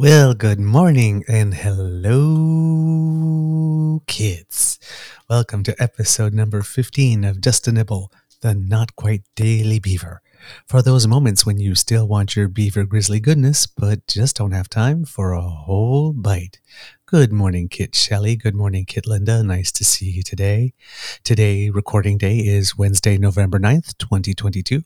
Well, 0.00 0.32
good 0.32 0.58
morning 0.58 1.24
and 1.28 1.52
hello, 1.52 2.08
kids. 4.06 4.78
Welcome 5.28 5.62
to 5.64 5.76
episode 5.78 6.32
number 6.32 6.62
15 6.62 7.22
of 7.22 7.42
Just 7.42 7.68
a 7.68 7.72
Nibble, 7.72 8.10
the 8.40 8.54
not 8.54 8.96
quite 8.96 9.24
daily 9.36 9.78
beaver. 9.78 10.22
For 10.66 10.80
those 10.80 11.06
moments 11.06 11.44
when 11.44 11.58
you 11.58 11.74
still 11.74 12.08
want 12.08 12.34
your 12.34 12.48
beaver 12.48 12.86
grizzly 12.86 13.20
goodness, 13.20 13.66
but 13.66 14.06
just 14.06 14.36
don't 14.36 14.52
have 14.52 14.70
time 14.70 15.04
for 15.04 15.34
a 15.34 15.42
whole 15.42 16.14
bite. 16.14 16.60
Good 17.04 17.30
morning, 17.30 17.68
Kit 17.68 17.94
Shelley. 17.94 18.36
Good 18.36 18.54
morning, 18.54 18.86
Kit 18.86 19.06
Linda. 19.06 19.42
Nice 19.42 19.70
to 19.72 19.84
see 19.84 20.08
you 20.10 20.22
today. 20.22 20.72
Today, 21.24 21.68
recording 21.68 22.16
day 22.16 22.38
is 22.38 22.74
Wednesday, 22.74 23.18
November 23.18 23.58
9th, 23.58 23.98
2022, 23.98 24.82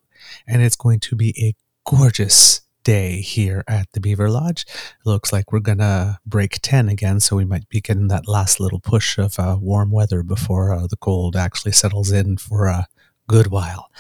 and 0.49 0.61
it's 0.61 0.75
going 0.75 0.99
to 0.99 1.15
be 1.15 1.33
a 1.39 1.55
gorgeous 1.89 2.64
day 2.85 3.21
here 3.21 3.65
at 3.67 3.91
the 3.93 4.01
Beaver 4.01 4.31
Lodge. 4.31 4.65
It 4.69 5.07
looks 5.07 5.33
like 5.33 5.51
we're 5.51 5.61
going 5.61 5.79
to 5.79 6.21
break 6.25 6.61
10 6.63 6.89
again, 6.89 7.19
so 7.19 7.37
we 7.37 7.45
might 7.45 7.69
be 7.69 7.81
getting 7.81 8.09
that 8.09 8.29
last 8.29 8.61
little 8.61 8.81
push 8.81 9.19
of 9.19 9.39
uh, 9.39 9.57
warm 9.61 9.91
weather 9.91 10.23
before 10.23 10.73
uh, 10.73 10.87
the 10.87 10.97
cold 10.97 11.35
actually 11.35 11.73
settles 11.73 12.13
in 12.13 12.37
for 12.37 12.67
a 12.67 12.87
good 13.27 13.49
while. 13.49 13.91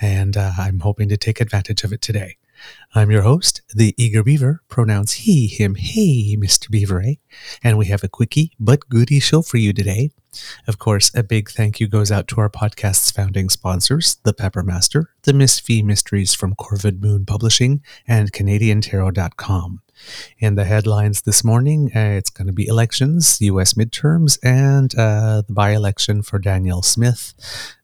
And 0.00 0.36
uh, 0.36 0.52
I'm 0.56 0.80
hoping 0.80 1.08
to 1.10 1.16
take 1.16 1.40
advantage 1.40 1.84
of 1.84 1.92
it 1.92 2.00
today. 2.00 2.36
I'm 2.94 3.10
your 3.10 3.22
host, 3.22 3.62
the 3.74 3.94
Eager 3.96 4.22
Beaver, 4.22 4.62
pronouns 4.68 5.12
he, 5.12 5.46
him, 5.46 5.74
hey, 5.74 6.36
Mr. 6.36 6.70
Beaver, 6.70 7.02
eh? 7.02 7.14
And 7.62 7.76
we 7.76 7.86
have 7.86 8.02
a 8.02 8.08
quickie 8.08 8.52
but 8.58 8.88
goody 8.88 9.20
show 9.20 9.42
for 9.42 9.58
you 9.58 9.72
today. 9.72 10.10
Of 10.66 10.78
course, 10.78 11.10
a 11.14 11.22
big 11.22 11.50
thank 11.50 11.80
you 11.80 11.88
goes 11.88 12.10
out 12.10 12.28
to 12.28 12.40
our 12.40 12.48
podcast's 12.48 13.10
founding 13.10 13.48
sponsors, 13.48 14.16
The 14.22 14.32
Pepper 14.32 14.62
Master, 14.62 15.10
The 15.22 15.32
Miss 15.32 15.60
V 15.60 15.82
Mysteries 15.82 16.34
from 16.34 16.54
Corvid 16.54 17.00
Moon 17.00 17.26
Publishing, 17.26 17.82
and 18.06 18.32
CanadianTarot.com. 18.32 19.82
In 20.38 20.54
the 20.54 20.64
headlines 20.64 21.22
this 21.22 21.42
morning, 21.42 21.90
uh, 21.94 22.16
it's 22.16 22.30
going 22.30 22.46
to 22.46 22.52
be 22.52 22.66
elections, 22.66 23.40
U.S. 23.40 23.74
midterms, 23.74 24.38
and 24.42 24.94
uh, 24.96 25.42
the 25.46 25.52
by 25.52 25.72
election 25.72 26.22
for 26.22 26.38
Danielle 26.38 26.82
Smith 26.82 27.34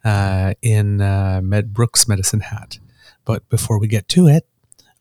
uh, 0.04 0.54
in 0.62 1.00
uh, 1.00 1.41
Med- 1.43 1.75
Brooks 1.75 2.06
Medicine 2.06 2.41
Hat. 2.41 2.78
But 3.25 3.49
before 3.49 3.78
we 3.78 3.88
get 3.88 4.09
to 4.10 4.28
it, 4.28 4.47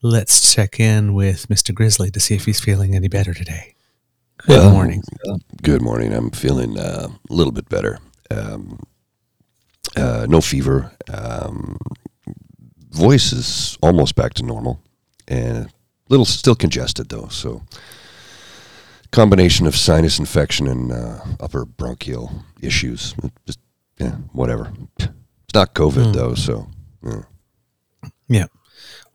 let's 0.04 0.52
check 0.54 0.78
in 0.78 1.14
with 1.14 1.48
Mr. 1.48 1.74
Grizzly 1.74 2.10
to 2.10 2.20
see 2.20 2.34
if 2.34 2.44
he's 2.44 2.60
feeling 2.60 2.94
any 2.94 3.08
better 3.08 3.32
today. 3.32 3.74
Good 4.38 4.48
Well, 4.58 4.70
morning. 4.70 5.02
Good 5.62 5.80
morning. 5.80 6.12
I'm 6.12 6.30
feeling 6.30 6.78
uh, 6.78 7.08
a 7.30 7.32
little 7.32 7.52
bit 7.52 7.68
better. 7.70 7.98
Um, 8.30 8.78
uh, 9.96 10.26
no 10.28 10.40
fever. 10.42 10.92
Um, 11.12 11.78
voice 12.90 13.32
is 13.32 13.78
almost 13.82 14.14
back 14.14 14.34
to 14.34 14.42
normal, 14.44 14.78
and 15.26 15.66
a 15.66 15.70
little 16.10 16.26
still 16.26 16.54
congested 16.54 17.08
though. 17.08 17.28
So, 17.28 17.62
combination 19.10 19.66
of 19.66 19.74
sinus 19.74 20.18
infection 20.18 20.66
and 20.66 20.92
uh, 20.92 21.20
upper 21.40 21.64
bronchial 21.64 22.30
issues. 22.60 23.14
Just 23.46 23.60
yeah, 23.98 24.16
whatever. 24.32 24.70
It's 24.98 25.08
not 25.54 25.74
COVID 25.74 26.06
Hmm. 26.06 26.12
though, 26.12 26.34
so 26.34 26.66
yeah. 27.02 27.22
Yeah. 28.28 28.46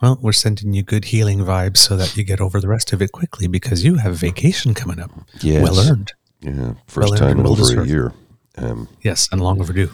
Well, 0.01 0.17
we're 0.21 0.31
sending 0.31 0.73
you 0.73 0.81
good 0.83 1.05
healing 1.05 1.39
vibes 1.39 1.77
so 1.77 1.97
that 1.97 2.15
you 2.15 2.23
get 2.23 2.39
over 2.39 2.61
the 2.61 2.69
rest 2.69 2.93
of 2.93 3.01
it 3.01 3.11
quickly 3.11 3.47
because 3.47 3.83
you 3.83 3.95
have 3.95 4.15
vacation 4.15 4.73
coming 4.73 4.99
up. 4.99 5.11
yes, 5.41 5.61
Well 5.61 5.79
earned. 5.79 6.13
Yeah, 6.41 6.75
first 6.87 7.09
Well 7.09 7.17
time 7.19 7.39
in 7.39 7.45
over 7.45 7.81
a 7.81 7.85
year. 7.85 8.13
Um, 8.57 8.87
Yes, 9.01 9.27
and 9.31 9.41
long 9.41 9.59
overdue. 9.59 9.89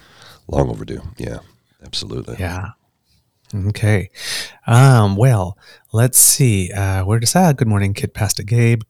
long 0.47 0.69
overdue. 0.69 1.01
Yeah, 1.17 1.39
absolutely. 1.83 2.35
Yeah. 2.39 2.69
Okay. 3.53 4.09
Um, 4.67 5.15
well, 5.15 5.57
let's 5.91 6.17
see. 6.19 6.71
Uh, 6.71 7.03
where 7.05 7.19
does 7.19 7.35
ah, 7.35 7.51
good 7.53 7.67
morning, 7.67 7.93
Kid 7.93 8.13
Pasta 8.13 8.43
Gabe. 8.43 8.81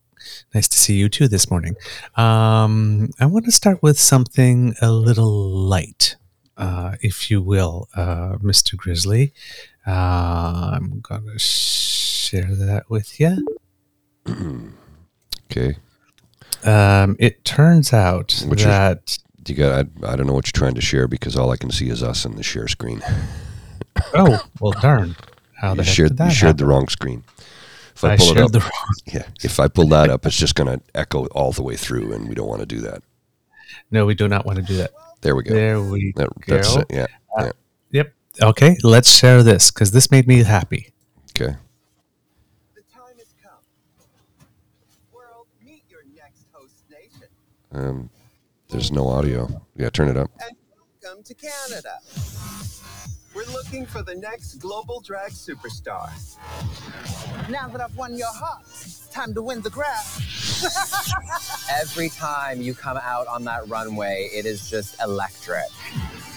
Nice 0.54 0.68
to 0.68 0.78
see 0.78 0.96
you 0.96 1.08
too 1.08 1.28
this 1.28 1.50
morning. 1.52 1.76
Um, 2.16 3.12
I 3.20 3.26
want 3.26 3.46
to 3.46 3.52
start 3.52 3.82
with 3.84 4.00
something 4.00 4.74
a 4.82 4.92
little 4.92 5.32
light, 5.50 6.16
uh, 6.58 6.96
if 7.02 7.30
you 7.30 7.42
will, 7.42 7.88
uh, 7.96 8.38
Mr. 8.42 8.76
Grizzly. 8.76 9.34
Uh, 9.88 10.72
I'm 10.74 11.00
gonna 11.02 11.38
share 11.40 12.54
that 12.56 12.90
with 12.90 13.20
you. 13.20 13.46
Okay. 15.52 15.78
Um, 16.66 17.16
it 17.20 17.46
turns 17.46 17.94
out 17.94 18.42
your- 18.42 18.56
that 18.56 19.18
You 19.48 19.54
got. 19.56 19.86
I, 20.04 20.12
I 20.12 20.16
don't 20.16 20.26
know 20.26 20.34
what 20.34 20.48
you're 20.48 20.60
trying 20.60 20.74
to 20.74 20.82
share 20.82 21.08
because 21.08 21.36
all 21.38 21.52
I 21.52 21.56
can 21.58 21.70
see 21.70 21.88
is 21.90 22.02
us 22.02 22.26
in 22.26 22.36
the 22.36 22.42
share 22.44 22.68
screen. 22.68 23.02
oh 24.16 24.44
well, 24.60 24.74
darn! 24.82 25.16
How 25.54 25.72
you 25.72 25.78
the 25.78 25.84
shared, 25.84 26.10
did 26.10 26.18
that 26.18 26.30
you 26.30 26.34
shared 26.36 26.58
the 26.58 26.66
wrong 26.66 26.88
screen. 26.88 27.24
If 27.96 28.04
I, 28.04 28.14
I 28.14 28.18
pull 28.18 28.32
it 28.32 28.34
shared 28.34 28.46
up, 28.48 28.52
the 28.54 28.60
wrong. 28.60 28.72
yeah. 29.06 29.28
If 29.44 29.60
I 29.60 29.68
pull 29.68 29.88
that 29.90 30.10
up, 30.10 30.26
it's 30.26 30.36
just 30.38 30.56
going 30.56 30.78
to 30.80 30.84
echo 30.96 31.28
all 31.28 31.52
the 31.52 31.64
way 31.64 31.76
through, 31.78 32.12
and 32.12 32.28
we 32.28 32.34
don't 32.36 32.48
want 32.50 32.62
to 32.62 32.66
do 32.66 32.82
that. 32.82 33.04
No, 33.92 34.06
we 34.08 34.16
do 34.16 34.28
not 34.28 34.46
want 34.48 34.58
to 34.58 34.64
do 34.64 34.76
that. 34.78 34.92
There 35.22 35.36
we 35.36 35.44
go. 35.44 35.54
There 35.54 35.80
we 35.82 36.12
That, 36.18 36.30
go. 36.42 36.56
that's 36.56 36.76
it. 36.76 36.86
Yeah. 36.90 37.06
Uh, 37.38 37.44
yeah. 37.46 37.52
Yep. 38.38 38.50
Okay, 38.50 38.78
let's 38.84 39.16
share 39.16 39.44
this 39.44 39.72
because 39.72 39.92
this 39.92 40.12
made 40.12 40.28
me 40.28 40.44
happy. 40.44 40.94
Okay. 41.32 41.56
The 42.76 42.82
time 42.94 43.18
has 43.18 43.34
come. 43.42 43.60
World, 45.14 45.48
meet 45.64 45.84
your 45.90 46.02
next 46.16 46.46
host 46.52 46.84
nation. 46.90 47.28
Um, 47.72 48.10
there's 48.70 48.92
no 48.92 49.08
audio. 49.08 49.62
Yeah, 49.78 49.90
turn 49.90 50.10
it 50.10 50.18
up. 50.18 50.32
And 50.46 50.58
welcome 51.02 51.24
to 51.24 51.34
Canada. 51.34 52.00
We're 53.34 53.46
looking 53.52 53.86
for 53.86 54.02
the 54.02 54.16
next 54.16 54.56
global 54.56 55.02
drag 55.02 55.32
superstar. 55.32 56.10
Now 57.50 57.68
that 57.68 57.82
I've 57.82 57.96
won 57.98 58.16
your 58.16 58.32
heart, 58.34 58.64
it's 58.64 59.08
time 59.08 59.34
to 59.34 59.42
win 59.42 59.62
the 59.62 59.70
crowd. 59.70 60.04
Every 61.82 62.10
time 62.10 62.62
you 62.62 62.74
come 62.74 62.98
out 62.98 63.28
on 63.28 63.44
that 63.46 63.68
runway, 63.68 64.30
it 64.34 64.46
is 64.46 64.70
just 64.70 65.02
electric. 65.02 65.66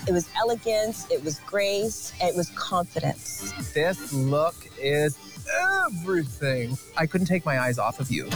It 0.08 0.12
was 0.12 0.26
elegance, 0.38 1.06
it 1.10 1.22
was 1.22 1.38
grace, 1.40 2.14
it 2.18 2.34
was 2.34 2.48
confidence. 2.54 3.52
This 3.74 4.10
look 4.10 4.54
is 4.80 5.18
everything. 5.84 6.78
I 6.96 7.04
couldn't 7.04 7.26
take 7.26 7.44
my 7.44 7.60
eyes 7.60 7.78
off 7.78 8.00
of 8.00 8.10
you. 8.10 8.24
and 8.24 8.32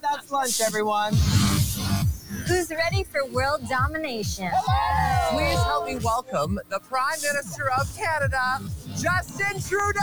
that's 0.00 0.30
lunch, 0.30 0.62
everyone. 0.62 1.12
Who's 2.46 2.70
ready 2.70 3.04
for 3.04 3.26
world 3.26 3.68
domination? 3.68 4.50
Please 5.28 5.62
help 5.64 5.86
me 5.86 5.96
welcome 5.96 6.58
the 6.70 6.80
Prime 6.80 7.20
Minister 7.20 7.70
of 7.78 7.94
Canada, 7.94 8.62
Justin 8.96 9.60
Trudeau. 9.60 10.00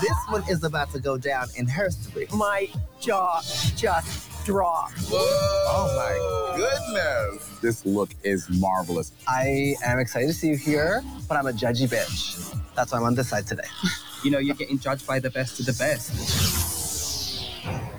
this 0.00 0.16
one 0.28 0.44
is 0.48 0.62
about 0.62 0.92
to 0.92 1.00
go 1.00 1.18
down 1.18 1.48
in 1.56 1.66
history. 1.66 2.28
My 2.32 2.68
jaw 3.00 3.40
just 3.74 4.35
dropped. 4.46 4.94
Oh 5.10 5.92
my 5.96 6.56
goodness. 6.56 7.48
This 7.60 7.84
look 7.84 8.10
is 8.22 8.48
marvelous. 8.60 9.10
I 9.26 9.74
am 9.84 9.98
excited 9.98 10.28
to 10.28 10.32
see 10.32 10.50
you 10.50 10.56
here, 10.56 11.02
but 11.28 11.36
I'm 11.36 11.48
a 11.48 11.52
judgy 11.52 11.88
bitch. 11.88 12.56
That's 12.76 12.92
why 12.92 12.98
I'm 12.98 13.04
on 13.04 13.16
this 13.16 13.28
side 13.28 13.48
today. 13.48 13.64
you 14.24 14.30
know, 14.30 14.38
you're 14.38 14.54
getting 14.54 14.78
judged 14.78 15.04
by 15.04 15.18
the 15.18 15.30
best 15.30 15.58
of 15.58 15.66
the 15.66 15.72
best. 15.72 16.12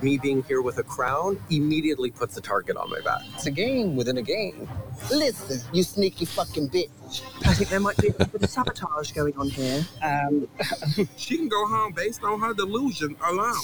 Me 0.02 0.18
being 0.18 0.42
here 0.44 0.62
with 0.62 0.78
a 0.78 0.84
crown 0.84 1.38
immediately 1.50 2.12
puts 2.12 2.38
a 2.38 2.42
target 2.42 2.78
on 2.78 2.90
my 2.90 3.02
back. 3.02 3.24
It's 3.34 3.48
a 3.48 3.52
game 3.52 3.98
within 3.98 4.18
a 4.18 4.22
game. 4.22 4.70
Listen, 5.12 5.60
you 5.74 5.84
sneaky 5.84 6.24
fucking 6.24 6.70
bitch. 6.70 7.24
I 7.46 7.54
think 7.56 7.70
there 7.70 7.82
might 7.82 7.98
be 7.98 8.10
a 8.20 8.26
bit 8.26 8.42
of 8.42 8.50
sabotage 8.50 9.12
going 9.12 9.36
on 9.38 9.50
here. 9.50 9.86
Um, 10.02 10.48
She 11.18 11.36
can 11.36 11.50
go 11.50 11.68
home 11.68 11.92
based 11.92 12.24
on 12.24 12.40
her 12.40 12.54
delusion 12.54 13.18
alone. 13.26 13.56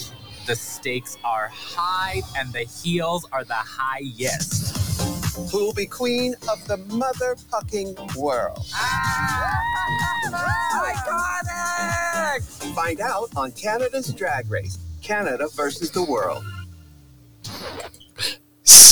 The 0.46 0.54
stakes 0.54 1.16
are 1.24 1.48
high 1.50 2.20
and 2.36 2.52
the 2.52 2.64
heels 2.64 3.26
are 3.32 3.44
the 3.44 3.54
highest. 3.54 4.76
Who 5.50 5.64
will 5.64 5.72
be 5.72 5.86
queen 5.86 6.34
of 6.50 6.66
the 6.66 6.76
motherfucking 6.76 8.14
world? 8.16 8.58
Ah! 8.74 9.54
Iconic! 10.92 12.42
Find 12.74 13.00
out 13.00 13.30
on 13.36 13.52
Canada's 13.52 14.12
Drag 14.12 14.50
Race 14.50 14.78
Canada 15.00 15.48
versus 15.54 15.90
the 15.90 16.04
world. 16.04 16.44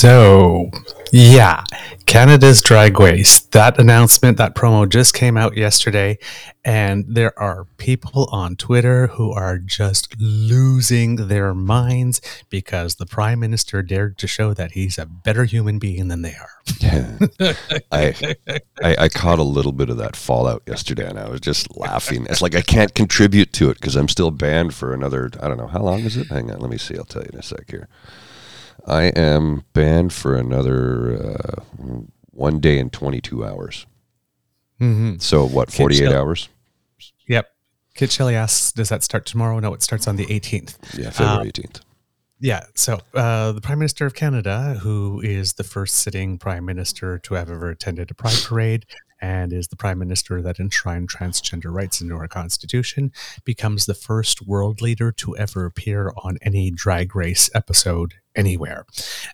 So, 0.03 0.69
yeah, 1.13 1.63
Canada's 2.07 2.61
Drag 2.61 2.99
Race. 2.99 3.39
That 3.39 3.79
announcement, 3.79 4.37
that 4.39 4.57
promo 4.57 4.89
just 4.89 5.15
came 5.15 5.37
out 5.37 5.57
yesterday, 5.57 6.19
and 6.65 7.05
there 7.07 7.39
are 7.39 7.67
people 7.77 8.29
on 8.33 8.57
Twitter 8.57 9.07
who 9.07 9.31
are 9.31 9.59
just 9.59 10.17
losing 10.19 11.29
their 11.29 11.55
minds 11.55 12.21
because 12.51 12.97
the 12.97 13.07
Prime 13.07 13.39
Minister 13.39 13.81
dared 13.81 14.19
to 14.19 14.27
show 14.27 14.53
that 14.55 14.73
he's 14.73 14.99
a 14.99 15.07
better 15.07 15.45
human 15.45 15.79
being 15.79 16.09
than 16.09 16.23
they 16.23 16.35
are. 16.35 17.55
I, 17.93 18.35
I 18.83 18.97
I 18.99 19.09
caught 19.09 19.39
a 19.39 19.45
little 19.45 19.71
bit 19.71 19.89
of 19.89 19.99
that 19.99 20.17
fallout 20.17 20.65
yesterday, 20.67 21.09
and 21.09 21.17
I 21.17 21.29
was 21.29 21.41
just 21.41 21.77
laughing. 21.77 22.27
It's 22.29 22.43
like 22.43 22.57
I 22.57 22.63
can't 22.63 22.93
contribute 22.93 23.53
to 23.53 23.71
it 23.71 23.75
because 23.75 23.95
I'm 23.95 24.09
still 24.09 24.33
banned 24.33 24.75
for 24.75 24.93
another. 24.95 25.31
I 25.41 25.47
don't 25.47 25.59
know 25.59 25.69
how 25.69 25.83
long 25.83 26.01
is 26.01 26.17
it. 26.17 26.27
Hang 26.27 26.51
on, 26.51 26.59
let 26.59 26.71
me 26.73 26.79
see. 26.79 26.99
I'll 26.99 27.05
tell 27.05 27.23
you 27.23 27.31
in 27.33 27.39
a 27.39 27.43
sec 27.45 27.71
here. 27.71 27.89
I 28.87 29.05
am 29.05 29.65
banned 29.73 30.13
for 30.13 30.35
another 30.37 31.37
uh, 31.39 31.63
one 32.31 32.59
day 32.61 32.79
and 32.79 32.93
22 32.93 33.45
hours. 33.45 33.87
Mm-hmm. 34.81 35.19
So 35.19 35.47
what? 35.47 35.71
48 35.73 35.99
Shell- 35.99 36.15
hours? 36.15 36.49
Yep. 37.29 37.49
Kid 37.95 38.11
Shelley 38.11 38.35
asks, 38.35 38.73
does 38.73 38.89
that 38.89 39.03
start 39.03 39.27
tomorrow? 39.27 39.59
No, 39.61 39.75
it 39.75 39.83
starts 39.83 40.09
on 40.09 40.17
the 40.17 40.27
18th. 40.27 40.77
Yeah, 40.99 41.11
February 41.11 41.43
Um, 41.47 41.47
18th. 41.49 41.81
Yeah. 42.41 42.65
So 42.75 42.99
uh, 43.15 43.53
the 43.53 43.61
Prime 43.61 43.79
Minister 43.79 44.05
of 44.07 44.15
Canada, 44.15 44.79
who 44.83 45.21
is 45.21 45.53
the 45.53 45.63
first 45.65 45.97
sitting 45.97 46.39
Prime 46.39 46.65
Minister 46.65 47.19
to 47.21 47.35
have 47.35 47.49
ever 47.51 47.71
attended 47.71 48.11
a 48.11 48.15
Pride 48.15 48.39
parade 48.45 48.87
and 49.23 49.53
is 49.53 49.69
the 49.69 49.77
Prime 49.77 49.99
Minister 49.99 50.43
that 50.43 50.59
enshrined 50.59 51.09
transgender 51.09 51.73
rights 51.73 52.01
into 52.01 52.17
our 52.17 52.29
Constitution, 52.29 53.13
becomes 53.45 53.87
the 53.87 53.95
first 53.95 54.47
world 54.47 54.83
leader 54.83 55.13
to 55.13 55.37
ever 55.37 55.65
appear 55.65 56.13
on 56.23 56.37
any 56.43 56.71
drag 56.71 57.15
race 57.15 57.49
episode 57.55 58.15
anywhere. 58.35 58.85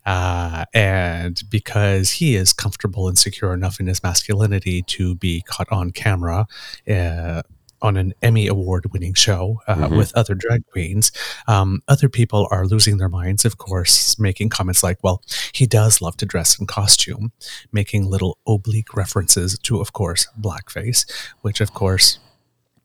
Uh, 0.05 0.67
and 0.75 1.41
because 1.49 2.11
he 2.13 2.37
is 2.37 2.53
comfortable 2.53 3.09
and 3.09 3.19
secure 3.19 3.55
enough 3.55 3.81
in 3.81 3.87
his 3.87 4.03
masculinity 4.03 4.83
to 4.83 5.15
be 5.15 5.43
caught 5.43 5.71
on 5.71 5.91
camera, 5.91 6.47
uh, 6.89 7.43
on 7.81 7.97
an 7.97 8.13
Emmy 8.23 8.47
award 8.47 8.93
winning 8.93 9.15
show 9.15 9.61
uh, 9.67 9.75
Mhm. 9.77 9.97
with 9.97 10.13
other 10.17 10.35
drag 10.35 10.67
queens. 10.67 11.13
Um, 11.47 11.83
other 11.89 12.09
people 12.09 12.49
are 12.51 12.67
losing 12.67 12.99
their 12.99 13.09
minds, 13.09 13.45
of 13.45 13.59
course, 13.59 14.19
making 14.19 14.49
comments 14.49 14.83
like, 14.83 14.99
well, 15.03 15.23
he 15.53 15.67
does 15.67 16.01
love 16.01 16.17
to 16.19 16.27
dress 16.27 16.59
in 16.59 16.67
costume, 16.67 17.33
making 17.73 18.07
little 18.07 18.39
oblique 18.47 18.95
references 18.95 19.59
to, 19.61 19.81
of 19.81 19.93
course, 19.93 20.27
blackface, 20.41 21.05
which, 21.43 21.61
of 21.61 21.73
course, 21.75 22.19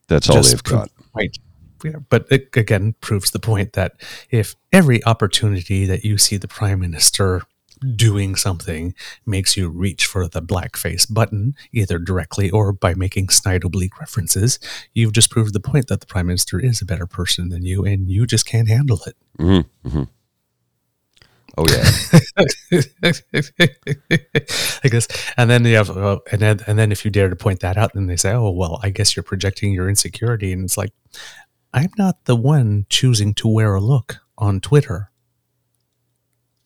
That's 0.08 0.28
all 0.30 0.42
they've 0.42 0.62
got. 0.62 0.90
point. 1.12 1.38
Yeah, 1.82 1.96
but 2.08 2.26
it 2.30 2.48
again 2.56 2.94
proves 3.02 3.30
the 3.32 3.38
point 3.38 3.74
that 3.74 3.92
if 4.30 4.54
every 4.72 5.04
opportunity 5.04 5.84
that 5.84 6.02
you 6.04 6.16
see 6.16 6.38
the 6.38 6.48
prime 6.48 6.80
minister 6.80 7.42
doing 7.96 8.34
something 8.34 8.94
makes 9.26 9.56
you 9.56 9.68
reach 9.68 10.06
for 10.06 10.28
the 10.28 10.42
blackface 10.42 11.12
button, 11.12 11.54
either 11.72 11.98
directly 11.98 12.50
or 12.50 12.72
by 12.72 12.94
making 12.94 13.28
snide 13.28 13.64
oblique 13.64 13.98
references, 14.00 14.58
you've 14.92 15.12
just 15.12 15.30
proved 15.30 15.54
the 15.54 15.60
point 15.60 15.88
that 15.88 16.00
the 16.00 16.06
prime 16.06 16.26
minister 16.26 16.58
is 16.60 16.80
a 16.80 16.86
better 16.86 17.06
person 17.06 17.48
than 17.48 17.64
you, 17.64 17.84
and 17.84 18.10
you 18.10 18.26
just 18.26 18.46
can't 18.46 18.68
handle 18.68 19.00
it. 19.06 19.16
hmm 19.38 19.60
hmm 19.88 20.04
Oh 21.56 21.66
yeah. 21.70 21.88
I 24.84 24.88
guess, 24.88 25.06
and 25.36 25.48
then 25.48 25.64
you 25.64 25.76
have, 25.76 25.90
uh, 25.90 26.18
and 26.32 26.40
then 26.40 26.58
and 26.66 26.76
then 26.78 26.90
if 26.90 27.04
you 27.04 27.12
dare 27.12 27.28
to 27.28 27.36
point 27.36 27.60
that 27.60 27.76
out, 27.76 27.92
then 27.94 28.06
they 28.06 28.16
say, 28.16 28.32
"Oh, 28.32 28.50
well, 28.50 28.80
I 28.82 28.90
guess 28.90 29.14
you're 29.14 29.22
projecting 29.22 29.72
your 29.72 29.88
insecurity," 29.88 30.52
and 30.52 30.64
it's 30.64 30.76
like, 30.76 30.90
I'm 31.72 31.90
not 31.98 32.24
the 32.24 32.36
one 32.36 32.86
choosing 32.88 33.34
to 33.34 33.48
wear 33.48 33.74
a 33.74 33.80
look 33.80 34.18
on 34.38 34.60
Twitter 34.60 35.10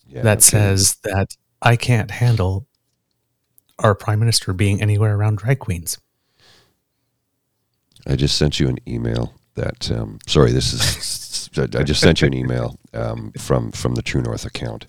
yeah 0.08 0.22
that 0.22 0.42
says 0.42 0.96
that 1.04 1.36
I 1.62 1.76
can't 1.76 2.10
handle 2.10 2.66
our 3.78 3.94
prime 3.94 4.18
minister 4.18 4.52
being 4.52 4.80
anywhere 4.82 5.14
around 5.16 5.38
drag 5.38 5.58
queens. 5.60 5.98
I 8.06 8.16
just 8.16 8.36
sent 8.36 8.58
you 8.58 8.68
an 8.68 8.78
email 8.86 9.34
that. 9.54 9.90
Um, 9.90 10.18
sorry, 10.26 10.52
this 10.52 10.72
is. 10.72 11.50
I 11.58 11.82
just 11.82 12.00
sent 12.00 12.20
you 12.20 12.26
an 12.26 12.34
email 12.34 12.78
um, 12.94 13.32
from 13.38 13.72
from 13.72 13.94
the 13.94 14.02
True 14.02 14.22
North 14.22 14.44
account. 14.44 14.86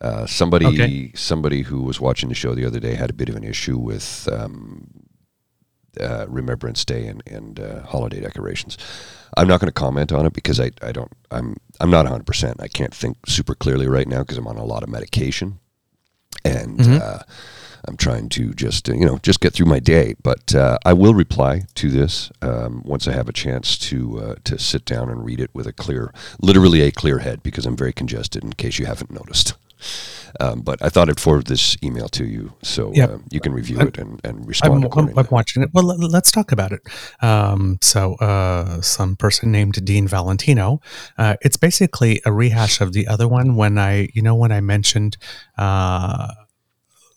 Uh, 0.00 0.26
somebody 0.26 0.66
Okay. 0.66 1.12
somebody 1.14 1.62
who 1.62 1.82
was 1.82 2.00
watching 2.00 2.28
the 2.28 2.34
show 2.34 2.54
the 2.54 2.64
other 2.64 2.80
day 2.80 2.94
had 2.94 3.10
a 3.10 3.12
bit 3.12 3.28
of 3.28 3.36
an 3.36 3.44
issue 3.44 3.78
with 3.78 4.28
um, 4.32 4.86
uh, 6.00 6.26
Remembrance 6.28 6.84
Day 6.84 7.06
and, 7.06 7.22
and 7.26 7.60
uh, 7.60 7.82
holiday 7.82 8.20
decorations. 8.20 8.76
I'm 9.36 9.46
not 9.48 9.60
going 9.60 9.68
to 9.68 9.72
comment 9.72 10.10
on 10.12 10.26
it 10.26 10.32
because 10.32 10.58
I, 10.58 10.70
I 10.82 10.92
don't 10.92 11.12
I'm 11.30 11.56
I'm 11.80 11.90
not 11.90 12.04
100. 12.04 12.24
percent 12.26 12.56
I 12.60 12.68
can't 12.68 12.94
think 12.94 13.16
super 13.26 13.54
clearly 13.54 13.86
right 13.86 14.08
now 14.08 14.20
because 14.20 14.38
I'm 14.38 14.46
on 14.48 14.56
a 14.56 14.64
lot 14.64 14.82
of 14.82 14.88
medication, 14.88 15.58
and 16.44 16.78
Mhm. 16.78 17.00
uh, 17.00 17.22
I'm 17.86 17.96
trying 17.96 18.28
to 18.30 18.52
just 18.54 18.88
uh, 18.88 18.94
you 18.94 19.06
know 19.06 19.18
just 19.22 19.40
get 19.40 19.52
through 19.52 19.66
my 19.66 19.78
day. 19.78 20.14
But 20.22 20.54
uh, 20.54 20.78
I 20.84 20.92
will 20.92 21.14
reply 21.14 21.62
to 21.74 21.90
this 21.90 22.30
um, 22.42 22.82
once 22.84 23.06
I 23.06 23.12
have 23.12 23.28
a 23.28 23.32
chance 23.32 23.76
to 23.90 24.20
uh, 24.20 24.34
to 24.44 24.58
sit 24.58 24.84
down 24.84 25.10
and 25.10 25.24
read 25.24 25.40
it 25.40 25.50
with 25.54 25.66
a 25.66 25.72
clear, 25.72 26.12
literally 26.40 26.80
a 26.82 26.90
clear 26.90 27.18
head 27.18 27.42
because 27.42 27.66
I'm 27.66 27.76
very 27.76 27.92
congested. 27.92 28.42
In 28.44 28.52
case 28.54 28.78
you 28.78 28.86
haven't 28.86 29.10
noticed. 29.10 29.54
Um, 30.40 30.60
but 30.62 30.80
I 30.82 30.88
thought 30.88 31.08
I'd 31.08 31.20
forward 31.20 31.46
this 31.46 31.76
email 31.82 32.08
to 32.10 32.24
you 32.24 32.52
so 32.62 32.92
Yep. 32.94 33.10
uh, 33.10 33.18
you 33.30 33.40
can 33.40 33.52
review 33.52 33.78
I'm- 33.78 33.88
it 33.88 33.98
and, 33.98 34.20
and 34.24 34.46
respond 34.46 34.84
I'm, 34.84 35.08
I'm. 35.08 35.18
I'm 35.18 35.26
watching 35.30 35.62
it. 35.62 35.70
Well, 35.72 35.84
let, 35.84 35.98
let's 36.00 36.30
talk 36.30 36.52
about 36.52 36.72
it. 36.72 36.82
Um, 37.22 37.78
so, 37.82 38.14
uh, 38.16 38.80
some 38.82 39.16
person 39.16 39.50
named 39.52 39.84
Dean 39.84 40.06
Valentino. 40.08 40.80
Uh, 41.16 41.36
it's 41.40 41.56
basically 41.56 42.20
a 42.24 42.32
rehash 42.32 42.80
of 42.80 42.92
the 42.92 43.06
other 43.06 43.26
one. 43.28 43.56
When 43.56 43.78
I, 43.78 44.08
you 44.14 44.22
know, 44.22 44.34
when 44.34 44.52
I 44.52 44.60
mentioned 44.60 45.16
uh, 45.56 46.32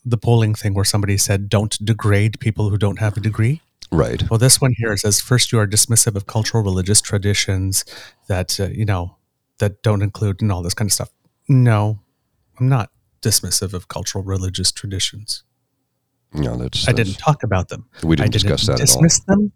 the 0.05 0.17
polling 0.17 0.55
thing 0.55 0.73
where 0.73 0.85
somebody 0.85 1.17
said, 1.17 1.49
"Don't 1.49 1.77
degrade 1.83 2.39
people 2.39 2.69
who 2.69 2.77
don't 2.77 2.99
have 2.99 3.17
a 3.17 3.19
degree." 3.19 3.61
right. 3.93 4.23
Well, 4.29 4.37
this 4.37 4.61
one 4.61 4.73
here 4.77 4.95
says, 4.95 5.19
first, 5.19 5.51
you 5.51 5.59
are 5.59 5.67
dismissive 5.67 6.15
of 6.15 6.25
cultural, 6.25 6.63
religious 6.63 7.01
traditions 7.01 7.83
that 8.27 8.57
uh, 8.59 8.67
you 8.67 8.85
know 8.85 9.17
that 9.59 9.83
don't 9.83 10.01
include 10.01 10.41
and 10.41 10.51
all 10.51 10.63
this 10.63 10.73
kind 10.73 10.87
of 10.87 10.93
stuff. 10.93 11.09
No, 11.49 11.99
I'm 12.59 12.69
not 12.69 12.89
dismissive 13.21 13.73
of 13.73 13.87
cultural, 13.87 14.23
religious 14.23 14.71
traditions. 14.71 15.43
No, 16.33 16.55
that's, 16.55 16.87
I 16.87 16.91
didn't 16.93 17.17
talk 17.17 17.43
about 17.43 17.69
them. 17.69 17.87
We 18.03 18.13
I 18.13 18.27
didn't 18.27 18.33
discuss 18.33 18.65
that 18.67 18.73
at 18.73 18.79
all. 18.79 18.85
dismiss 18.85 19.19
them. 19.21 19.51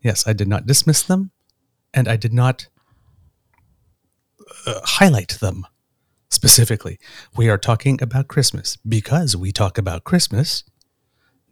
Yes, 0.00 0.26
I 0.26 0.32
did 0.32 0.48
not 0.48 0.66
dismiss 0.66 1.02
them, 1.02 1.30
and 1.92 2.08
I 2.08 2.16
did 2.16 2.32
not 2.32 2.68
uh, 4.66 4.80
highlight 4.84 5.38
them 5.40 5.66
specifically. 6.30 6.98
We 7.36 7.48
are 7.48 7.58
talking 7.58 8.00
about 8.00 8.28
Christmas 8.28 8.76
because 8.76 9.36
we 9.36 9.52
talk 9.52 9.76
about 9.76 10.04
Christmas 10.04 10.64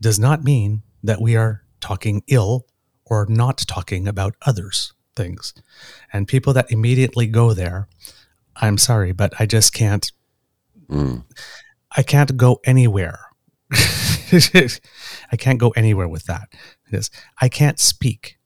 does 0.00 0.18
not 0.18 0.44
mean 0.44 0.82
that 1.02 1.20
we 1.20 1.36
are 1.36 1.62
talking 1.80 2.22
ill 2.28 2.66
or 3.04 3.26
not 3.28 3.58
talking 3.58 4.06
about 4.06 4.36
others 4.42 4.92
things. 5.16 5.52
And 6.12 6.28
people 6.28 6.52
that 6.52 6.70
immediately 6.70 7.26
go 7.26 7.52
there, 7.52 7.88
I'm 8.56 8.78
sorry, 8.78 9.12
but 9.12 9.32
I 9.38 9.46
just 9.46 9.72
can't 9.72 10.10
Mm. 10.90 11.24
I 11.96 12.02
can't 12.02 12.36
go 12.36 12.60
anywhere. 12.64 13.20
I 13.72 15.36
can't 15.38 15.58
go 15.58 15.70
anywhere 15.70 16.08
with 16.08 16.24
that. 16.24 16.48
I 17.40 17.48
can't 17.48 17.78
speak 17.78 18.38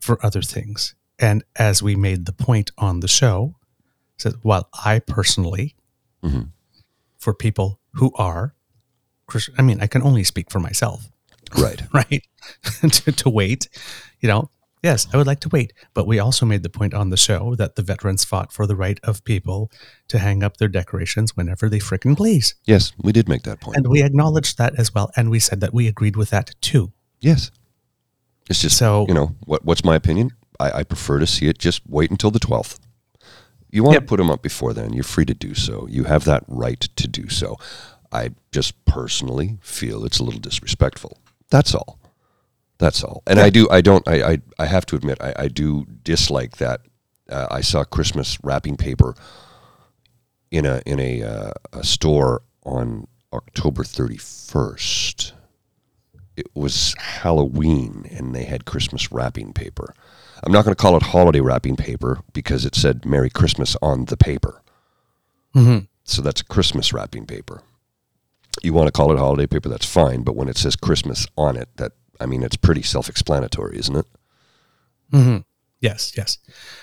for 0.00 0.24
other 0.24 0.42
things. 0.42 0.94
And 1.18 1.44
as 1.56 1.82
we 1.82 1.96
made 1.96 2.26
the 2.26 2.32
point 2.32 2.70
on 2.78 3.00
the 3.00 3.08
show, 3.08 3.56
said, 4.18 4.34
well, 4.42 4.68
I 4.84 4.98
personally, 5.00 5.74
Mhm. 6.22 6.50
for 7.18 7.34
people 7.34 7.80
who 7.94 8.12
are 8.16 8.54
Christian, 9.26 9.54
I 9.58 9.62
mean, 9.62 9.80
I 9.80 9.86
can 9.86 10.02
only 10.02 10.24
speak 10.24 10.50
for 10.50 10.60
myself, 10.60 11.08
Right. 11.56 11.82
right? 11.92 12.22
to, 12.90 13.12
to 13.12 13.28
wait, 13.30 13.68
you 14.20 14.28
know, 14.28 14.50
yes, 14.86 15.06
I 15.12 15.16
would 15.16 15.26
like 15.26 15.40
to 15.40 15.48
wait. 15.56 15.72
But 15.94 16.06
we 16.06 16.18
also 16.20 16.46
made 16.46 16.62
the 16.62 16.70
point 16.78 16.94
on 16.94 17.10
the 17.10 17.16
show 17.28 17.54
that 17.56 17.74
the 17.76 17.82
veterans 17.82 18.24
fought 18.24 18.52
for 18.52 18.66
the 18.66 18.76
right 18.76 18.98
of 19.02 19.24
people 19.24 19.70
to 20.08 20.18
hang 20.18 20.42
up 20.42 20.56
their 20.56 20.68
decorations 20.80 21.36
whenever 21.36 21.68
they 21.68 21.80
frickin' 21.80 22.16
please. 22.16 22.54
Yes, 22.64 22.92
we 23.06 23.12
did 23.12 23.28
make 23.28 23.42
that 23.42 23.60
point. 23.60 23.76
And 23.76 23.88
we 23.88 24.02
acknowledged 24.02 24.58
that 24.58 24.72
as 24.78 24.94
well. 24.94 25.10
And 25.16 25.28
we 25.30 25.40
said 25.40 25.60
that 25.60 25.74
we 25.74 25.88
agreed 25.88 26.16
with 26.16 26.30
that 26.30 26.54
too. 26.60 26.92
yes. 27.20 27.50
It's 28.48 28.62
just 28.62 28.76
So- 28.78 29.06
you 29.08 29.14
know 29.14 29.28
what 29.50 29.64
what's 29.64 29.84
my 29.84 29.96
opinion? 29.96 30.30
I, 30.60 30.68
I 30.80 30.82
prefer 30.84 31.18
to 31.18 31.26
see 31.26 31.46
it 31.48 31.58
just 31.58 31.80
wait 31.88 32.10
until 32.12 32.30
the 32.30 32.38
twelfth. 32.48 32.78
You 33.74 33.82
want 33.82 33.94
Yep. 33.94 34.02
to 34.04 34.06
put 34.06 34.16
them 34.18 34.30
up 34.30 34.40
before 34.50 34.72
then, 34.72 34.92
you're 34.94 35.02
free 35.14 35.24
to 35.32 35.34
do 35.34 35.52
so. 35.54 35.74
You 35.90 36.04
have 36.04 36.24
that 36.24 36.44
right 36.46 36.80
to 37.00 37.06
do 37.08 37.28
so. 37.28 37.56
I 38.12 38.30
just 38.52 38.72
personally 38.84 39.58
feel 39.62 40.04
it's 40.06 40.20
a 40.20 40.24
little 40.24 40.40
disrespectful. 40.40 41.18
That's 41.50 41.74
all. 41.74 41.98
That's 42.78 43.02
all. 43.02 43.22
And 43.26 43.38
I 43.40 43.50
do. 43.50 43.68
I 43.70 43.80
don't. 43.80 44.06
I. 44.06 44.22
I, 44.32 44.38
I 44.58 44.66
have 44.66 44.84
to 44.86 44.96
admit. 44.96 45.18
I, 45.20 45.34
I 45.36 45.48
do 45.48 45.86
dislike 46.02 46.58
that. 46.58 46.82
Uh, 47.28 47.46
I 47.50 47.60
saw 47.60 47.84
Christmas 47.84 48.38
wrapping 48.42 48.76
paper 48.76 49.14
in 50.50 50.66
a 50.66 50.82
in 50.86 51.00
a, 51.00 51.22
uh, 51.22 51.50
a 51.72 51.84
store 51.84 52.42
on 52.64 53.06
October 53.32 53.82
thirty 53.82 54.18
first. 54.18 55.32
It 56.36 56.46
was 56.54 56.94
Halloween, 56.98 58.06
and 58.10 58.34
they 58.34 58.44
had 58.44 58.66
Christmas 58.66 59.10
wrapping 59.10 59.54
paper. 59.54 59.94
I'm 60.44 60.52
not 60.52 60.66
going 60.66 60.74
to 60.74 60.80
call 60.80 60.96
it 60.98 61.02
holiday 61.02 61.40
wrapping 61.40 61.76
paper 61.76 62.20
because 62.34 62.66
it 62.66 62.74
said 62.74 63.06
"Merry 63.06 63.30
Christmas" 63.30 63.74
on 63.80 64.04
the 64.04 64.18
paper. 64.18 64.62
Mhm. 65.54 65.88
So 66.04 66.20
that's 66.22 66.42
Christmas 66.42 66.92
wrapping 66.92 67.26
paper. 67.26 67.62
You 68.62 68.72
want 68.72 68.86
to 68.86 68.92
call 68.92 69.12
it 69.12 69.18
holiday 69.18 69.46
paper, 69.46 69.68
that's 69.68 69.86
fine. 69.86 70.22
But 70.22 70.36
when 70.36 70.48
it 70.48 70.56
says 70.56 70.76
Christmas 70.76 71.26
on 71.36 71.56
it, 71.56 71.68
that 71.76 71.92
I 72.20 72.26
mean, 72.26 72.42
it's 72.42 72.56
pretty 72.56 72.82
self-explanatory, 72.82 73.78
isn't 73.78 73.96
it? 73.96 74.06
hmm 75.10 75.36
Yes, 75.80 76.12
yes. 76.16 76.38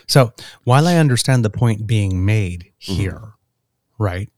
So 0.07 0.33
while 0.63 0.87
I 0.87 0.95
understand 0.97 1.43
the 1.43 1.49
point 1.49 1.87
being 1.87 2.25
made 2.25 2.71
here, 2.77 3.33
right? 3.97 4.29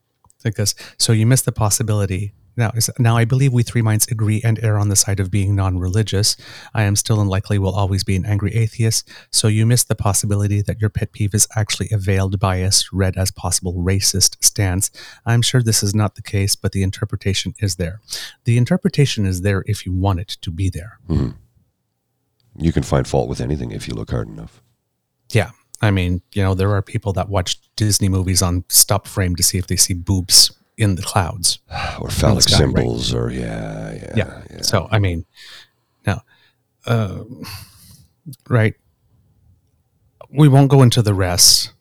Because 0.44 0.75
so 0.98 1.12
you 1.12 1.25
miss 1.25 1.42
the 1.42 1.52
possibility. 1.52 2.34
Now, 2.57 2.71
now 3.00 3.17
I 3.17 3.25
believe 3.25 3.53
we 3.53 3.63
three 3.63 3.81
minds 3.81 4.07
agree 4.07 4.41
and 4.43 4.63
err 4.63 4.77
on 4.77 4.89
the 4.89 4.95
side 4.95 5.19
of 5.19 5.31
being 5.31 5.55
non-religious. 5.55 6.38
I 6.74 6.83
am 6.83 6.95
still 6.95 7.19
and 7.19 7.29
likely 7.29 7.59
will 7.59 7.75
always 7.75 8.03
be 8.03 8.15
an 8.15 8.25
angry 8.25 8.53
atheist. 8.55 9.09
So 9.31 9.47
you 9.47 9.65
miss 9.65 9.83
the 9.83 9.95
possibility 9.95 10.62
that 10.62 10.79
your 10.79 10.89
pet 10.89 11.12
peeve 11.12 11.33
is 11.33 11.47
actually 11.55 11.89
a 11.91 11.97
veiled 11.97 12.39
bias, 12.39 12.91
read 12.93 13.17
as 13.17 13.31
possible 13.31 13.74
racist 13.74 14.43
stance. 14.43 14.91
I'm 15.25 15.41
sure 15.41 15.62
this 15.62 15.83
is 15.83 15.93
not 15.93 16.15
the 16.15 16.21
case, 16.21 16.55
but 16.55 16.71
the 16.71 16.83
interpretation 16.83 17.53
is 17.59 17.75
there. 17.75 18.01
The 18.45 18.57
interpretation 18.57 19.25
is 19.25 19.41
there 19.41 19.63
if 19.67 19.85
you 19.85 19.93
want 19.93 20.19
it 20.19 20.29
to 20.41 20.51
be 20.51 20.69
there. 20.69 21.00
Mm-hmm. 21.09 21.31
You 22.57 22.71
can 22.71 22.83
find 22.83 23.07
fault 23.07 23.27
with 23.27 23.41
anything 23.41 23.71
if 23.71 23.88
you 23.88 23.93
look 23.93 24.12
hard 24.12 24.27
enough. 24.27 24.62
Yeah. 25.31 25.51
I 25.81 25.91
mean, 25.91 26.21
you 26.33 26.41
know, 26.41 26.53
there 26.53 26.74
are 26.74 26.81
people 26.81 27.12
that 27.13 27.27
watch 27.27 27.59
Disney 27.75 28.07
movies 28.07 28.41
on 28.41 28.63
stop 28.69 29.07
frame 29.07 29.35
to 29.35 29.43
see 29.43 29.57
if 29.57 29.67
they 29.67 29.75
see 29.75 29.93
boobs 29.93 30.51
in 30.77 30.96
the 30.96 31.01
clouds. 31.01 31.60
Or 32.00 32.10
phallic 32.10 32.44
sky, 32.44 32.63
right? 32.65 32.75
symbols, 32.75 33.13
or 33.13 33.32
yeah, 33.32 33.94
yeah, 33.94 34.44
Yeah. 34.51 34.62
So, 34.62 34.88
I 34.91 35.00
mean, 35.00 35.25
now, 36.05 36.22
uh, 36.86 37.24
right. 38.50 38.74
We 40.29 40.50
won't 40.50 40.70
go 40.70 40.82
into 40.82 41.01
the 41.01 41.13
rest 41.13 41.72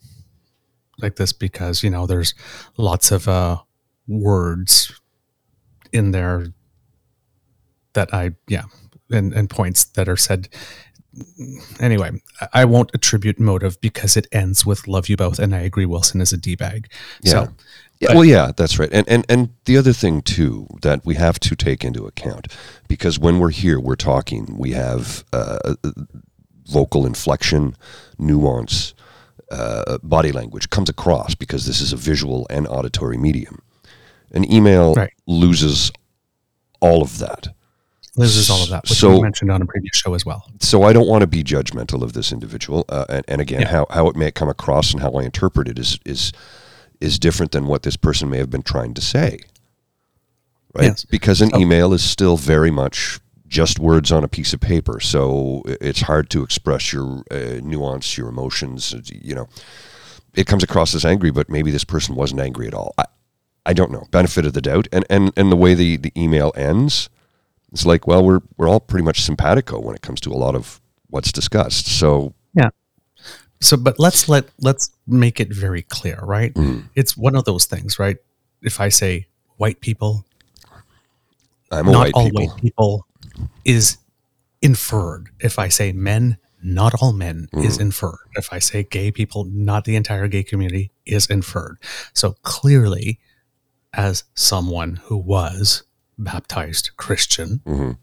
like 0.99 1.17
this 1.17 1.33
because, 1.33 1.83
you 1.83 1.91
know, 1.91 2.07
there's 2.07 2.35
lots 2.77 3.11
of 3.11 3.27
uh, 3.27 3.59
words 4.07 4.93
in 5.93 6.13
there 6.13 6.47
that 7.95 8.15
I, 8.15 8.33
yeah, 8.47 8.65
and, 9.11 9.33
and 9.33 9.51
points 9.51 9.85
that 9.85 10.09
are 10.09 10.17
said 10.17 10.49
anyway, 11.81 12.11
I- 12.53 12.65
won't 12.65 12.91
attribute 12.95 13.39
motive 13.39 13.81
because 13.81 14.17
it 14.17 14.27
ends 14.33 14.67
with 14.67 14.89
"love 14.89 15.09
you 15.09 15.17
both," 15.17 15.39
and 15.39 15.55
I 15.55 15.61
agree. 15.61 15.87
Wilson 15.87 16.21
is 16.21 16.33
a 16.33 16.37
d 16.37 16.57
bag. 16.57 16.91
Yeah. 17.23 17.31
So, 17.33 17.49
Yeah, 18.01 18.15
well, 18.15 18.25
yeah, 18.25 18.53
that's 18.57 18.79
right. 18.79 18.89
And, 18.93 19.09
and 19.09 19.25
and 19.29 19.51
the 19.65 19.77
other 19.79 19.93
thing 19.93 20.21
too 20.21 20.67
that 20.83 21.05
we 21.07 21.15
have 21.15 21.39
to 21.41 21.57
take 21.57 21.85
into 21.85 22.07
account 22.07 22.49
because 22.89 23.19
when 23.19 23.39
we're 23.39 23.51
here, 23.51 23.79
we're 23.81 23.95
talking. 23.97 24.57
We 24.59 24.73
have 24.73 25.25
uh, 25.33 25.75
vocal 26.67 27.07
inflection, 27.07 27.77
nuance, 28.19 28.95
uh, 29.51 29.99
body 30.03 30.33
language 30.33 30.71
comes 30.71 30.89
across 30.89 31.35
because 31.35 31.67
this 31.67 31.81
is 31.81 31.93
a 31.93 31.97
visual 31.97 32.47
and 32.51 32.67
auditory 32.67 33.17
medium. 33.17 33.63
An 34.33 34.51
email 34.51 34.95
Right. 34.95 35.13
loses 35.27 35.93
all 36.81 37.01
of 37.03 37.19
that. 37.19 37.49
loses 38.17 38.49
all 38.49 38.63
of 38.63 38.69
that, 38.71 38.85
which 38.89 38.99
So- 38.99 39.15
we 39.17 39.23
mentioned 39.23 39.51
on 39.51 39.61
a 39.61 39.67
previous 39.67 39.97
show 39.97 40.15
as 40.15 40.25
well. 40.25 40.45
so 40.61 40.85
I 40.85 40.93
don't 40.93 41.09
want 41.09 41.23
to 41.23 41.27
be 41.27 41.43
judgmental 41.43 42.01
of 42.03 42.13
this 42.13 42.31
individual, 42.33 42.85
uh, 42.89 43.05
and, 43.09 43.25
and 43.27 43.41
again, 43.41 43.63
Yeah. 43.63 43.69
how, 43.71 43.87
how 43.91 44.09
it 44.09 44.15
may 44.15 44.31
come 44.31 44.49
across 44.49 44.93
and 44.93 45.01
how 45.03 45.13
I 45.13 45.25
interpret 45.25 45.67
it 45.69 45.79
is 45.81 45.99
is 46.05 46.31
is 47.05 47.19
different 47.19 47.53
than 47.53 47.67
what 47.67 47.83
this 47.83 47.97
person 47.97 48.29
may 48.31 48.39
have 48.39 48.51
been 48.51 48.63
trying 48.63 48.95
to 48.95 49.01
say, 49.01 49.39
right? 50.75 50.85
Yes. 50.87 51.05
Because 51.05 51.41
an 51.41 51.51
So- 51.51 51.61
email 51.61 51.93
is 51.93 52.03
still 52.03 52.37
very 52.37 52.71
much 52.71 53.21
just 53.47 53.79
words 53.79 54.11
on 54.11 54.25
a 54.25 54.29
piece 54.29 54.53
of 54.53 54.61
paper, 54.61 54.99
so 55.01 55.63
it's 55.67 56.01
hard 56.03 56.29
to 56.31 56.43
express 56.43 56.93
your 56.93 57.23
uh, 57.31 57.61
nuance, 57.63 58.19
your 58.19 58.29
emotions. 58.29 58.95
You 59.13 59.35
know, 59.37 59.49
it 60.35 60.47
comes 60.47 60.65
across 60.65 60.95
as 60.95 61.05
angry, 61.05 61.31
but 61.31 61.49
maybe 61.49 61.71
this 61.71 61.85
person 61.85 62.17
wasn't 62.17 62.41
angry 62.41 62.67
at 62.67 62.75
all. 62.75 62.95
I, 62.99 63.05
I 63.67 63.73
don't 63.73 63.93
know. 63.93 64.07
Benefit 64.11 64.45
of 64.47 64.53
the 64.55 64.61
doubt, 64.61 64.89
and 64.93 65.05
and 65.09 65.33
and 65.37 65.53
the 65.53 65.57
way 65.57 65.75
the 65.75 65.97
the 65.99 66.13
email 66.17 66.53
ends. 66.57 67.09
It's 67.73 67.87
like, 67.87 68.07
well, 68.07 68.25
we're 68.25 68.41
we're 68.57 68.69
all 68.69 68.81
pretty 68.81 69.05
much 69.05 69.21
simpatico 69.23 69.79
when 69.81 69.95
it 69.95 70.03
comes 70.03 70.21
to 70.23 70.33
a 70.33 70.39
lot 70.45 70.55
of 70.57 70.81
what's 71.09 71.31
discussed. 71.33 71.87
So 71.87 72.35
Yeah. 72.55 72.71
So, 73.65 73.77
but 73.79 73.99
let's 73.99 74.29
let 74.29 74.45
let's 74.61 74.91
make 75.07 75.41
it 75.41 75.49
very 75.53 75.83
clear, 75.83 76.19
right? 76.23 76.53
Mm. 76.55 76.85
It's 76.95 77.17
one 77.17 77.35
of 77.35 77.45
those 77.45 77.65
things, 77.65 77.99
right? 77.99 78.19
If 78.63 78.81
I 78.81 78.91
say 78.91 79.27
white 79.57 79.81
people, 79.81 80.25
I'm 81.71 81.89
a 81.89 81.93
not 81.93 81.99
white 82.01 82.13
all 82.15 82.25
people. 82.27 82.47
white 82.47 82.61
people 82.61 83.07
is 83.65 83.97
inferred. 84.61 85.31
If 85.41 85.59
I 85.59 85.69
say 85.69 85.93
men, 85.93 86.37
not 86.63 86.93
all 87.01 87.13
men 87.13 87.49
Mm. 87.55 87.65
is 87.65 87.79
inferred. 87.79 88.19
If 88.35 88.53
I 88.53 88.59
say 88.59 88.83
gay 88.85 89.11
people, 89.11 89.45
not 89.45 89.85
the 89.85 89.97
entire 89.97 90.29
gay 90.29 90.43
community 90.43 90.91
is 91.07 91.27
inferred. 91.27 91.79
So 92.13 92.37
clearly, 92.43 93.19
as 93.93 94.25
someone 94.35 94.97
who 95.05 95.17
was 95.17 95.85
baptized 96.19 96.91
Christian, 96.97 97.61
Mhm. 97.67 97.97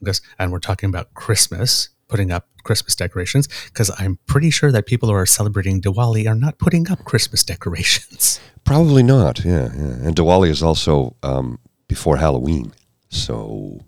because, 0.00 0.20
and 0.38 0.52
we're 0.52 0.58
talking 0.60 0.88
about 0.88 1.12
Christmas, 1.14 1.88
putting 2.08 2.30
up 2.32 2.48
Christmas 2.64 2.94
decorations, 2.96 3.48
because 3.66 3.90
I'm 3.98 4.18
pretty 4.26 4.50
sure 4.50 4.72
that 4.72 4.86
people 4.86 5.08
who 5.08 5.14
are 5.14 5.26
celebrating 5.26 5.80
Diwali 5.80 6.26
are 6.28 6.34
not 6.34 6.58
putting 6.58 6.90
up 6.90 7.04
Christmas 7.04 7.42
decorations. 7.44 8.40
Probably 8.64 9.02
not. 9.02 9.44
Yeah, 9.44 9.68
yeah. 9.74 10.06
And 10.06 10.16
Diwali 10.16 10.48
is 10.50 10.62
also 10.62 11.16
um, 11.22 11.58
before 11.88 12.16
Halloween. 12.16 12.72
So 13.10 13.80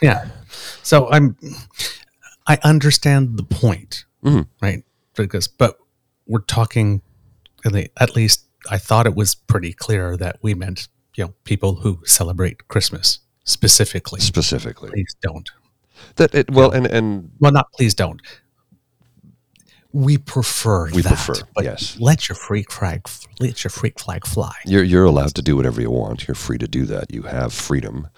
Yeah. 0.00 0.28
So 0.82 1.08
I'm 1.10 1.36
I 2.46 2.58
understand 2.62 3.36
the 3.36 3.42
point, 3.42 4.04
Mhm. 4.24 4.46
right? 4.62 4.84
Because 5.16 5.48
but 5.48 5.76
we're 6.26 6.40
talking 6.46 7.02
at 7.64 7.74
at 7.96 8.14
least 8.14 8.44
I 8.70 8.78
thought 8.78 9.06
it 9.06 9.14
was 9.16 9.34
pretty 9.34 9.72
clear 9.72 10.16
that 10.16 10.38
we 10.42 10.54
meant, 10.54 10.88
you 11.16 11.24
know, 11.24 11.34
people 11.44 11.76
who 11.76 12.00
celebrate 12.04 12.68
Christmas 12.68 13.18
specifically. 13.44 14.20
specifically, 14.20 14.90
Please 14.90 15.16
don't. 15.22 15.50
That 16.16 16.34
it, 16.34 16.50
well, 16.50 16.70
and 16.70 16.86
and 16.86 17.30
Well, 17.40 17.52
not 17.52 17.72
please 17.72 17.94
don't. 17.94 18.20
We 19.92 20.18
prefer 20.18 20.90
We 20.90 21.00
that, 21.02 21.08
prefer, 21.16 21.34
but 21.54 21.64
yes. 21.64 21.96
Let 21.98 22.28
your 22.28 22.36
freak 22.36 22.70
flag 22.70 23.08
let 23.40 23.64
your 23.64 23.70
freak 23.70 23.98
flag 23.98 24.26
fly. 24.26 24.52
you're 24.66 24.82
you're 24.84 25.04
allowed 25.04 25.34
to 25.36 25.42
do 25.42 25.56
whatever 25.56 25.80
you 25.80 25.90
want. 25.90 26.28
You're 26.28 26.34
free 26.34 26.58
to 26.58 26.68
do 26.68 26.84
that. 26.86 27.12
You 27.12 27.22
have 27.22 27.52
freedom. 27.52 28.08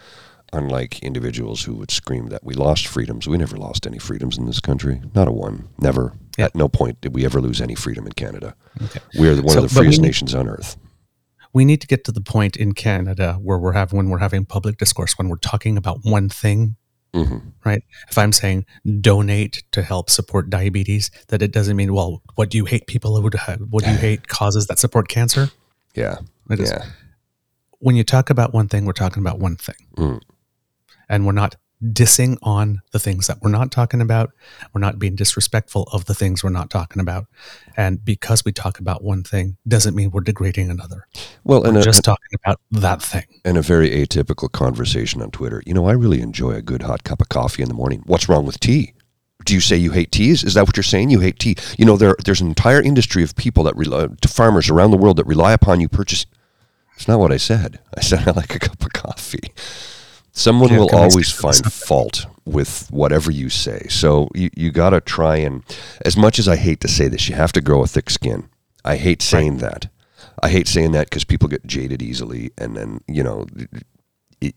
Unlike 0.53 0.99
individuals 1.05 1.63
who 1.63 1.77
would 1.77 1.93
scream 1.93 2.27
that 2.31 2.43
we 2.43 2.55
lost 2.55 2.89
freedoms, 2.89 3.29
we 3.29 3.39
never 3.39 3.57
lost 3.57 3.87
any 3.87 4.01
freedoms 4.01 4.37
in 4.37 4.47
this 4.47 4.59
country. 4.61 5.01
Not 5.15 5.29
a 5.29 5.31
one. 5.33 5.69
Never. 5.79 6.15
Yeah. 6.37 6.47
At 6.47 6.57
no 6.57 6.69
point 6.69 7.01
did 7.01 7.15
we 7.15 7.25
ever 7.25 7.41
lose 7.41 7.61
any 7.61 7.77
freedom 7.77 8.05
in 8.05 8.13
Canada. 8.15 8.57
Okay. 8.83 8.99
We 9.17 9.29
are 9.29 9.37
one 9.37 9.51
So, 9.51 9.63
of 9.63 9.73
the 9.73 9.79
we 9.81 9.87
freest 9.87 10.01
nations 10.01 10.35
on 10.35 10.49
earth. 10.49 10.77
we 11.53 11.65
need 11.65 11.81
to 11.83 11.87
get 11.87 12.03
to 12.07 12.11
the 12.13 12.21
point 12.21 12.57
in 12.57 12.73
Canada 12.73 13.35
where 13.35 13.59
we're 13.59 13.75
having 13.75 13.97
when 13.97 14.09
we're 14.09 14.19
having 14.19 14.45
public 14.45 14.77
discourse 14.77 15.17
when 15.17 15.29
we're 15.29 15.37
talking 15.37 15.77
about 15.77 16.01
one 16.03 16.29
thing, 16.29 16.75
hmm 17.15 17.39
right? 17.65 17.83
If 18.11 18.17
I'm 18.17 18.33
saying 18.33 18.65
donate 19.01 19.63
to 19.73 19.83
help 19.83 20.09
support 20.11 20.49
diabetes, 20.51 21.11
that 21.29 21.43
it 21.43 21.53
doesn't 21.53 21.77
mean 21.77 21.93
well, 21.93 22.23
what 22.37 22.51
do 22.51 22.57
you 22.57 22.65
hate 22.65 22.87
people 22.87 23.15
who 23.17 23.23
what 23.23 23.85
do 23.85 23.91
you 23.91 23.97
hate 24.09 24.29
causes 24.29 24.67
that 24.69 24.79
support 24.79 25.09
cancer? 25.09 25.51
Yeah. 25.95 26.19
It 26.49 26.61
is- 26.61 26.71
Yeah. 26.71 26.85
When 27.81 27.97
you 27.97 28.05
talk 28.05 28.29
about 28.31 28.53
one 28.53 28.69
thing, 28.69 28.85
we're 28.85 28.93
talking 28.93 29.23
about 29.23 29.39
one 29.39 29.57
thing, 29.57 29.77
Mm. 29.97 30.21
and 31.09 31.25
we're 31.27 31.33
not 31.33 31.57
dissing 31.83 32.37
on 32.43 32.81
the 32.93 32.99
things 32.99 33.27
that 33.27 33.39
we're 33.41 33.51
not 33.51 33.71
talking 33.73 34.01
about. 34.01 34.31
We're 34.73 34.81
not 34.81 34.99
being 34.99 35.17
disrespectful 35.17 35.85
of 35.93 36.05
the 36.05 36.15
things 36.15 36.45
we're 36.45 36.51
not 36.51 36.71
talking 36.71 37.01
about, 37.01 37.27
and 37.77 38.05
because 38.05 38.45
we 38.45 38.53
talk 38.53 38.79
about 38.79 39.03
one 39.03 39.23
thing 39.23 39.57
doesn't 39.67 39.95
mean 39.95 40.11
we're 40.11 40.21
degrading 40.21 40.71
another. 40.71 41.07
Well, 41.45 41.65
and 41.65 41.75
We're 41.75 41.81
a, 41.81 41.85
just 41.85 42.05
talking 42.05 42.39
about 42.45 42.61
that 42.73 43.03
thing. 43.03 43.25
and 43.45 43.57
a 43.57 43.63
very 43.63 43.91
atypical 43.91 44.51
conversation 44.51 45.23
on 45.23 45.31
Twitter. 45.31 45.63
You 45.67 45.75
know, 45.75 45.87
I 45.87 45.93
really 45.93 46.21
enjoy 46.21 46.53
a 46.53 46.63
good 46.63 46.83
hot 46.83 47.05
cup 47.05 47.21
of 47.21 47.29
coffee 47.29 47.63
in 47.63 47.69
the 47.69 47.75
morning. 47.75 48.03
What's 48.07 48.29
wrong 48.29 48.45
with 48.47 48.61
tea? 48.61 48.93
Do 49.47 49.55
you 49.55 49.61
say 49.61 49.77
you 49.77 49.93
hate 49.93 50.13
teas? 50.13 50.45
Is 50.45 50.53
that 50.55 50.67
what 50.67 50.77
you're 50.77 50.85
saying? 50.85 51.09
You 51.09 51.21
hate 51.21 51.39
tea? 51.39 51.57
You 51.79 51.87
know, 51.87 51.97
there 51.97 52.15
there's 52.27 52.43
an 52.43 52.49
entire 52.49 52.83
industry 52.83 53.23
of 53.23 53.35
people 53.37 53.65
that 53.65 53.75
rely, 53.77 54.09
to 54.21 54.29
farmers 54.29 54.69
around 54.69 54.91
the 54.91 54.99
world 54.99 55.17
that 55.17 55.25
rely 55.25 55.53
upon 55.55 55.81
you 55.81 55.89
purchase. 55.89 56.27
It's 56.97 57.09
not 57.09 57.19
what 57.19 57.33
I 57.33 57.39
said. 57.39 57.81
I 57.97 58.03
said 58.03 58.29
I 58.29 58.33
like 58.33 58.55
a 58.55 58.59
cup 58.59 58.83
of 58.83 58.93
coffee. 58.93 59.51
Someone 60.33 60.77
will 60.77 60.89
always 60.95 61.31
find 61.31 61.57
fault 61.73 62.27
with 62.45 62.89
whatever 62.91 63.31
you 63.31 63.49
say. 63.49 63.87
So 63.89 64.29
you, 64.35 64.51
you 64.57 64.71
got 64.71 64.91
to 64.91 65.01
try 65.01 65.37
and, 65.37 65.63
as 66.05 66.17
much 66.17 66.39
as 66.39 66.47
I 66.49 66.57
hate 66.57 66.81
to 66.81 66.89
say 66.89 67.09
this, 67.09 67.29
you 67.29 67.35
have 67.35 67.53
to 67.53 67.61
grow 67.61 67.83
a 67.83 67.87
thick 67.87 68.11
skin 68.11 68.49
I 68.85 68.97
hate 68.97 69.23
saying 69.23 69.59
that. 69.59 69.89
I 70.43 70.49
hate 70.49 70.69
saying 70.69 70.93
that 70.93 71.11
because 71.11 71.25
people 71.25 71.49
get 71.49 71.67
jaded 71.67 72.01
easily, 72.01 72.51
and 72.57 72.77
then 72.77 73.01
you 73.07 73.23
know, 73.23 73.47
it, 74.41 74.55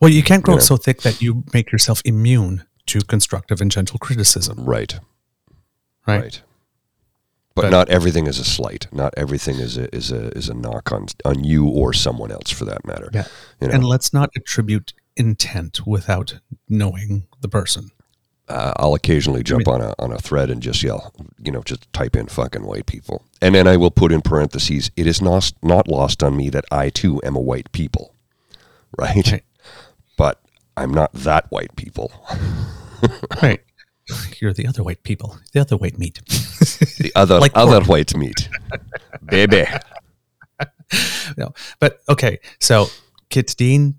Well, 0.00 0.10
you 0.10 0.22
can't 0.22 0.44
grow 0.44 0.54
Yeah. 0.56 0.60
so 0.60 0.76
thick 0.76 1.02
that 1.02 1.20
you 1.20 1.44
make 1.52 1.72
yourself 1.72 2.02
immune 2.04 2.64
to 2.86 3.00
constructive 3.00 3.60
and 3.60 3.70
gentle 3.70 3.98
criticism. 3.98 4.64
right, 4.64 4.94
Right. 6.06 6.22
right. 6.22 6.42
But, 7.58 7.62
But- 7.62 7.70
not 7.78 7.88
everything 7.88 8.26
is 8.28 8.38
a 8.38 8.44
slight. 8.44 8.86
Not 8.92 9.12
everything 9.16 9.56
is 9.66 9.76
a 9.76 9.86
is 9.94 10.12
a 10.12 10.28
is 10.38 10.48
a 10.48 10.54
knock 10.54 10.92
on 10.92 11.06
on 11.24 11.44
you 11.44 11.66
or 11.68 11.92
someone 11.92 12.30
else 12.32 12.50
for 12.58 12.64
that 12.66 12.84
matter. 12.86 13.10
Yeah. 13.12 13.26
You 13.60 13.68
know? 13.68 13.74
And 13.74 13.84
let's 13.84 14.12
not 14.12 14.30
attribute 14.36 14.92
intent 15.16 15.86
without 15.86 16.38
knowing 16.68 17.26
the 17.40 17.48
person. 17.48 17.90
uh, 18.48 18.72
I'll 18.76 18.94
occasionally 18.94 19.42
jump 19.42 19.66
on 19.68 19.80
a 19.82 19.92
on 19.98 20.12
a 20.12 20.18
thread 20.18 20.48
and 20.50 20.62
just 20.62 20.82
yell, 20.82 21.12
you 21.44 21.52
know, 21.52 21.62
just 21.62 21.82
type 21.92 22.14
in 22.20 22.26
fucking 22.28 22.64
white 22.64 22.86
people, 22.86 23.22
and 23.42 23.54
then 23.54 23.66
I 23.66 23.76
will 23.76 23.90
put 23.90 24.10
in 24.12 24.22
parentheses, 24.22 24.90
it 24.96 25.06
is 25.06 25.20
not 25.20 25.52
not 25.62 25.88
lost 25.88 26.22
on 26.22 26.36
me 26.36 26.50
that 26.50 26.64
I 26.70 26.88
too 26.90 27.20
am 27.24 27.36
a 27.36 27.40
white 27.50 27.70
people, 27.72 28.14
right? 28.96 29.32
Right. 29.32 29.44
But 30.16 30.40
I'm 30.76 30.92
not 30.94 31.10
that 31.12 31.44
white 31.50 31.74
people. 31.76 32.08
Right. 33.42 33.60
You're 34.40 34.52
the 34.54 34.66
other 34.66 34.82
white 34.82 35.02
people, 35.04 35.38
the 35.52 35.60
other 35.60 35.76
white 35.76 35.98
meat. 35.98 36.20
The 36.98 37.12
other 37.14 37.38
Like 37.40 37.52
other 37.54 37.78
pork. 37.80 37.88
white 37.88 38.16
meat, 38.16 38.48
baby. 39.24 39.64
no. 41.36 41.52
But 41.78 42.00
okay, 42.08 42.38
so 42.60 42.86
Kit 43.30 43.54
Dean, 43.56 43.96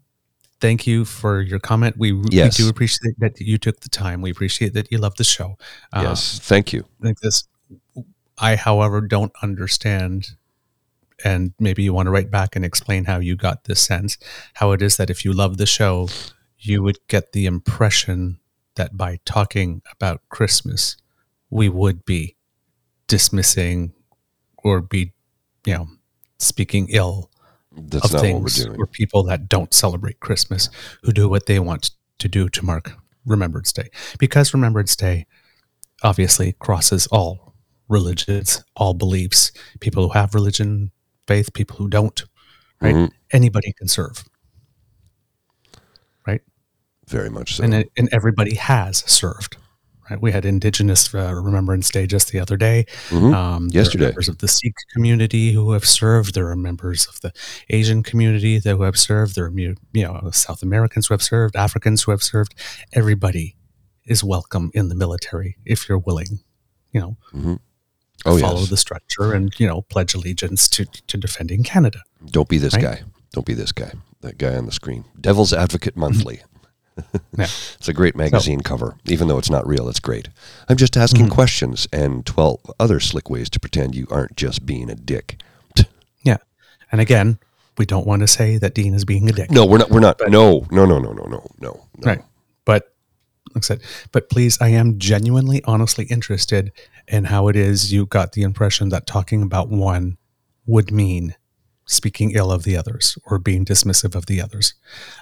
thank 0.60 0.86
you 0.88 1.06
for 1.06 1.42
your 1.42 1.60
comment. 1.60 1.96
We, 1.98 2.12
Yes. 2.30 2.58
we 2.60 2.66
do 2.66 2.70
appreciate 2.70 3.16
that 3.20 3.40
you 3.40 3.58
took 3.58 3.80
the 3.82 3.90
time. 3.90 4.22
We 4.22 4.32
appreciate 4.32 4.74
that 4.74 4.92
you 4.92 4.98
love 4.98 5.16
the 5.16 5.24
show. 5.24 5.58
Uh, 5.94 6.04
yes, 6.08 6.40
thank 6.40 6.74
you. 6.74 6.86
like 7.02 7.20
this. 7.22 7.48
I, 8.38 8.56
however, 8.56 9.02
don't 9.02 9.32
understand, 9.44 10.30
and 11.24 11.54
maybe 11.60 11.84
you 11.84 11.94
want 11.94 12.08
to 12.08 12.12
write 12.12 12.32
back 12.32 12.56
and 12.56 12.64
explain 12.64 13.06
how 13.06 13.20
you 13.20 13.36
got 13.36 13.66
this 13.66 13.82
sense, 13.82 14.18
how 14.56 14.72
it 14.72 14.82
is 14.82 14.98
that 14.98 15.10
if 15.10 15.26
you 15.26 15.34
love 15.34 15.58
the 15.58 15.66
show, 15.66 16.08
you 16.58 16.82
would 16.84 17.00
get 17.08 17.32
the 17.34 17.46
impression 17.46 18.40
that 18.76 18.96
by 18.98 19.20
talking 19.26 19.82
about 19.92 20.22
Christmas, 20.30 20.96
we 21.50 21.68
would 21.68 22.06
be 22.06 22.36
dismissing 23.10 23.92
or 24.63 24.80
be, 24.80 25.12
you 25.66 25.74
know, 25.74 25.88
speaking 26.38 26.88
ill 26.89 27.30
That's 27.75 28.13
of 28.13 28.22
things 28.22 28.58
what 28.60 28.68
we're 28.68 28.70
doing. 28.72 28.82
or 28.82 28.88
people 28.88 29.24
that 29.24 29.50
don't 29.50 29.74
celebrate 29.74 30.22
Christmas 30.22 30.70
who 31.04 31.12
do 31.12 31.28
what 31.28 31.46
they 31.48 31.60
want 31.60 31.92
to 32.20 32.28
do 32.30 32.48
to 32.48 32.63
mark 32.66 32.94
Remembrance 33.25 33.74
Day. 33.74 33.89
Because 34.18 34.54
Remembrance 34.54 34.96
Day 34.96 35.25
obviously 36.04 36.54
crosses 36.54 37.08
all 37.08 37.56
religions, 37.89 38.63
all 38.78 38.94
beliefs, 38.94 39.51
people 39.82 40.04
who 40.08 40.13
have 40.13 40.34
religion, 40.36 40.92
faith, 41.28 41.51
people 41.54 41.75
who 41.78 41.89
don't, 41.89 42.24
right? 42.82 42.96
Mhm. 42.96 43.12
Anybody 43.32 43.74
can 43.78 43.88
serve, 43.88 44.24
right? 46.28 46.42
Very 47.08 47.30
much 47.30 47.56
so. 47.56 47.63
And, 47.63 47.86
and 47.98 48.10
everybody 48.12 48.56
has 48.56 49.00
served. 49.12 49.58
Right? 50.10 50.22
We 50.22 50.32
had 50.32 50.46
Indigenous 50.46 51.13
uh, 51.13 51.34
Remembrance 51.36 51.89
Day 51.92 52.08
just 52.08 52.32
the 52.32 52.39
other 52.39 52.58
day. 52.58 52.86
Mhm. 53.10 53.34
Um, 53.34 53.70
there 53.70 53.82
are 53.82 53.84
Yesterday. 53.84 54.06
members 54.06 54.28
of 54.30 54.39
the 54.39 54.48
Sikh 54.48 54.75
community 54.94 55.51
who 55.54 55.72
have 55.72 55.86
served. 55.86 56.34
There 56.34 56.50
are 56.50 56.56
members 56.56 57.08
of 57.08 57.22
the 57.22 57.32
Asian 57.70 58.04
community 58.04 58.60
that 58.60 58.75
who 58.75 58.84
have 58.84 58.98
served. 58.98 59.36
There 59.36 59.46
are 59.46 59.51
you 59.51 59.75
know 59.94 60.30
South 60.32 60.63
Americans 60.63 61.08
who 61.08 61.13
have 61.13 61.24
served, 61.24 61.56
Africans 61.56 62.04
who 62.04 62.12
have 62.12 62.24
served. 62.24 62.56
Everybody 62.94 63.56
is 64.06 64.24
welcome 64.24 64.72
in 64.74 64.89
the 64.89 64.96
military 64.96 65.58
if 65.66 65.88
you're 65.88 66.00
willing. 66.00 66.39
You 66.92 67.01
know, 67.01 67.18
oh 68.25 68.39
follow 68.39 68.62
yes. 68.62 68.70
the 68.70 68.78
structure 68.78 69.34
and 69.34 69.54
you 69.60 69.68
know 69.68 69.84
pledge 69.84 70.16
allegiance 70.16 70.68
to 70.70 70.86
to 70.86 71.18
defending 71.18 71.63
Canada. 71.63 72.01
Don't 72.25 72.50
be 72.50 72.58
this 72.58 72.74
right? 72.74 72.82
guy. 72.82 73.01
Don't 73.32 73.46
be 73.46 73.54
this 73.54 73.72
guy. 73.72 73.92
That 74.22 74.38
guy 74.38 74.56
on 74.56 74.66
the 74.66 74.72
screen. 74.72 75.06
Devil's 75.22 75.54
Advocate 75.54 75.96
Monthly. 75.96 76.42
Yeah. 77.38 77.46
It's 77.46 77.88
a 77.88 77.94
great 77.94 78.15
magazine 78.15 78.62
cover, 78.62 78.96
even 79.06 79.27
though 79.27 79.38
it's 79.38 79.50
not 79.50 79.65
real. 79.68 79.88
It's 79.89 80.00
great. 80.00 80.29
I'm 80.68 80.77
just 80.77 80.98
asking 80.98 81.25
Mm-hmm. 81.25 81.33
questions 81.35 81.88
and 81.94 82.25
12 82.25 82.72
other 82.79 83.00
slick 83.00 83.29
ways 83.29 83.50
to 83.51 83.59
pretend 83.59 83.96
you 83.96 84.07
aren't 84.09 84.35
just 84.35 84.66
being 84.66 84.90
a 84.90 84.96
dick. 84.96 85.42
Yeah, 86.24 86.38
and 86.92 87.00
again, 87.00 87.40
we 87.77 87.85
don't 87.85 88.05
want 88.05 88.22
to 88.22 88.27
say 88.27 88.57
that 88.57 88.74
Dean 88.75 88.94
is 88.94 89.05
being 89.05 89.29
a 89.29 89.31
dick. 89.31 89.50
No, 89.51 89.66
we're 89.66 89.77
not. 89.77 89.90
We're 89.90 90.01
not. 90.01 90.20
no, 90.27 90.66
no, 90.72 90.85
no, 90.85 91.00
no, 91.00 91.12
no, 91.14 91.24
no, 91.25 91.48
no. 91.59 91.79
no. 91.98 92.05
Right. 92.05 92.22
But 92.66 92.94
like 93.55 93.57
I 93.57 93.66
said, 93.66 93.81
but 94.12 94.29
please, 94.29 94.57
I 94.62 94.70
am 94.70 95.00
genuinely, 95.00 95.64
honestly 95.64 96.05
interested 96.05 96.72
in 97.07 97.24
how 97.25 97.48
it 97.48 97.55
is 97.55 97.92
you 97.94 98.05
got 98.05 98.33
the 98.33 98.42
impression 98.44 98.90
that 98.90 99.07
talking 99.07 99.42
about 99.42 99.70
one 99.70 100.18
would 100.68 100.92
mean 100.92 101.35
speaking 101.92 102.32
ill 102.36 102.52
of 102.52 102.64
the 102.64 102.78
others 102.78 103.18
or 103.25 103.40
being 103.40 103.66
dismissive 103.66 104.14
of 104.16 104.25
the 104.28 104.40
others. 104.40 104.75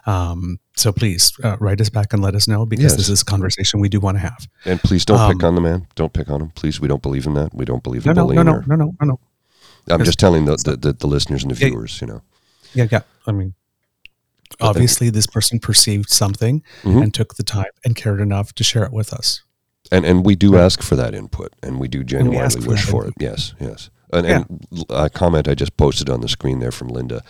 Um, 0.05 0.59
so 0.75 0.91
please 0.91 1.31
uh, 1.43 1.55
write 1.59 1.79
us 1.79 1.89
back 1.89 2.11
and 2.13 2.21
let 2.21 2.35
us 2.35 2.45
know 2.47 2.65
because 2.65 2.91
Yes. 2.91 2.95
this 2.97 3.09
is 3.09 3.21
a 3.21 3.25
conversation 3.25 3.79
we 3.79 3.87
do 3.89 3.99
want 4.01 4.17
to 4.17 4.19
have. 4.19 4.47
And 4.65 4.79
please 4.81 5.05
don't 5.05 5.31
pick 5.31 5.41
Um, 5.43 5.47
on 5.47 5.55
the 5.55 5.61
man. 5.61 5.87
Don't 5.95 6.11
pick 6.11 6.29
on 6.29 6.41
him. 6.41 6.49
Please, 6.55 6.81
we 6.81 6.87
don't 6.89 7.01
believe 7.01 7.25
in 7.25 7.33
that. 7.35 7.53
We 7.53 7.63
don't 7.65 7.83
believe 7.83 8.05
in 8.05 8.09
No, 8.09 8.13
no, 8.13 8.21
bullying. 8.27 8.45
no, 8.45 8.51
no, 8.51 8.57
or- 8.57 8.63
no, 8.67 8.75
no, 8.75 8.95
no, 9.01 9.07
no. 9.07 9.19
I'm 9.89 10.03
just 10.03 10.19
telling 10.19 10.43
the, 10.45 10.57
the, 10.57 10.75
the, 10.75 10.93
the 10.93 11.07
listeners 11.07 11.43
and 11.43 11.51
the 11.55 11.59
Yeah. 11.59 11.69
viewers, 11.69 12.01
you 12.01 12.07
know. 12.07 12.21
Yeah, 12.73 12.87
yeah. 12.91 13.01
I 13.25 13.31
mean, 13.31 13.53
obviously, 14.59 15.09
this 15.09 15.27
person 15.27 15.59
perceived 15.59 16.09
something 16.09 16.63
Mhm. 16.83 17.03
and 17.03 17.13
took 17.13 17.35
the 17.35 17.43
time 17.43 17.71
and 17.85 17.95
cared 17.95 18.19
enough 18.19 18.53
to 18.55 18.63
share 18.63 18.83
it 18.83 18.91
with 18.91 19.13
us. 19.13 19.41
And 19.89 20.03
and 20.05 20.25
we 20.25 20.35
do 20.35 20.51
Right. 20.53 20.63
ask 20.65 20.81
for 20.81 20.97
that 20.97 21.15
input, 21.15 21.53
and 21.63 21.79
we 21.79 21.87
do 21.87 22.03
genuinely 22.03 22.61
for 22.61 22.69
wish 22.71 22.83
for 22.83 23.05
it. 23.07 23.13
Yes, 23.19 23.53
yes. 23.59 23.89
And, 24.11 24.25
and 24.25 24.85
a 24.89 25.09
comment 25.09 25.47
I 25.47 25.55
just 25.55 25.77
posted 25.77 26.09
on 26.09 26.21
the 26.21 26.29
screen 26.29 26.59
there 26.59 26.71
from 26.71 26.87
Linda. 26.87 27.23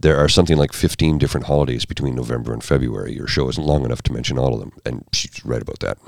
There 0.00 0.16
are 0.16 0.28
something 0.28 0.56
like 0.56 0.72
15 0.72 1.18
different 1.18 1.46
holidays 1.46 1.84
between 1.84 2.14
November 2.14 2.52
and 2.52 2.62
February. 2.62 3.12
Your 3.12 3.26
show 3.26 3.48
isn't 3.48 3.64
long 3.64 3.84
enough 3.84 4.02
to 4.02 4.12
mention 4.12 4.38
all 4.38 4.54
of 4.54 4.60
them, 4.60 4.72
and 4.84 5.04
she's 5.12 5.44
right 5.44 5.60
about 5.60 5.80
that. 5.80 5.98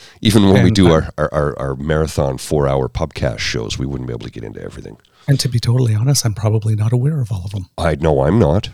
Even 0.20 0.48
when 0.48 0.62
we 0.62 0.70
do 0.70 0.92
our, 0.92 1.12
our, 1.18 1.32
our, 1.34 1.58
our 1.58 1.76
marathon 1.76 2.38
four-hour 2.38 2.88
podcast 2.88 3.38
shows, 3.38 3.78
we 3.78 3.86
wouldn't 3.86 4.06
be 4.06 4.12
able 4.12 4.26
to 4.26 4.30
get 4.30 4.44
into 4.44 4.62
everything. 4.62 4.96
And 5.26 5.40
to 5.40 5.48
be 5.48 5.58
totally 5.58 5.94
honest, 5.94 6.24
I'm 6.24 6.34
probably 6.34 6.76
not 6.76 6.92
aware 6.92 7.20
of 7.20 7.32
all 7.32 7.44
of 7.44 7.50
them. 7.50 7.66
I 7.78 7.96
know 7.96 8.22
I'm 8.22 8.38
not. 8.38 8.70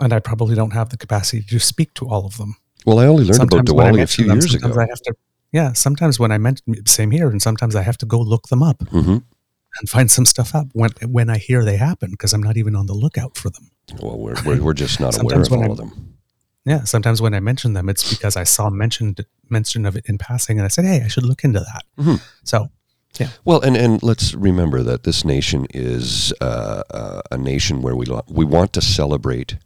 And 0.00 0.12
I 0.12 0.20
probably 0.20 0.54
don't 0.54 0.72
have 0.72 0.90
the 0.90 0.96
capacity 0.96 1.42
to 1.42 1.58
speak 1.58 1.94
to 1.94 2.08
all 2.08 2.24
of 2.24 2.36
them. 2.36 2.56
Well, 2.86 3.00
I 3.00 3.06
only 3.06 3.24
learned 3.24 3.42
about 3.42 3.66
Sometimes 3.66 3.70
I 3.70 3.72
Diwali 3.72 4.02
a 4.02 4.06
few 4.06 4.26
them, 4.26 4.36
years 4.36 4.54
ago. 4.54 4.68
I 4.78 4.86
have 4.88 5.00
to, 5.02 5.14
yeah, 5.52 5.72
sometimes 5.72 6.20
when 6.20 6.30
I 6.30 6.38
mention, 6.38 6.86
same 6.86 7.10
here, 7.10 7.28
and 7.28 7.42
sometimes 7.42 7.74
I 7.74 7.82
have 7.82 7.98
to 7.98 8.06
go 8.06 8.20
look 8.20 8.48
them 8.48 8.62
up 8.62 8.82
hmm 8.88 9.18
and 9.80 9.88
find 9.88 10.10
some 10.10 10.24
stuff 10.26 10.54
up 10.54 10.66
when, 10.72 10.90
when 11.06 11.30
I 11.30 11.38
hear 11.38 11.64
they 11.64 11.76
happen 11.76 12.10
because 12.10 12.32
I'm 12.32 12.42
not 12.42 12.56
even 12.56 12.74
on 12.76 12.86
the 12.86 12.94
lookout 12.94 13.36
for 13.36 13.50
them. 13.50 13.70
Well, 14.00 14.18
we're, 14.18 14.34
we're, 14.44 14.62
we're 14.62 14.74
just 14.74 15.00
not 15.00 15.20
aware 15.20 15.40
of 15.40 15.52
all 15.52 15.62
I'm- 15.62 15.70
of 15.70 15.76
them. 15.76 16.14
Yeah, 16.64 16.84
sometimes 16.84 17.22
when 17.22 17.32
I 17.32 17.40
mention 17.40 17.72
them, 17.72 17.88
it's 17.88 18.10
because 18.10 18.36
I 18.36 18.44
saw 18.44 18.68
mentioned 18.68 19.24
mention 19.48 19.86
of 19.86 19.96
it 19.96 20.04
in 20.06 20.18
passing, 20.18 20.58
and 20.58 20.66
I 20.66 20.68
said, 20.68 20.84
"Hey, 20.84 21.00
I 21.02 21.08
should 21.08 21.24
look 21.24 21.42
into 21.42 21.60
that." 21.60 21.82
Mhm. 21.98 22.20
So, 22.44 22.68
yeah. 23.18 23.28
Well, 23.46 23.62
and, 23.62 23.74
and 23.74 24.02
let's 24.02 24.34
remember 24.34 24.82
that 24.82 25.04
this 25.04 25.24
nation 25.24 25.66
is 25.72 26.30
uh, 26.42 26.82
uh, 26.90 27.22
a 27.30 27.38
nation 27.38 27.80
where 27.80 27.96
we 27.96 28.04
lo- 28.04 28.24
we 28.28 28.44
want 28.44 28.74
to 28.74 28.82
celebrate 28.82 29.56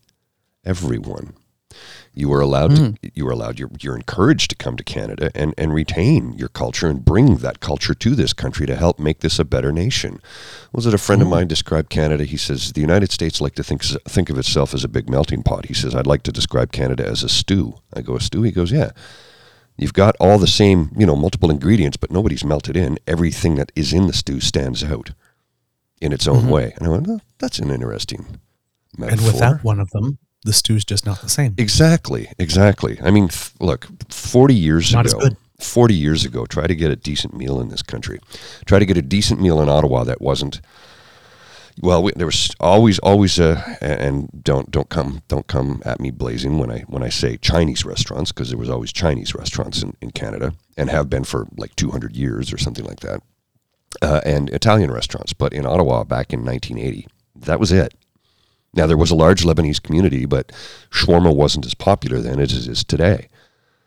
everyone. 0.64 1.34
You 2.14 2.32
are 2.32 2.40
allowed 2.40 2.76
to. 2.76 2.94
You 3.14 3.26
are 3.28 3.32
allowed. 3.32 3.58
You're, 3.58 3.70
you're 3.80 3.96
encouraged 3.96 4.50
to 4.50 4.56
come 4.56 4.76
to 4.76 4.84
Canada 4.84 5.30
and, 5.34 5.54
and 5.56 5.72
retain 5.72 6.32
your 6.34 6.48
culture 6.48 6.88
and 6.88 7.04
bring 7.04 7.36
that 7.38 7.60
culture 7.60 7.94
to 7.94 8.14
this 8.14 8.32
country 8.32 8.66
to 8.66 8.76
help 8.76 8.98
make 8.98 9.20
this 9.20 9.38
a 9.38 9.44
better 9.44 9.72
nation. 9.72 10.20
Was 10.72 10.86
it 10.86 10.92
a 10.94 10.98
friend 10.98 11.22
of 11.22 11.28
mine 11.28 11.48
described 11.48 11.88
Canada? 11.90 12.24
He 12.24 12.36
says 12.36 12.72
the 12.72 12.80
United 12.82 13.10
States 13.12 13.40
like 13.40 13.54
to 13.54 13.64
think 13.64 13.82
think 13.82 14.28
of 14.30 14.38
itself 14.38 14.74
as 14.74 14.84
a 14.84 14.88
big 14.88 15.08
melting 15.08 15.42
pot. 15.42 15.66
He 15.66 15.74
says 15.74 15.94
I'd 15.94 16.06
like 16.06 16.22
to 16.24 16.32
describe 16.32 16.72
Canada 16.72 17.06
as 17.06 17.22
a 17.22 17.28
stew. 17.28 17.74
I 17.94 18.02
go 18.02 18.16
a 18.16 18.20
stew. 18.20 18.42
He 18.42 18.50
goes 18.52 18.70
yeah. 18.72 18.90
You've 19.78 19.94
got 19.94 20.14
all 20.20 20.38
the 20.38 20.46
same, 20.46 20.90
you 20.96 21.06
know, 21.06 21.16
multiple 21.16 21.50
ingredients, 21.50 21.96
but 21.96 22.10
nobody's 22.10 22.44
melted 22.44 22.76
in. 22.76 22.98
Everything 23.06 23.54
that 23.56 23.72
is 23.74 23.94
in 23.94 24.06
the 24.06 24.12
stew 24.12 24.38
stands 24.38 24.84
out 24.84 25.12
in 26.00 26.12
its 26.12 26.28
own 26.28 26.42
Mhm. 26.44 26.48
way. 26.50 26.74
And 26.76 26.86
I 26.86 26.90
went, 26.90 27.06
oh, 27.08 27.20
that's 27.38 27.58
an 27.58 27.70
interesting 27.70 28.38
metaphor. 28.98 29.24
and 29.24 29.32
without 29.32 29.64
one 29.64 29.80
of 29.80 29.88
them, 29.90 30.18
the 30.44 30.52
stew's 30.52 30.84
just 30.84 31.06
not 31.06 31.20
the 31.20 31.28
same. 31.28 31.54
Exactly, 31.58 32.30
exactly. 32.38 32.98
I 33.02 33.10
mean, 33.10 33.24
f- 33.24 33.54
look, 33.60 33.86
40 34.10 34.54
years 34.54 34.92
Not 34.92 35.06
ago, 35.06 35.28
40 35.60 35.94
years 35.94 36.24
ago, 36.24 36.46
try 36.46 36.66
to 36.66 36.74
get 36.74 36.90
a 36.90 36.96
decent 36.96 37.34
meal 37.34 37.60
in 37.60 37.68
this 37.68 37.82
country. 37.82 38.18
Try 38.64 38.78
to 38.78 38.86
get 38.86 38.96
a 38.96 39.02
decent 39.02 39.40
meal 39.40 39.60
in 39.60 39.68
Ottawa 39.68 40.04
that 40.04 40.20
wasn't 40.20 40.60
well, 41.80 42.02
we, 42.02 42.12
there 42.14 42.26
was 42.26 42.50
always 42.60 42.98
always 42.98 43.40
uh, 43.40 43.76
and 43.80 44.28
don't 44.42 44.70
don't 44.70 44.90
come 44.90 45.22
don't 45.28 45.46
come 45.46 45.80
at 45.84 46.00
me 46.00 46.10
blazing 46.10 46.58
when 46.58 46.70
I 46.70 46.80
when 46.80 47.02
I 47.02 47.08
say 47.08 47.36
Chinese 47.38 47.84
restaurants 47.84 48.30
because 48.30 48.50
there 48.50 48.58
was 48.58 48.68
always 48.68 48.92
Chinese 48.92 49.34
restaurants 49.34 49.82
in, 49.82 49.96
in 50.02 50.10
Canada 50.10 50.52
and 50.76 50.90
have 50.90 51.08
been 51.08 51.24
for 51.24 51.46
like 51.56 51.74
200 51.76 52.16
years 52.16 52.52
or 52.52 52.58
something 52.58 52.84
like 52.84 53.00
that. 53.00 53.22
Uh, 54.00 54.20
and 54.24 54.48
Italian 54.50 54.90
restaurants, 54.90 55.32
but 55.32 55.52
in 55.52 55.66
Ottawa 55.66 56.02
back 56.02 56.32
in 56.32 56.44
1980, 56.44 57.06
that 57.36 57.60
was 57.60 57.70
it. 57.70 57.94
Now 58.74 58.86
there 58.86 58.96
was 58.96 59.10
a 59.10 59.14
large 59.14 59.42
Lebanese 59.44 59.82
community, 59.82 60.24
but 60.24 60.52
shawarma 60.90 61.34
wasn't 61.34 61.66
as 61.66 61.74
popular 61.74 62.20
then 62.20 62.40
as 62.40 62.52
it 62.52 62.70
is 62.70 62.84
today. 62.84 63.28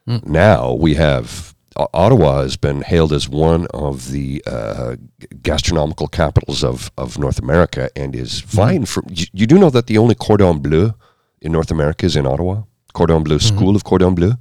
Hmm. 0.06 0.17
Now 0.24 0.74
we 0.74 0.93
have 0.95 1.56
Ottawa 1.78 2.41
has 2.41 2.56
been 2.56 2.84
hailed 2.84 3.12
as 3.12 3.28
one 3.28 3.67
of 3.74 4.12
the 4.12 4.41
uh, 4.48 4.95
gastronomical 5.41 6.08
capitals 6.08 6.63
of, 6.63 6.89
of 6.98 7.17
North 7.17 7.39
America 7.39 7.89
and 7.95 8.15
is 8.15 8.41
hmm. 8.41 8.48
vying 8.48 8.86
for. 8.86 9.04
You, 9.10 9.26
you 9.34 9.48
do 9.48 9.58
know 9.58 9.69
that 9.69 9.88
the 9.88 9.98
only 9.98 10.15
cordon 10.15 10.60
bleu 10.60 10.93
in 11.41 11.52
North 11.52 11.71
America 11.71 12.06
is 12.06 12.15
in 12.15 12.26
Ottawa? 12.26 12.63
Cordon 12.93 13.24
bleu, 13.24 13.38
mm-hmm. 13.38 13.56
School 13.56 13.76
of 13.76 13.84
Cordon 13.84 14.15
Bleu. 14.15 14.34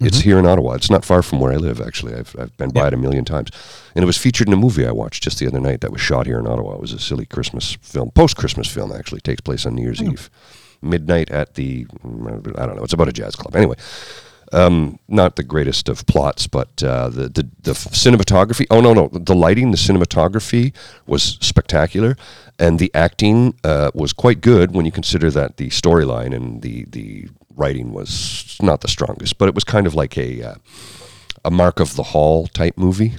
It's 0.00 0.20
here 0.20 0.38
in 0.38 0.46
Ottawa. 0.46 0.74
It's 0.74 0.90
not 0.90 1.04
far 1.04 1.22
from 1.22 1.38
where 1.38 1.52
I 1.52 1.56
live, 1.56 1.80
actually. 1.80 2.14
I've, 2.14 2.34
I've 2.38 2.56
been 2.56 2.70
by 2.70 2.88
it 2.88 2.94
a 2.94 2.96
million 2.96 3.24
times. 3.24 3.50
And 3.94 4.02
it 4.02 4.06
was 4.06 4.16
featured 4.16 4.48
in 4.48 4.52
a 4.52 4.56
movie 4.56 4.86
I 4.86 4.90
watched 4.90 5.22
just 5.22 5.38
the 5.38 5.46
other 5.46 5.60
night 5.60 5.80
that 5.82 5.92
was 5.92 6.00
shot 6.00 6.26
here 6.26 6.38
in 6.38 6.46
Ottawa. 6.46 6.74
It 6.74 6.80
was 6.80 6.92
a 6.92 6.98
silly 6.98 7.26
Christmas 7.26 7.76
film, 7.82 8.10
post 8.10 8.36
Christmas 8.36 8.68
film, 8.68 8.90
actually. 8.90 9.20
Takes 9.20 9.40
place 9.40 9.64
on 9.64 9.74
New 9.74 9.82
Year's 9.82 10.02
Eve. 10.02 10.28
Midnight 10.80 11.30
at 11.30 11.54
the, 11.54 11.84
mm, 12.04 12.58
I 12.58 12.66
don't 12.66 12.76
know, 12.76 12.82
it's 12.82 12.92
about 12.92 13.08
a 13.08 13.12
jazz 13.12 13.36
club. 13.36 13.54
Anyway, 13.54 13.76
um, 14.52 14.98
not 15.08 15.36
the 15.36 15.42
greatest 15.42 15.88
of 15.88 16.04
plots, 16.06 16.46
but 16.46 16.82
uh, 16.82 17.08
the, 17.08 17.28
the 17.28 17.48
the 17.62 17.72
cinematography. 17.72 18.66
Oh 18.70 18.80
no, 18.80 18.92
no, 18.92 19.08
the 19.08 19.34
lighting, 19.34 19.70
the 19.70 19.78
cinematography 19.78 20.74
was 21.06 21.38
spectacular, 21.40 22.16
and 22.58 22.78
the 22.78 22.90
acting 22.94 23.54
uh, 23.64 23.90
was 23.94 24.12
quite 24.12 24.40
good 24.40 24.72
when 24.72 24.84
you 24.84 24.92
consider 24.92 25.30
that 25.30 25.56
the 25.56 25.70
storyline 25.70 26.34
and 26.34 26.62
the 26.62 26.84
the 26.90 27.28
writing 27.56 27.92
was 27.92 28.56
not 28.60 28.80
the 28.80 28.88
strongest, 28.88 29.38
but 29.38 29.48
it 29.48 29.54
was 29.54 29.64
kind 29.64 29.86
of 29.86 29.94
like 29.94 30.16
a 30.16 30.42
uh, 30.42 30.54
a 31.44 31.50
Mark 31.50 31.80
of 31.80 31.96
the 31.96 32.02
Hall 32.02 32.46
type 32.46 32.76
movie. 32.76 33.14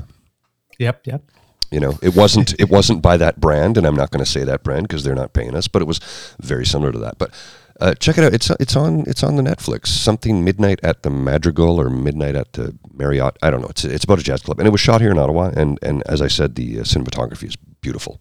Yep, 0.79 1.07
yep. 1.07 1.23
You 1.71 1.79
know, 1.79 1.97
it 2.01 2.15
wasn't 2.15 2.59
it 2.59 2.69
wasn't 2.69 3.01
by 3.01 3.17
that 3.17 3.39
brand, 3.39 3.77
and 3.77 3.87
I'm 3.87 3.95
not 3.95 4.11
going 4.11 4.23
to 4.23 4.29
say 4.29 4.43
that 4.43 4.63
brand 4.63 4.87
because 4.87 5.03
they're 5.03 5.15
not 5.15 5.33
paying 5.33 5.55
us, 5.55 5.67
but 5.67 5.81
it 5.81 5.85
was 5.85 5.99
very 6.39 6.65
similar 6.65 6.91
to 6.91 6.99
that. 6.99 7.17
But 7.17 7.33
uh, 7.79 7.95
check 7.95 8.17
it 8.17 8.23
out. 8.23 8.33
It's 8.33 8.49
it's 8.59 8.75
on 8.75 9.03
it's 9.07 9.23
on 9.23 9.35
the 9.37 9.41
Netflix. 9.41 9.87
Something 9.87 10.43
midnight 10.43 10.79
at 10.83 11.01
the 11.01 11.09
Madrigal 11.09 11.81
or 11.81 11.89
midnight 11.89 12.35
at 12.35 12.53
the 12.53 12.77
Marriott. 12.93 13.37
I 13.41 13.49
don't 13.49 13.61
know. 13.61 13.69
It's 13.69 13.83
it's 13.83 14.03
about 14.03 14.19
a 14.19 14.23
jazz 14.23 14.41
club, 14.41 14.59
and 14.59 14.67
it 14.67 14.71
was 14.71 14.81
shot 14.81 15.01
here 15.01 15.11
in 15.11 15.17
Ottawa. 15.17 15.51
And 15.55 15.79
and 15.81 16.03
as 16.05 16.21
I 16.21 16.27
said, 16.27 16.55
the 16.55 16.79
uh, 16.79 16.83
cinematography 16.83 17.47
is 17.47 17.55
beautiful. 17.55 18.19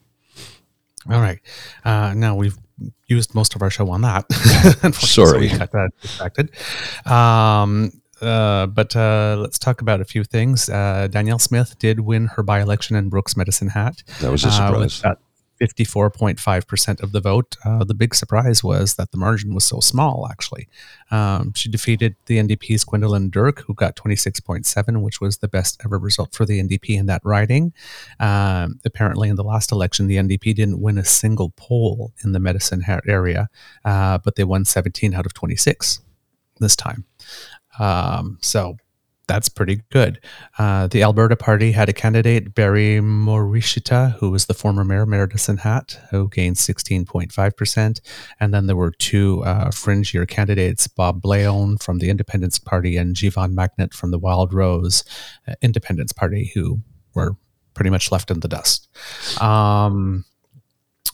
All 1.11 1.21
right. 1.21 1.41
Uh, 1.85 2.15
now 2.15 2.35
we've 2.37 2.57
used 3.09 3.35
most 3.35 3.55
of 3.55 3.63
our 3.63 3.71
show 3.71 3.91
on 3.91 4.03
that. 4.03 4.25
Unfortunately, 4.83 5.49
so 5.49 5.55
we 5.55 5.59
got 5.59 5.73
that 5.73 5.91
distracted. 6.01 6.51
Um, 7.07 7.93
uh, 8.21 8.67
but 8.67 8.95
uh, 8.95 9.37
let's 9.39 9.59
talk 9.59 9.81
about 9.81 10.01
a 10.01 10.05
few 10.05 10.25
things. 10.25 10.69
Uh, 10.69 11.09
Danielle 11.11 11.41
Smith 11.41 11.79
did 11.79 12.01
win 12.01 12.29
her 12.29 12.43
by-election 12.43 12.95
in 12.97 13.09
Brooks 13.09 13.37
Medicine 13.37 13.69
Hat. 13.69 14.03
That 14.21 14.31
was 14.31 14.45
a 14.45 14.49
uh, 14.49 14.51
surprise. 14.51 15.03
54.5% 15.63 17.03
of 17.03 17.13
the 17.13 17.21
vote. 17.21 17.57
Uh, 17.65 17.85
the 17.85 17.95
big 17.95 18.15
surprise 18.15 18.65
was 18.65 18.95
that 18.95 19.13
the 19.13 19.17
margin 19.17 19.55
was 19.55 19.65
so 19.65 19.79
small, 19.79 20.27
actually. 20.29 20.69
Um, 21.13 21.53
she 21.55 21.69
defeated 21.69 22.17
the 22.27 22.39
NDP's 22.39 22.85
Gwendoline 22.85 23.31
Dirk, 23.31 23.61
who 23.61 23.75
got 23.75 23.95
26.7, 23.95 25.03
which 25.03 25.21
was 25.21 25.39
the 25.39 25.47
best 25.47 25.81
ever 25.85 25.99
result 25.99 26.35
for 26.35 26.45
the 26.45 26.61
NDP 26.61 26.99
in 26.99 27.07
that 27.07 27.23
riding. 27.25 27.73
Um, 28.19 28.81
apparently, 28.85 29.29
in 29.29 29.37
the 29.37 29.45
last 29.45 29.71
election, 29.71 30.09
the 30.09 30.17
NDP 30.17 30.55
didn't 30.55 30.81
win 30.81 30.99
a 30.99 31.05
single 31.05 31.53
poll 31.57 32.13
in 32.25 32.33
the 32.33 32.41
Medicine 32.41 32.83
area, 33.07 33.49
uh, 33.85 34.19
but 34.19 34.35
they 34.35 34.45
won 34.45 34.65
17 34.65 35.15
out 35.15 35.27
of 35.27 35.35
26 35.35 36.01
this 36.59 36.75
time. 36.75 37.05
Um, 37.79 38.39
so 38.43 38.77
that's 39.27 39.49
pretty 39.49 39.83
good. 39.91 40.21
Uh, 40.59 40.87
the 40.89 41.03
Alberta 41.03 41.37
Party 41.37 41.73
had 41.73 41.89
a 41.89 41.93
candidate, 41.93 42.55
Barry 42.55 43.01
Morishita, 43.01 44.15
who 44.19 44.31
was 44.31 44.47
the 44.47 44.55
former 44.55 44.85
mayor, 44.85 45.07
Medicine 45.07 45.59
Hat, 45.59 45.99
who 46.11 46.29
gained 46.29 46.57
16.5%. 46.57 48.01
And 48.41 48.55
then 48.55 48.67
there 48.67 48.77
were 48.77 48.91
two 48.91 49.43
uh, 49.45 49.71
fringier 49.71 50.29
candidates, 50.29 50.87
Bob 50.89 51.23
Blayone 51.23 51.83
from 51.83 51.99
the 51.99 52.11
Independence 52.11 52.59
Party 52.59 52.97
and 52.97 53.15
Jeevan 53.15 53.55
Mangat 53.55 53.95
from 53.95 54.11
the 54.11 54.19
Wild 54.19 54.53
Rose 54.53 55.05
uh, 55.47 55.55
Independence 55.63 56.13
Party, 56.13 56.51
who 56.55 56.81
were 57.15 57.37
pretty 57.75 57.91
much 57.91 58.13
left 58.13 58.31
in 58.31 58.41
the 58.41 58.49
dust. 58.49 58.89
Um, 59.41 60.25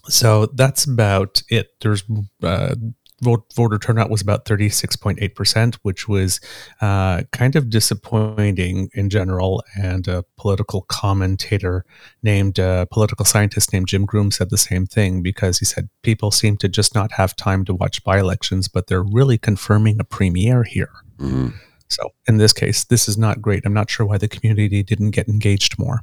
so 0.09 0.47
that's 0.47 0.85
about 0.85 1.43
it. 1.51 1.69
There's 1.81 2.05
uh, 2.43 2.75
voter 3.23 3.79
turnout 3.79 4.11
was 4.11 4.21
about 4.21 4.45
36.8%, 4.45 5.75
which 5.83 6.09
was 6.09 6.41
uh, 6.81 7.23
kind 7.33 7.57
of 7.57 7.71
disappointing 7.71 8.91
in 8.95 9.11
general. 9.11 9.63
And 9.77 10.07
a 10.09 10.25
political 10.37 10.83
commentator 10.83 11.85
named, 12.23 12.59
uh, 12.59 12.87
political 12.87 13.25
scientist 13.25 13.73
named 13.73 13.89
Jim 13.89 14.05
Groom 14.05 14.31
said 14.31 14.51
the 14.51 14.59
same 14.59 14.87
thing 14.87 15.23
because 15.23 15.59
he 15.59 15.65
said 15.65 15.89
people 16.03 16.31
seem 16.31 16.57
to 16.59 16.69
just 16.69 16.95
not 16.95 17.13
have 17.13 17.35
time 17.37 17.65
to 17.67 17.75
watch 17.75 18.03
by 18.05 18.19
elections, 18.19 18.69
but 18.69 18.87
they're 18.87 19.03
really 19.03 19.39
confirming 19.39 19.99
a 20.01 20.05
premier 20.05 20.63
here. 20.63 20.91
Mhm. 21.19 21.55
So 21.89 22.11
in 22.27 22.37
this 22.37 22.53
case, 22.53 22.85
this 22.85 23.09
is 23.09 23.17
not 23.17 23.41
great. 23.41 23.65
I'm 23.65 23.73
not 23.73 23.91
sure 23.91 24.07
why 24.07 24.19
the 24.19 24.29
community 24.29 24.83
didn't 24.83 25.13
get 25.13 25.29
engaged 25.29 25.79
more. 25.79 26.01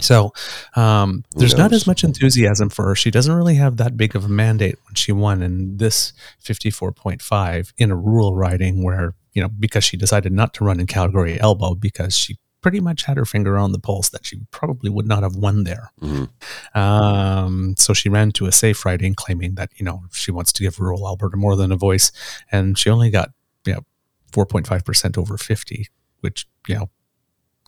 So 0.00 0.32
um, 0.74 1.24
there's 1.36 1.56
not 1.56 1.72
as 1.72 1.86
much 1.86 2.02
enthusiasm 2.04 2.70
for 2.70 2.86
her. 2.86 2.94
She 2.94 3.10
doesn't 3.10 3.34
really 3.34 3.56
have 3.56 3.76
that 3.76 3.96
big 3.96 4.16
of 4.16 4.24
a 4.24 4.28
mandate 4.28 4.76
when 4.86 4.94
she 4.94 5.12
won, 5.12 5.42
in 5.42 5.76
this 5.76 6.12
54.5 6.42 7.72
in 7.78 7.90
a 7.90 7.96
rural 7.96 8.34
riding 8.34 8.82
where 8.82 9.14
you 9.32 9.42
know 9.42 9.48
because 9.48 9.84
she 9.84 9.96
decided 9.96 10.32
not 10.32 10.54
to 10.54 10.64
run 10.64 10.80
in 10.80 10.86
Calgary 10.86 11.40
Elbow 11.40 11.74
because 11.74 12.16
she 12.16 12.38
pretty 12.62 12.80
much 12.80 13.04
had 13.04 13.16
her 13.16 13.24
finger 13.24 13.58
on 13.58 13.72
the 13.72 13.78
pulse 13.78 14.08
that 14.10 14.24
she 14.24 14.38
probably 14.52 14.88
would 14.88 15.06
not 15.06 15.22
have 15.24 15.34
won 15.34 15.64
there. 15.64 15.90
Mhm. 16.00 16.28
Um, 16.76 17.74
so 17.76 17.92
she 17.92 18.08
ran 18.08 18.30
to 18.32 18.46
a 18.46 18.52
safe 18.52 18.84
riding, 18.84 19.14
claiming 19.14 19.56
that 19.56 19.70
you 19.76 19.84
know 19.84 20.04
she 20.12 20.30
wants 20.30 20.52
to 20.52 20.62
give 20.62 20.78
rural 20.80 21.06
Alberta 21.06 21.36
more 21.36 21.56
than 21.56 21.72
a 21.72 21.76
voice, 21.76 22.12
and 22.50 22.78
she 22.78 22.88
only 22.88 23.10
got 23.10 23.30
you 23.66 23.74
know 23.74 23.80
4.5 24.32 24.84
percent 24.84 25.18
over 25.18 25.36
50, 25.36 25.88
which 26.20 26.46
you 26.66 26.76
know 26.76 26.90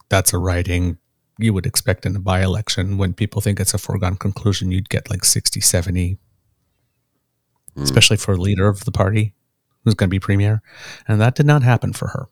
that's 0.08 0.32
a 0.32 0.38
riding 0.38 0.98
you 1.38 1.52
would 1.52 1.66
expect 1.66 2.06
in 2.06 2.14
a 2.16 2.20
by-election 2.20 2.98
when 2.98 3.12
people 3.12 3.40
think 3.40 3.58
it's 3.60 3.74
a 3.74 3.78
foregone 3.78 4.16
conclusion 4.16 4.70
you'd 4.70 4.88
get 4.88 5.10
like 5.10 5.24
60 5.24 5.60
70 5.60 6.18
especially 7.76 8.16
for 8.16 8.34
a 8.34 8.36
leader 8.36 8.68
of 8.68 8.84
the 8.84 8.92
party 8.92 9.34
who's 9.82 9.94
going 9.94 10.08
to 10.08 10.14
be 10.14 10.20
premier 10.20 10.62
and 11.08 11.20
that 11.20 11.34
did 11.34 11.46
not 11.46 11.62
happen 11.62 11.92
for 11.92 12.08
her 12.08 12.28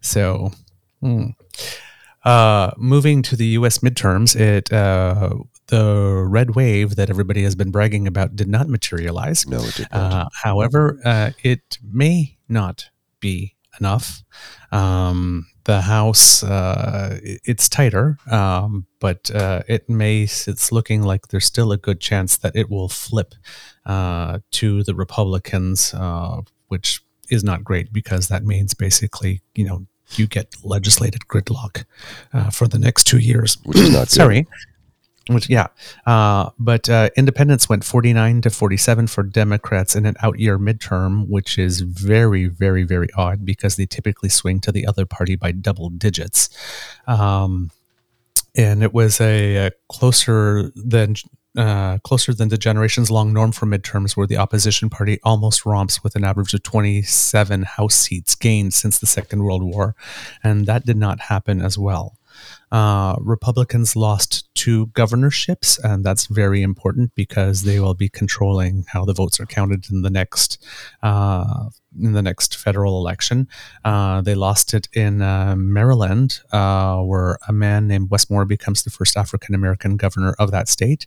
so 0.00 0.50
hmm. 1.00 1.26
uh, 2.24 2.72
moving 2.76 3.22
to 3.22 3.36
the 3.36 3.46
us 3.46 3.78
midterms 3.78 4.34
it 4.38 4.72
uh, 4.72 5.34
the 5.68 6.24
red 6.28 6.54
wave 6.54 6.96
that 6.96 7.08
everybody 7.08 7.42
has 7.44 7.54
been 7.54 7.70
bragging 7.70 8.06
about 8.06 8.36
did 8.36 8.48
not 8.48 8.68
materialize 8.68 9.46
No, 9.46 9.62
it 9.62 9.74
did 9.74 9.88
not. 9.90 10.12
uh, 10.12 10.28
however, 10.42 11.00
uh, 11.04 11.30
it 11.42 11.78
may 11.82 12.36
not 12.48 12.90
be 13.20 13.56
enough. 13.80 14.22
Um, 14.70 15.46
the 15.64 15.82
House, 15.82 16.42
uh, 16.42 17.18
it's 17.22 17.68
tighter, 17.68 18.18
um, 18.30 18.86
but 19.00 19.30
uh, 19.30 19.62
it 19.68 19.88
may. 19.88 20.22
It's 20.22 20.72
looking 20.72 21.02
like 21.02 21.28
there's 21.28 21.44
still 21.44 21.72
a 21.72 21.76
good 21.76 22.00
chance 22.00 22.36
that 22.38 22.56
it 22.56 22.70
will 22.70 22.88
flip 22.88 23.34
uh, 23.86 24.40
to 24.52 24.82
the 24.82 24.94
Republicans, 24.94 25.94
uh, 25.94 26.42
which 26.68 27.02
is 27.30 27.44
not 27.44 27.64
great 27.64 27.92
because 27.92 28.28
that 28.28 28.44
means 28.44 28.74
basically, 28.74 29.40
you 29.54 29.64
know, 29.64 29.86
you 30.16 30.26
get 30.26 30.54
legislated 30.64 31.22
gridlock 31.28 31.84
uh, 32.32 32.50
for 32.50 32.68
the 32.68 32.78
next 32.78 33.04
two 33.04 33.18
years. 33.18 33.56
Which 33.64 33.78
is 33.78 33.92
not 33.92 34.00
good. 34.00 34.10
Sorry. 34.10 34.46
Which, 35.28 35.48
yeah. 35.48 35.68
Uh, 36.04 36.50
but 36.58 36.88
uh, 36.88 37.10
independents 37.16 37.68
went 37.68 37.84
49 37.84 38.40
to 38.42 38.50
47 38.50 39.06
for 39.06 39.22
Democrats 39.22 39.94
in 39.94 40.04
an 40.04 40.16
out 40.22 40.38
year 40.38 40.58
midterm, 40.58 41.28
which 41.28 41.58
is 41.58 41.80
very, 41.80 42.46
very, 42.46 42.82
very 42.82 43.08
odd 43.16 43.44
because 43.44 43.76
they 43.76 43.86
typically 43.86 44.28
swing 44.28 44.60
to 44.60 44.72
the 44.72 44.86
other 44.86 45.06
party 45.06 45.36
by 45.36 45.52
double 45.52 45.90
digits. 45.90 46.48
Um, 47.06 47.70
and 48.56 48.82
it 48.82 48.92
was 48.92 49.20
a, 49.20 49.66
a 49.66 49.70
closer 49.88 50.70
than 50.74 51.14
uh, 51.56 51.98
closer 51.98 52.32
than 52.32 52.48
the 52.48 52.56
generations 52.56 53.10
long 53.10 53.32
norm 53.32 53.52
for 53.52 53.66
midterms, 53.66 54.16
where 54.16 54.26
the 54.26 54.38
opposition 54.38 54.88
party 54.88 55.20
almost 55.22 55.66
romps 55.66 56.02
with 56.02 56.16
an 56.16 56.24
average 56.24 56.54
of 56.54 56.62
27 56.62 57.62
House 57.62 57.94
seats 57.94 58.34
gained 58.34 58.72
since 58.72 58.98
the 58.98 59.06
Second 59.06 59.44
World 59.44 59.62
War, 59.62 59.94
and 60.42 60.66
that 60.66 60.86
did 60.86 60.96
not 60.96 61.20
happen 61.20 61.60
as 61.60 61.76
well. 61.76 62.16
Uh, 62.72 63.16
Republicans 63.20 63.94
lost 63.94 64.48
two 64.54 64.86
governorships, 64.94 65.78
and 65.84 66.02
that's 66.02 66.24
very 66.26 66.62
important 66.62 67.14
because 67.14 67.64
they 67.64 67.78
will 67.78 67.92
be 67.92 68.08
controlling 68.08 68.86
how 68.88 69.04
the 69.04 69.12
votes 69.12 69.38
are 69.38 69.44
counted 69.44 69.84
in 69.90 70.00
the 70.00 70.08
next 70.08 70.64
uh, 71.02 71.68
in 72.00 72.12
the 72.12 72.22
next 72.22 72.56
federal 72.56 72.96
election. 72.96 73.46
Uh, 73.84 74.22
they 74.22 74.34
lost 74.34 74.72
it 74.72 74.88
in 74.94 75.20
uh, 75.20 75.54
Maryland, 75.54 76.40
uh, 76.50 76.96
where 77.02 77.38
a 77.46 77.52
man 77.52 77.86
named 77.86 78.08
Wes 78.10 78.30
Moore 78.30 78.46
becomes 78.46 78.84
the 78.84 78.90
first 78.90 79.18
African 79.18 79.54
American 79.54 79.98
governor 79.98 80.34
of 80.38 80.50
that 80.50 80.66
state, 80.66 81.06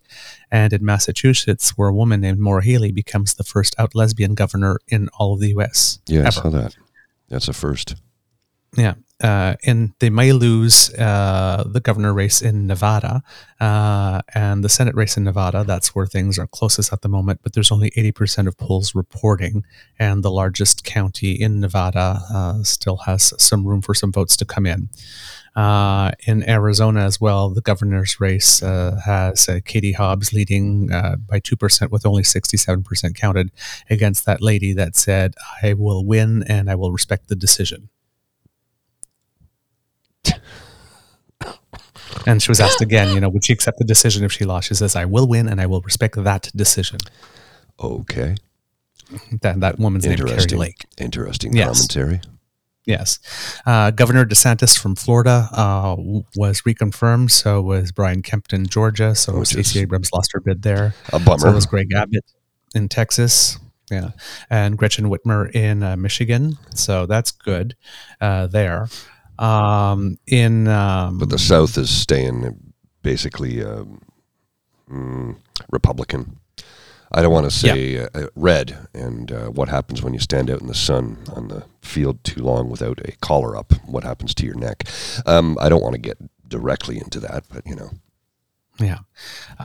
and 0.51 0.71
in 0.71 0.85
Massachusetts, 0.85 1.71
where 1.75 1.89
a 1.89 1.95
woman 1.95 2.21
named 2.21 2.37
Maura 2.37 2.63
Healey 2.63 2.91
becomes 2.91 3.33
the 3.33 3.43
first 3.43 3.73
out 3.79 3.95
lesbian 3.95 4.35
governor 4.35 4.79
in 4.87 5.09
all 5.17 5.33
of 5.33 5.39
the 5.39 5.49
U.S. 5.49 5.97
Yeah, 6.05 6.27
I 6.27 6.29
saw 6.29 6.49
that. 6.49 6.75
That's 7.27 7.47
a 7.47 7.53
first. 7.53 7.95
Yeah. 8.77 8.93
Uh, 9.25 9.55
in 9.63 9.91
they 9.99 10.11
may 10.11 10.31
lose 10.31 10.93
uh, 10.93 11.63
the 11.65 11.79
governor 11.79 12.13
race 12.13 12.43
in 12.43 12.67
Nevada 12.67 13.23
uh, 13.59 14.21
and 14.35 14.63
the 14.63 14.69
Senate 14.69 14.93
race 14.93 15.17
in 15.17 15.23
Nevada. 15.23 15.63
That's 15.63 15.95
where 15.95 16.05
things 16.05 16.37
are 16.37 16.45
closest 16.45 16.93
at 16.93 17.01
the 17.01 17.09
moment. 17.09 17.39
But 17.41 17.53
there's 17.53 17.71
only 17.71 17.89
80% 17.91 18.47
of 18.47 18.55
polls 18.55 18.93
reporting, 18.93 19.65
and 19.97 20.21
the 20.21 20.29
largest 20.29 20.83
county 20.83 21.31
in 21.31 21.59
Nevada 21.59 22.19
uh, 22.31 22.61
still 22.61 22.97
has 22.97 23.33
some 23.41 23.65
room 23.65 23.81
for 23.81 23.95
some 23.95 24.11
votes 24.11 24.37
to 24.37 24.45
come 24.45 24.67
in. 24.67 24.89
Uh, 25.55 26.11
in 26.27 26.47
Arizona 26.47 26.99
as 26.99 27.19
well, 27.19 27.49
the 27.49 27.61
governor's 27.61 28.19
race 28.19 28.61
uh, 28.61 28.99
has 29.05 29.49
Katie 29.65 29.93
Hobbs 29.93 30.33
leading 30.33 30.87
by 30.87 31.39
2% 31.39 31.89
with 31.89 32.05
only 32.05 32.23
67% 32.23 33.15
counted 33.15 33.51
against 33.89 34.25
that 34.25 34.41
lady 34.41 34.73
that 34.73 34.95
said, 34.95 35.33
I 35.63 35.73
will 35.73 36.05
win 36.05 36.43
and 36.43 36.69
I 36.69 36.75
will 36.75 36.91
respect 36.91 37.29
the 37.29 37.35
decision. 37.35 37.89
And 42.25 42.41
she 42.41 42.49
was 42.51 42.59
asked 42.59 42.81
again, 42.89 43.13
you 43.13 43.19
know, 43.19 43.29
would 43.29 43.45
she 43.45 43.53
accept 43.53 43.77
the 43.77 43.85
decision 43.85 44.23
if 44.23 44.31
she 44.31 44.45
lost? 44.45 44.67
She 44.67 44.73
says, 44.75 44.95
I 44.95 45.05
will 45.05 45.27
win 45.27 45.47
and 45.47 45.61
I 45.61 45.65
will 45.65 45.81
respect 45.81 46.15
that 46.23 46.51
decision. 46.55 46.99
Okay. 47.81 48.35
That, 49.41 49.59
that 49.59 49.79
woman's 49.79 50.05
name 50.05 50.13
is 50.13 50.19
Kari 50.19 50.31
Interesting. 50.31 50.59
Lake. 50.59 50.85
Interesting 50.97 51.55
Yes. 51.55 51.87
commentary. 51.87 52.21
Yes. 52.85 53.19
Uh, 53.65 53.91
Governor 53.91 54.25
DeSantis 54.25 54.77
from 54.77 54.95
Florida 54.95 55.49
uh, 55.51 55.95
was 56.35 56.61
reconfirmed. 56.61 57.31
So 57.31 57.61
was 57.61 57.91
Brian 57.91 58.21
Kemp 58.21 58.53
in, 58.53 58.67
Georgia. 58.67 59.15
So 59.15 59.39
Which 59.39 59.49
Stacey 59.49 59.79
is 59.79 59.83
Abrams 59.83 60.11
lost 60.13 60.31
her 60.33 60.39
bid 60.39 60.61
there. 60.61 60.93
A 61.11 61.19
bummer. 61.19 61.39
So 61.39 61.51
was 61.51 61.65
Greg 61.65 61.91
Abbott 61.93 62.25
in 62.75 62.87
Texas. 62.89 63.57
Yeah. 63.89 64.11
And 64.49 64.77
Gretchen 64.77 65.09
Whitmer 65.09 65.49
in 65.53 65.83
uh, 65.83 65.95
Michigan. 65.95 66.57
So 66.75 67.05
that's 67.05 67.31
good 67.31 67.75
uh, 68.21 68.47
there. 68.47 68.87
Um, 69.39 70.17
in. 70.27 70.67
Um, 70.67 71.17
But 71.19 71.29
the 71.29 71.39
South 71.39 71.77
is 71.77 71.89
staying 71.89 72.73
basically 73.01 73.63
um, 73.63 74.01
mm, 74.89 75.35
Republican. 75.71 76.37
I 77.11 77.21
don't 77.21 77.31
want 77.31 77.49
to 77.49 77.55
say 77.55 77.99
uh, 77.99 78.09
uh, 78.13 78.27
red. 78.35 78.77
And 78.93 79.31
uh, 79.31 79.47
what 79.47 79.69
happens 79.69 80.01
when 80.01 80.13
you 80.13 80.19
stand 80.19 80.49
out 80.49 80.61
in 80.61 80.67
the 80.67 80.73
sun 80.73 81.17
on 81.33 81.47
the 81.47 81.65
field 81.81 82.23
too 82.23 82.41
long 82.41 82.69
without 82.69 82.99
a 83.05 83.13
collar 83.21 83.55
up? 83.55 83.73
What 83.85 84.03
happens 84.03 84.33
to 84.35 84.45
your 84.45 84.55
neck? 84.55 84.83
Um, 85.25 85.57
I 85.61 85.69
don't 85.69 85.81
want 85.81 85.93
to 85.93 86.01
get 86.01 86.17
directly 86.47 86.97
into 86.97 87.19
that, 87.21 87.45
but 87.49 87.65
you 87.65 87.75
know. 87.75 87.91
Yeah. 88.79 88.99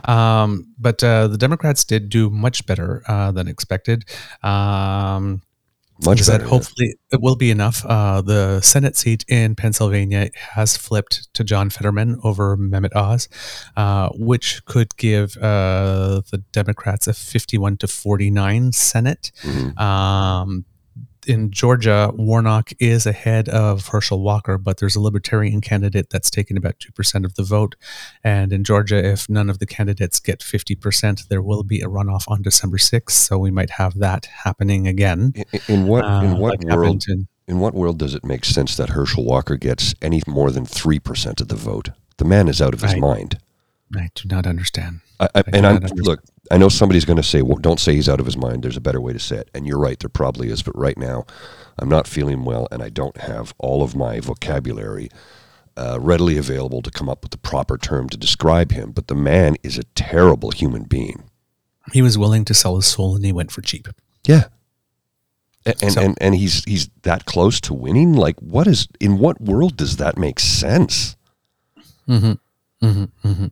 Um, 0.05 0.73
but 0.77 1.03
uh, 1.03 1.27
the 1.27 1.37
Democrats 1.37 1.83
did 1.83 2.09
do 2.09 2.29
much 2.29 2.65
better 2.65 3.03
uh, 3.07 3.31
than 3.31 3.47
expected. 3.47 4.05
Um, 4.43 5.41
Much 6.05 6.21
is 6.21 6.27
that 6.27 6.33
better, 6.33 6.43
yeah. 6.45 6.49
hopefully 6.49 6.95
it 7.11 7.21
will 7.21 7.35
be 7.35 7.51
enough. 7.51 7.85
Uh, 7.85 8.21
the 8.21 8.61
Senate 8.61 8.95
seat 8.95 9.23
in 9.27 9.55
Pennsylvania 9.55 10.29
has 10.35 10.77
flipped 10.77 11.33
to 11.33 11.43
John 11.43 11.69
Fetterman 11.69 12.19
over 12.23 12.57
Mehmet 12.57 12.95
Oz, 12.95 13.29
uh, 13.77 14.09
which 14.13 14.65
could 14.65 14.95
give 14.97 15.37
uh, 15.37 16.21
the 16.31 16.43
Democrats 16.51 17.07
a 17.07 17.13
51 17.13 17.77
to 17.77 17.87
49 17.87 18.71
Senate. 18.71 19.31
Mhm. 19.43 19.79
Um, 19.79 20.65
in 21.27 21.51
Georgia, 21.51 22.11
Warnock 22.15 22.71
is 22.79 23.05
ahead 23.05 23.47
of 23.49 23.87
Herschel 23.87 24.21
Walker, 24.21 24.57
but 24.57 24.77
there's 24.77 24.95
a 24.95 25.01
Libertarian 25.01 25.61
candidate 25.61 26.09
that's 26.09 26.29
taken 26.29 26.57
about 26.57 26.79
2% 26.79 27.25
of 27.25 27.35
the 27.35 27.43
vote. 27.43 27.75
And 28.23 28.51
in 28.51 28.63
Georgia, 28.63 29.03
if 29.03 29.29
none 29.29 29.49
of 29.49 29.59
the 29.59 29.65
candidates 29.65 30.19
get 30.19 30.39
50%, 30.39 31.27
there 31.27 31.41
will 31.41 31.63
be 31.63 31.81
a 31.81 31.87
runoff 31.87 32.23
on 32.27 32.41
December 32.41 32.77
6th. 32.77 33.11
So 33.11 33.37
we 33.37 33.51
might 33.51 33.71
have 33.71 33.99
that 33.99 34.25
happening 34.43 34.87
again. 34.87 35.33
In, 35.35 35.61
in 35.67 35.87
what 35.87 36.03
Uh, 36.05 36.21
in 36.23 36.37
what 36.37 36.59
like 36.63 36.75
world 36.75 37.05
in- 37.07 37.27
in 37.47 37.59
what 37.59 37.73
world 37.73 37.99
does 37.99 38.15
it 38.15 38.23
make 38.23 38.45
sense 38.45 38.77
that 38.77 38.89
Herschel 38.89 39.25
Walker 39.25 39.57
gets 39.57 39.93
any 40.01 40.21
more 40.27 40.51
than 40.51 40.65
three 40.65 40.99
percent 40.99 41.41
of 41.41 41.47
the 41.49 41.55
vote? 41.55 41.89
The 42.17 42.25
man 42.25 42.47
is 42.47 42.61
out 42.61 42.73
of 42.73 42.81
his 42.81 42.93
Right. 42.93 43.01
mind. 43.01 43.39
I 43.95 44.09
do 44.15 44.27
not 44.29 44.47
understand. 44.47 45.01
I, 45.19 45.25
I, 45.25 45.39
I 45.39 45.43
and 45.53 45.67
I'm 45.67 45.75
understand. 45.75 46.05
look. 46.07 46.21
I 46.51 46.57
know 46.57 46.69
somebody's 46.69 47.05
going 47.05 47.17
to 47.17 47.23
say, 47.23 47.41
"Well, 47.41 47.57
don't 47.57 47.79
say 47.79 47.95
he's 47.95 48.09
out 48.09 48.19
of 48.19 48.25
his 48.25 48.37
mind." 48.37 48.63
There's 48.63 48.77
a 48.77 48.81
better 48.81 49.01
way 49.01 49.13
to 49.13 49.19
say 49.19 49.37
it, 49.37 49.49
and 49.53 49.65
you're 49.65 49.79
right. 49.79 49.97
There 49.99 50.09
probably 50.09 50.49
is, 50.49 50.61
but 50.61 50.77
right 50.77 50.97
now, 50.97 51.25
I'm 51.79 51.89
not 51.89 52.07
feeling 52.07 52.43
well, 52.45 52.67
and 52.71 52.83
I 52.83 52.89
don't 52.89 53.17
have 53.17 53.53
all 53.57 53.81
of 53.83 53.95
my 53.95 54.19
vocabulary 54.19 55.09
uh, 55.77 55.97
readily 56.01 56.37
available 56.37 56.81
to 56.81 56.91
come 56.91 57.07
up 57.09 57.23
with 57.23 57.31
the 57.31 57.37
proper 57.37 57.77
term 57.77 58.09
to 58.09 58.17
describe 58.17 58.71
him. 58.71 58.91
But 58.91 59.07
the 59.07 59.15
man 59.15 59.55
is 59.63 59.77
a 59.77 59.83
terrible 59.95 60.51
human 60.51 60.83
being. 60.83 61.23
He 61.93 62.01
was 62.01 62.17
willing 62.17 62.45
to 62.45 62.53
sell 62.53 62.75
his 62.75 62.85
soul 62.85 63.15
and 63.15 63.25
he 63.25 63.31
went 63.31 63.51
for 63.51 63.61
cheap. 63.61 63.87
Yeah. 64.27 64.45
A- 65.65 65.75
And, 65.81 65.93
So- 65.93 66.01
and 66.01 66.17
and 66.21 66.35
he's 66.35 66.63
he's 66.65 66.89
that 67.03 67.25
close 67.25 67.61
to 67.61 67.73
winning. 67.73 68.13
Like, 68.13 68.37
what 68.39 68.67
is 68.67 68.87
in 68.99 69.17
what 69.17 69.39
world 69.41 69.77
does 69.77 69.97
that 69.97 70.17
make 70.17 70.39
sense? 70.39 71.15
Mm-hmm. 72.09 72.33
Mm-hmm. 72.85 73.27
Mm-hmm. 73.27 73.45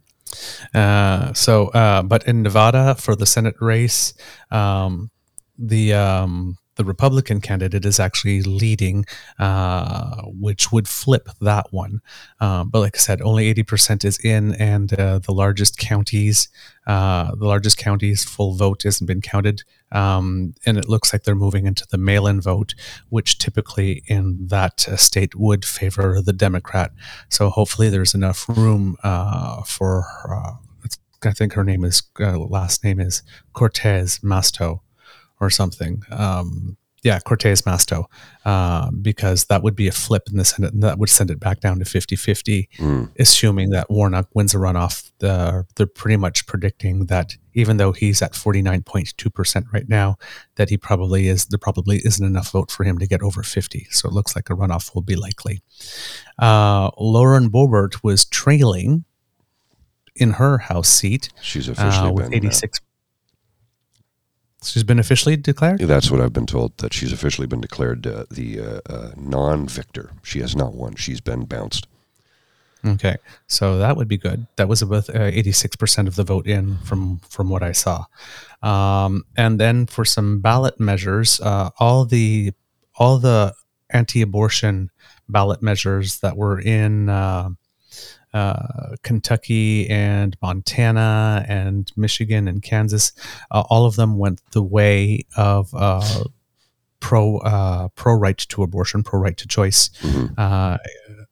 Uh, 0.73 1.33
so, 1.33 1.67
uh, 1.69 2.01
but 2.03 2.27
in 2.27 2.43
Nevada 2.43 2.95
for 2.95 3.15
the 3.15 3.25
Senate 3.25 3.55
race, 3.59 4.13
um, 4.51 5.09
the 5.57 5.93
um, 5.93 6.57
the 6.79 6.85
Republican 6.85 7.41
candidate 7.41 7.85
is 7.85 7.99
actually 7.99 8.41
leading, 8.41 9.03
uh, 9.37 10.21
which 10.27 10.71
would 10.71 10.87
flip 10.87 11.27
that 11.41 11.65
one. 11.71 11.99
Um, 12.39 12.69
but 12.69 12.79
like 12.79 12.95
I 12.95 12.99
said, 12.99 13.21
only 13.21 13.49
eighty 13.49 13.63
percent 13.63 14.05
is 14.05 14.17
in, 14.19 14.55
and 14.55 14.93
uh, 14.93 15.19
the 15.19 15.33
largest 15.33 15.77
counties, 15.77 16.47
uh, 16.87 17.35
the 17.35 17.45
largest 17.45 17.77
counties 17.77 18.23
full 18.23 18.53
vote 18.53 18.83
hasn't 18.83 19.09
been 19.09 19.19
counted, 19.19 19.63
um, 19.91 20.53
and 20.65 20.77
it 20.77 20.87
looks 20.87 21.11
like 21.11 21.23
they're 21.23 21.35
moving 21.35 21.65
into 21.67 21.85
the 21.91 21.97
mail-in 21.97 22.39
vote, 22.39 22.75
which 23.09 23.37
typically 23.39 24.01
in 24.07 24.47
that 24.47 24.87
uh, 24.87 24.95
state 24.95 25.35
would 25.35 25.65
favor 25.65 26.21
the 26.21 26.31
Democrat. 26.31 26.91
So 27.27 27.49
hopefully 27.49 27.89
there's 27.89 28.15
enough 28.15 28.47
room 28.47 28.95
uh, 29.03 29.63
for. 29.63 30.05
Uh, 30.33 30.53
I 31.21 31.33
think 31.33 31.51
her 31.51 31.65
name 31.65 31.83
is 31.83 32.01
last 32.17 32.85
name 32.85 33.01
is 33.01 33.21
Cortez 33.51 34.19
Masto, 34.19 34.79
or 35.39 35.49
something. 35.49 36.03
Um, 36.11 36.77
yeah, 37.01 37.17
Cortez 37.21 37.61
Masto, 37.61 38.07
uh, 38.43 38.91
because 38.91 39.45
that 39.45 39.63
would 39.63 39.73
be 39.73 39.87
a 39.87 39.91
flip 39.93 40.23
in 40.29 40.35
the 40.37 40.43
Senate, 40.43 40.73
and 40.73 40.83
that 40.83 40.97
would 40.99 41.07
send 41.07 41.31
it 41.31 41.39
back 41.39 41.61
down 41.61 41.79
to 41.79 41.85
50-50, 41.85 42.67
Mm. 42.77 43.09
assuming 43.17 43.69
that 43.69 43.89
Warnock 43.89 44.27
wins 44.33 44.53
a 44.53 44.57
runoff. 44.57 45.09
The, 45.19 45.65
they're 45.77 45.85
pretty 45.87 46.17
much 46.17 46.45
predicting 46.45 47.05
that 47.05 47.37
even 47.53 47.77
though 47.77 47.93
he's 47.93 48.21
at 48.21 48.33
49.2% 48.33 49.63
right 49.71 49.87
now, 49.87 50.17
that 50.55 50.69
he 50.69 50.75
probably 50.75 51.29
is, 51.29 51.45
there 51.45 51.57
probably 51.57 51.99
isn't 52.03 52.25
enough 52.25 52.51
vote 52.51 52.69
for 52.69 52.83
him 52.83 52.97
to 52.97 53.07
get 53.07 53.21
over 53.21 53.43
50. 53.43 53.87
So 53.91 54.09
it 54.09 54.13
looks 54.13 54.35
like 54.35 54.49
a 54.49 54.53
runoff 54.53 54.93
will 54.93 55.01
be 55.01 55.15
likely. 55.15 55.61
Uh, 56.37 56.91
Lauren 56.97 57.49
Boebert 57.49 58.03
was 58.03 58.25
trailing 58.25 59.05
in 60.17 60.31
her 60.33 60.57
House 60.57 60.89
seat 60.89 61.29
She's 61.41 61.69
officially 61.69 62.09
uh, 62.09 62.11
with 62.11 62.25
been. 62.29 62.33
uh, 62.33 62.47
86. 62.47 62.81
She's 64.63 64.83
been 64.83 64.99
officially 64.99 65.37
declared? 65.37 65.79
that's 65.79 66.11
what 66.11 66.19
I've 66.19 66.33
been 66.33 66.45
told. 66.45 66.77
That 66.79 66.93
she's 66.93 67.13
officially 67.13 67.47
been 67.47 67.61
declared 67.61 68.05
uh, 68.05 68.25
the 68.29 68.59
uh, 68.59 68.79
uh, 68.89 69.11
non-victor. 69.15 70.11
She 70.21 70.39
has 70.39 70.55
not 70.55 70.73
won. 70.73 70.95
She's 70.95 71.21
been 71.21 71.45
bounced. 71.45 71.87
Okay, 72.85 73.17
so 73.47 73.77
that 73.77 73.97
would 73.97 74.07
be 74.07 74.17
good. 74.17 74.47
That 74.55 74.69
was 74.69 74.81
about 74.81 75.09
uh, 75.09 75.23
eighty-six 75.23 75.75
percent 75.75 76.07
of 76.07 76.15
the 76.15 76.23
vote 76.23 76.47
in 76.47 76.77
from 76.77 77.19
from 77.19 77.49
what 77.49 77.61
I 77.61 77.73
saw. 77.73 78.05
Um, 78.61 79.25
and 79.35 79.59
then 79.59 79.85
for 79.85 80.05
some 80.05 80.39
ballot 80.39 80.79
measures, 80.79 81.41
uh, 81.41 81.71
all 81.77 82.05
the 82.05 82.53
all 82.95 83.17
the 83.19 83.53
anti-abortion 83.89 84.91
ballot 85.27 85.61
measures 85.61 86.19
that 86.19 86.37
were 86.37 86.59
in 86.59 87.09
uh, 88.33 88.95
Kentucky 89.03 89.89
and 89.89 90.37
Montana 90.41 91.45
and 91.47 91.91
Michigan 91.95 92.47
and 92.47 92.61
Kansas, 92.61 93.11
uh, 93.51 93.63
all 93.69 93.85
of 93.85 93.95
them 93.95 94.17
went 94.17 94.41
the 94.51 94.63
way 94.63 95.25
of 95.35 95.73
uh, 95.73 96.23
pro 96.99 97.37
uh, 97.39 97.87
pro 97.95 98.13
right 98.13 98.37
to 98.37 98.63
abortion, 98.63 99.03
pro 99.03 99.19
right 99.19 99.37
to 99.37 99.47
choice 99.47 99.89
uh, 100.37 100.77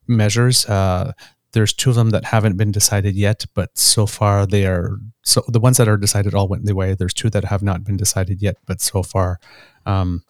measures. 0.07 0.65
Uh, 0.65 1.13
there's 1.53 1.73
two 1.73 1.89
of 1.89 1.95
them 1.95 2.10
that 2.12 2.25
haven't 2.25 2.57
been 2.57 2.71
decided 2.71 3.15
yet, 3.15 3.45
but 3.53 3.77
so 3.77 4.05
far 4.05 4.45
they 4.45 4.65
are 4.65 4.97
so 5.23 5.43
the 5.47 5.60
ones 5.60 5.77
that 5.77 5.88
are 5.88 5.97
decided 5.97 6.33
all 6.33 6.47
went 6.47 6.65
the 6.65 6.75
way. 6.75 6.93
There's 6.93 7.13
two 7.13 7.29
that 7.31 7.45
have 7.45 7.63
not 7.63 7.83
been 7.83 7.97
decided 7.97 8.41
yet, 8.41 8.57
but 8.65 8.81
so 8.81 9.03
far 9.03 9.39
um, 9.86 10.23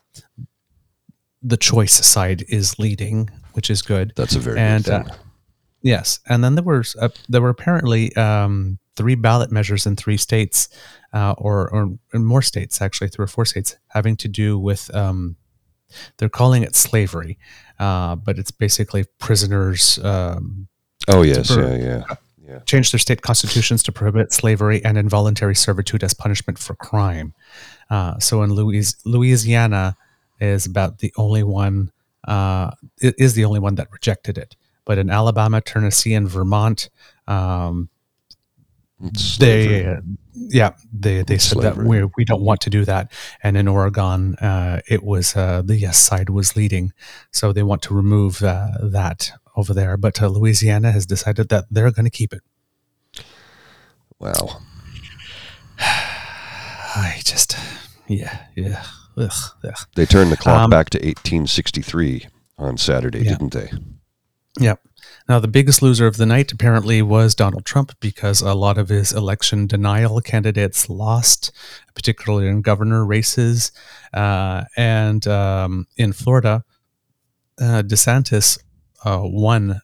the 1.42 1.58
choice 1.58 1.94
side 2.06 2.44
is 2.50 2.78
leading, 2.80 3.30
which 3.54 3.70
is 3.70 3.82
good. 3.82 4.14
That's 4.16 4.36
a 4.36 4.40
very 4.40 4.60
and 4.60 4.84
good 4.84 5.06
thing. 5.06 5.16
Yes, 5.82 6.20
and 6.28 6.44
then 6.44 6.56
there 6.56 6.64
was 6.64 6.96
uh, 7.00 7.10
there 7.30 7.42
were 7.42 7.50
apparently 7.50 8.16
um, 8.16 8.80
three 8.96 9.16
ballot 9.16 9.52
measures 9.52 9.86
in 9.86 9.96
three 9.96 10.18
states, 10.18 10.70
uh, 11.14 11.34
or 11.38 11.70
or 11.70 11.98
in 12.14 12.26
more 12.26 12.42
states 12.42 12.82
actually, 12.82 13.10
three 13.10 13.24
or 13.24 13.28
four 13.28 13.46
states 13.46 13.78
having 13.90 14.16
to 14.18 14.28
do 14.28 14.58
with 14.58 14.94
um, 14.96 15.36
they're 16.18 16.30
calling 16.30 16.64
it 16.64 16.76
slavery, 16.76 17.38
uh, 17.80 18.16
but 18.16 18.38
it's 18.38 18.52
basically 18.52 19.06
prisoners. 19.20 20.00
Um, 20.04 20.68
oh 21.08 21.22
yes, 21.22 21.50
yeah, 21.50 21.76
yeah, 21.76 22.04
yeah. 22.46 22.60
change 22.60 22.92
their 22.92 23.00
state 23.00 23.22
constitutions 23.22 23.84
to 23.84 23.92
prohibit 23.92 24.34
slavery 24.34 24.84
and 24.84 24.98
involuntary 24.98 25.56
servitude 25.56 26.04
as 26.04 26.14
punishment 26.14 26.60
for 26.60 26.76
crime. 26.76 27.34
Uh, 27.90 28.20
so 28.20 28.44
in 28.44 28.52
Louis- 28.52 28.96
Louisiana 29.06 29.96
is 30.40 30.66
about 30.66 31.00
the 31.00 31.14
only 31.18 31.44
one 31.44 31.92
uh, 32.28 32.72
is 33.00 33.36
the 33.36 33.46
only 33.46 33.60
one 33.60 33.76
that 33.76 33.88
rejected 33.92 34.38
it. 34.38 34.56
But 34.88 34.98
in 34.98 35.10
Alabama, 35.12 35.60
Tennessee, 35.60 36.14
and 36.16 36.30
Vermont, 36.30 36.90
um, 37.28 37.90
they 39.38 39.98
yeah 40.34 40.72
they 40.92 41.22
they 41.24 41.38
said 41.38 41.62
that 41.62 41.78
we 41.78 42.04
we 42.18 42.26
don't 42.26 42.42
want 42.42 42.62
to 42.62 42.70
do 42.72 42.84
that 42.86 43.12
and 43.44 43.56
in 43.56 43.68
oregon 43.68 44.34
uh, 44.36 44.82
it 44.88 45.04
was 45.04 45.36
uh, 45.36 45.62
the 45.64 45.76
yes 45.78 45.98
side 45.98 46.30
was 46.30 46.56
leading 46.56 46.92
so 47.32 47.54
they 47.54 47.62
want 47.62 47.84
to 47.84 47.94
remove 47.94 48.42
uh, 48.42 48.70
that 48.82 49.32
over 49.56 49.72
there 49.74 49.98
but 49.98 50.20
uh, 50.22 50.28
louisiana 50.28 50.92
has 50.92 51.06
decided 51.06 51.50
that 51.50 51.66
they're 51.70 51.92
going 51.92 52.06
to 52.06 52.10
keep 52.10 52.34
it 52.34 52.42
Wow. 54.20 54.62
i 55.80 57.22
just 57.24 57.56
yeah 58.08 58.46
yeah 58.56 58.84
ugh, 59.16 59.32
ugh. 59.64 59.78
They 59.96 60.06
turned 60.08 60.32
the 60.32 60.38
clock 60.38 60.64
Um, 60.64 60.70
back 60.72 60.90
to 60.92 60.98
1863 60.98 62.28
on 62.58 62.78
Saturday, 62.78 63.20
Yeah. 63.24 63.32
didn't 63.34 63.54
they? 63.54 63.70
Yep. 64.60 64.82
Now, 65.30 65.40
the 65.40 65.48
biggest 65.48 65.82
loser 65.82 66.08
of 66.08 66.18
the 66.18 66.26
night 66.26 66.52
apparently 66.52 67.02
was 67.02 67.36
Donald 67.36 67.66
Trump 67.66 67.94
because 68.00 68.42
a 68.42 68.54
lot 68.54 68.78
of 68.78 68.90
his 68.90 69.12
election 69.12 69.68
denial 69.68 70.22
candidates 70.22 70.90
lost, 70.90 71.52
particularly 71.94 72.48
in 72.48 72.62
governor 72.62 73.06
races. 73.06 73.72
Uh, 74.14 74.64
and 74.76 75.28
um, 75.28 75.86
in 75.98 76.14
Florida, 76.14 76.64
uh, 77.60 77.84
DeSantis 77.84 78.58
uh, 79.06 79.22
won 79.22 79.82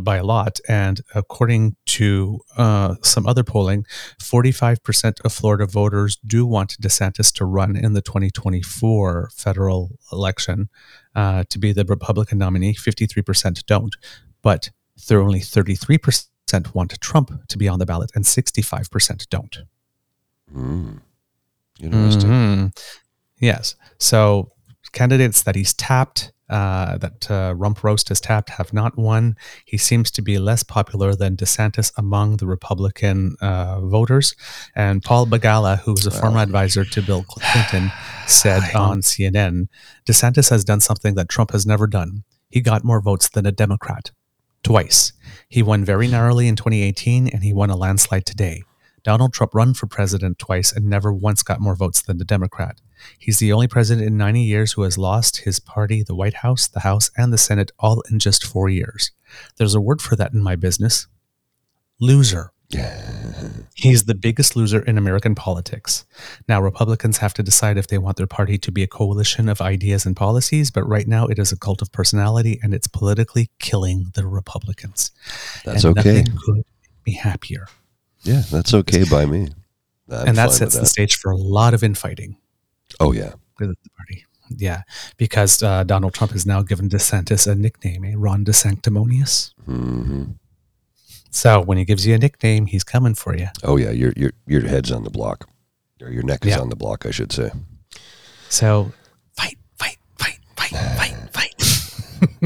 by 0.00 0.16
a 0.16 0.24
lot. 0.24 0.60
And 0.68 1.00
according 1.14 1.76
to 1.86 2.40
uh, 2.56 2.96
some 3.02 3.26
other 3.26 3.44
polling, 3.44 3.86
45% 4.20 5.20
of 5.24 5.32
Florida 5.32 5.66
voters 5.66 6.16
do 6.26 6.46
want 6.46 6.76
DeSantis 6.80 7.32
to 7.34 7.44
run 7.44 7.76
in 7.76 7.92
the 7.92 8.02
2024 8.02 9.30
federal 9.34 9.90
election 10.12 10.68
uh, 11.14 11.44
to 11.48 11.58
be 11.58 11.72
the 11.72 11.84
Republican 11.84 12.38
nominee. 12.38 12.74
53% 12.74 13.64
don't. 13.66 13.94
But 14.42 14.70
there 15.08 15.20
only 15.20 15.40
33% 15.40 16.74
want 16.74 17.00
Trump 17.00 17.48
to 17.48 17.58
be 17.58 17.68
on 17.68 17.78
the 17.78 17.86
ballot, 17.86 18.10
and 18.14 18.24
65% 18.24 19.28
don't. 19.28 19.58
Mm. 20.54 21.00
Interesting. 21.80 22.30
Mhm. 22.30 22.78
Yes. 23.40 23.74
So 23.98 24.52
candidates 24.92 25.42
that 25.42 25.56
he's 25.56 25.74
tapped, 25.74 26.32
uh, 26.48 26.98
that 26.98 27.30
uh, 27.30 27.54
Rump 27.56 27.82
Roast 27.82 28.08
has 28.08 28.20
tapped, 28.20 28.50
have 28.50 28.72
not 28.72 28.98
won. 28.98 29.36
He 29.64 29.78
seems 29.78 30.10
to 30.12 30.22
be 30.22 30.38
less 30.38 30.62
popular 30.62 31.14
than 31.14 31.36
DeSantis 31.36 31.92
among 31.96 32.36
the 32.36 32.46
Republican 32.46 33.36
uh, 33.40 33.80
voters. 33.80 34.34
And 34.74 35.02
Paul 35.02 35.26
Begala, 35.26 35.80
who 35.80 35.92
was 35.92 36.06
a 36.06 36.10
former 36.10 36.40
advisor 36.40 36.84
to 36.84 37.02
Bill 37.02 37.24
Clinton, 37.28 37.90
said 38.26 38.62
on 38.74 39.00
CNN 39.00 39.68
DeSantis 40.06 40.50
has 40.50 40.64
done 40.64 40.80
something 40.80 41.14
that 41.14 41.28
Trump 41.28 41.52
has 41.52 41.66
never 41.66 41.86
done. 41.86 42.24
He 42.50 42.60
got 42.60 42.84
more 42.84 43.00
votes 43.00 43.28
than 43.28 43.46
a 43.46 43.52
Democrat 43.52 44.12
twice. 44.62 45.12
He 45.48 45.62
won 45.62 45.84
very 45.84 46.08
narrowly 46.08 46.48
in 46.48 46.56
2018 46.56 47.28
and 47.28 47.42
he 47.42 47.52
won 47.52 47.70
a 47.70 47.76
landslide 47.76 48.26
today. 48.26 48.62
Donald 49.04 49.32
Trump 49.32 49.54
run 49.54 49.74
for 49.74 49.86
president 49.86 50.38
twice 50.38 50.72
and 50.72 50.86
never 50.86 51.12
once 51.12 51.42
got 51.42 51.60
more 51.60 51.76
votes 51.76 52.02
than 52.02 52.18
the 52.18 52.24
Democrat. 52.24 52.80
He's 53.18 53.38
the 53.38 53.52
only 53.52 53.68
president 53.68 54.06
in 54.06 54.16
90 54.16 54.40
years 54.40 54.72
who 54.72 54.82
has 54.82 54.98
lost 54.98 55.42
his 55.42 55.60
party, 55.60 56.02
the 56.02 56.14
White 56.14 56.34
House, 56.34 56.66
the 56.66 56.80
House, 56.80 57.10
and 57.16 57.32
the 57.32 57.38
Senate 57.38 57.70
all 57.78 58.02
in 58.10 58.18
just 58.18 58.44
four 58.44 58.68
years. 58.68 59.12
There's 59.56 59.74
a 59.74 59.80
word 59.80 60.00
for 60.00 60.16
that 60.16 60.32
in 60.32 60.42
my 60.42 60.56
business 60.56 61.06
loser. 62.00 62.50
He's 63.74 64.04
the 64.04 64.14
biggest 64.14 64.56
loser 64.56 64.80
in 64.80 64.96
American 64.96 65.34
politics. 65.34 66.06
Now, 66.48 66.60
Republicans 66.60 67.18
have 67.18 67.34
to 67.34 67.42
decide 67.42 67.76
if 67.76 67.88
they 67.88 67.98
want 67.98 68.16
their 68.16 68.26
party 68.26 68.56
to 68.58 68.72
be 68.72 68.82
a 68.82 68.86
coalition 68.86 69.48
of 69.48 69.60
ideas 69.60 70.06
and 70.06 70.16
policies, 70.16 70.70
but 70.70 70.88
right 70.88 71.06
now 71.06 71.26
it 71.26 71.38
is 71.38 71.52
a 71.52 71.58
cult 71.58 71.82
of 71.82 71.92
personality 71.92 72.58
and 72.62 72.72
it's 72.72 72.86
politically 72.86 73.50
killing 73.58 74.10
the 74.14 74.26
Republicans. 74.26 75.12
That's 75.64 75.84
and 75.84 75.98
okay. 75.98 76.18
Nothing 76.18 76.38
could 76.44 76.64
be 77.04 77.12
happier. 77.12 77.66
Yeah, 78.24 78.42
that's 78.50 78.74
okay 78.74 79.04
by 79.04 79.26
me. 79.26 79.48
I'm 80.10 80.28
and 80.28 80.36
that 80.36 80.52
sets 80.52 80.74
the 80.78 80.86
stage 80.86 81.16
for 81.16 81.30
a 81.30 81.36
lot 81.36 81.72
of 81.74 81.82
infighting 81.82 82.36
Oh 83.00 83.12
yeah. 83.12 83.32
the 83.58 83.74
party. 83.96 84.24
Yeah, 84.56 84.82
because 85.16 85.62
uh, 85.62 85.84
Donald 85.84 86.12
Trump 86.14 86.32
has 86.32 86.44
now 86.44 86.60
given 86.62 86.88
DeSantis 86.88 87.50
a 87.50 87.54
nickname, 87.54 88.04
a 88.04 88.14
Ron 88.16 88.44
DeSanctimonious. 88.44 89.52
hmm 89.64 90.24
So 91.30 91.60
when 91.62 91.78
he 91.78 91.84
gives 91.84 92.06
you 92.06 92.14
a 92.14 92.18
nickname, 92.18 92.66
he's 92.66 92.84
coming 92.84 93.14
for 93.14 93.36
you. 93.36 93.48
Oh 93.62 93.76
yeah. 93.78 93.90
Your 93.90 94.12
your 94.16 94.32
your 94.46 94.62
head's 94.68 94.92
on 94.92 95.04
the 95.04 95.10
block, 95.10 95.48
or 96.02 96.10
your 96.10 96.22
neck 96.22 96.44
is 96.44 96.50
Yeah. 96.50 96.60
on 96.60 96.68
the 96.68 96.76
block, 96.76 97.06
I 97.06 97.10
should 97.10 97.32
say. 97.32 97.50
So 98.50 98.92
fight, 99.36 99.56
fight, 99.78 99.96
fight, 100.18 100.38
fight, 100.56 100.70
fight. 100.70 101.03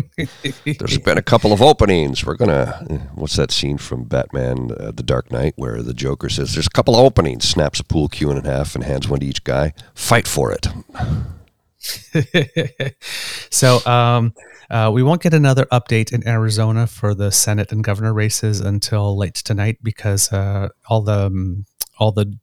There's 0.65 0.99
been 0.99 1.19
a 1.19 1.23
couple 1.23 1.53
of 1.53 1.63
openings. 1.63 2.25
We're 2.25 2.37
gonna. 2.37 3.09
What's 3.15 3.37
that 3.37 3.51
scene 3.51 3.79
from 3.79 4.05
Batman: 4.05 4.71
uh, 4.79 4.93
The 4.93 5.03
Dark 5.03 5.31
Knight 5.33 5.55
where 5.57 5.83
the 5.83 5.95
Joker 5.95 6.29
says, 6.29 6.55
"There's 6.55 6.67
a 6.67 6.71
couple 6.71 6.95
of 6.95 7.05
openings." 7.05 7.49
Snaps 7.49 7.81
a 7.81 7.85
pool 7.85 8.09
cue 8.09 8.31
in 8.31 8.45
half 8.45 8.75
and 8.75 8.85
hands 8.85 9.09
one 9.09 9.21
to 9.21 9.27
each 9.27 9.45
guy. 9.45 9.73
Fight 9.95 10.27
for 10.27 10.53
it. 10.53 10.67
so 13.51 13.85
um, 13.87 14.35
uh, 14.71 14.91
we 14.93 15.03
won't 15.03 15.23
get 15.23 15.33
another 15.33 15.65
update 15.67 16.13
in 16.13 16.27
Arizona 16.27 16.87
for 16.87 17.15
the 17.15 17.31
Senate 17.31 17.73
and 17.73 17.85
governor 17.85 18.13
races 18.13 18.61
until 18.61 19.17
late 19.17 19.35
tonight 19.35 19.79
because 19.83 20.33
uh, 20.33 20.69
all 20.89 21.03
the 21.03 21.27
um, 21.27 21.65
all 21.99 22.13
the 22.13 22.39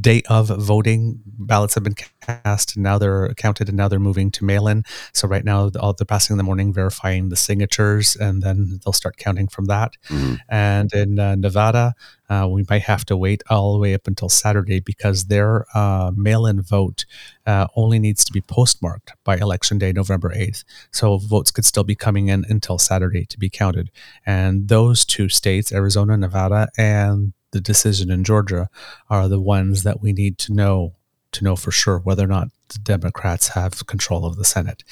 day 0.00 0.22
of 0.28 0.48
voting 0.48 1.20
ballots 1.24 1.74
have 1.74 1.82
been 1.84 1.94
cast 2.20 2.76
and 2.76 2.82
now 2.82 2.98
they're 2.98 3.32
counted 3.34 3.68
and 3.68 3.76
now 3.76 3.88
they're 3.88 3.98
moving 3.98 4.30
to 4.30 4.44
mail-in. 4.44 4.84
So 5.12 5.26
right 5.26 5.44
now 5.44 5.70
all 5.80 5.92
they're 5.94 6.04
passing 6.04 6.34
in 6.34 6.38
the 6.38 6.44
morning 6.44 6.72
verifying 6.72 7.30
the 7.30 7.36
signatures 7.36 8.14
and 8.16 8.42
then 8.42 8.80
they'll 8.84 8.92
start 8.92 9.16
counting 9.16 9.48
from 9.48 9.64
that. 9.66 9.96
Mhm. 10.08 10.38
and 10.48 10.92
in 10.92 11.18
uh, 11.18 11.34
nevada 11.36 11.94
uh, 12.28 12.46
we 12.50 12.64
might 12.70 12.82
have 12.82 13.04
to 13.06 13.16
wait 13.16 13.42
all 13.50 13.72
the 13.74 13.78
way 13.78 13.94
up 13.94 14.06
until 14.06 14.28
saturday 14.28 14.80
because 14.80 15.24
their 15.26 15.66
uh, 15.74 16.10
mail-in 16.14 16.60
vote 16.62 17.04
uh, 17.46 17.66
only 17.76 17.98
needs 17.98 18.24
to 18.24 18.32
be 18.32 18.40
postmarked 18.40 19.12
by 19.24 19.36
election 19.36 19.78
day 19.78 19.92
november 19.92 20.30
8th 20.34 20.64
so 20.90 21.16
votes 21.18 21.50
could 21.50 21.64
still 21.64 21.84
be 21.84 21.94
coming 21.94 22.28
in 22.28 22.44
until 22.48 22.78
saturday 22.78 23.24
to 23.26 23.38
be 23.38 23.48
counted. 23.50 23.90
And 24.26 24.68
those 24.68 25.04
two 25.04 25.28
states 25.28 25.72
arizona 25.72 26.16
nevada 26.16 26.68
and 26.76 27.32
the 27.52 27.60
decision 27.60 28.10
in 28.10 28.24
georgia 28.24 28.68
are 29.08 29.28
the 29.28 29.40
ones 29.40 29.82
that 29.82 30.00
we 30.00 30.12
need 30.12 30.38
to 30.38 30.52
know 30.52 30.94
to 31.30 31.44
know 31.44 31.56
for 31.56 31.70
sure 31.70 31.98
whether 31.98 32.24
or 32.24 32.28
not 32.28 32.48
the 32.68 32.78
democrats 32.78 33.48
have 33.48 33.86
control 33.86 34.26
of 34.26 34.36
the 34.36 34.44
senate 34.44 34.82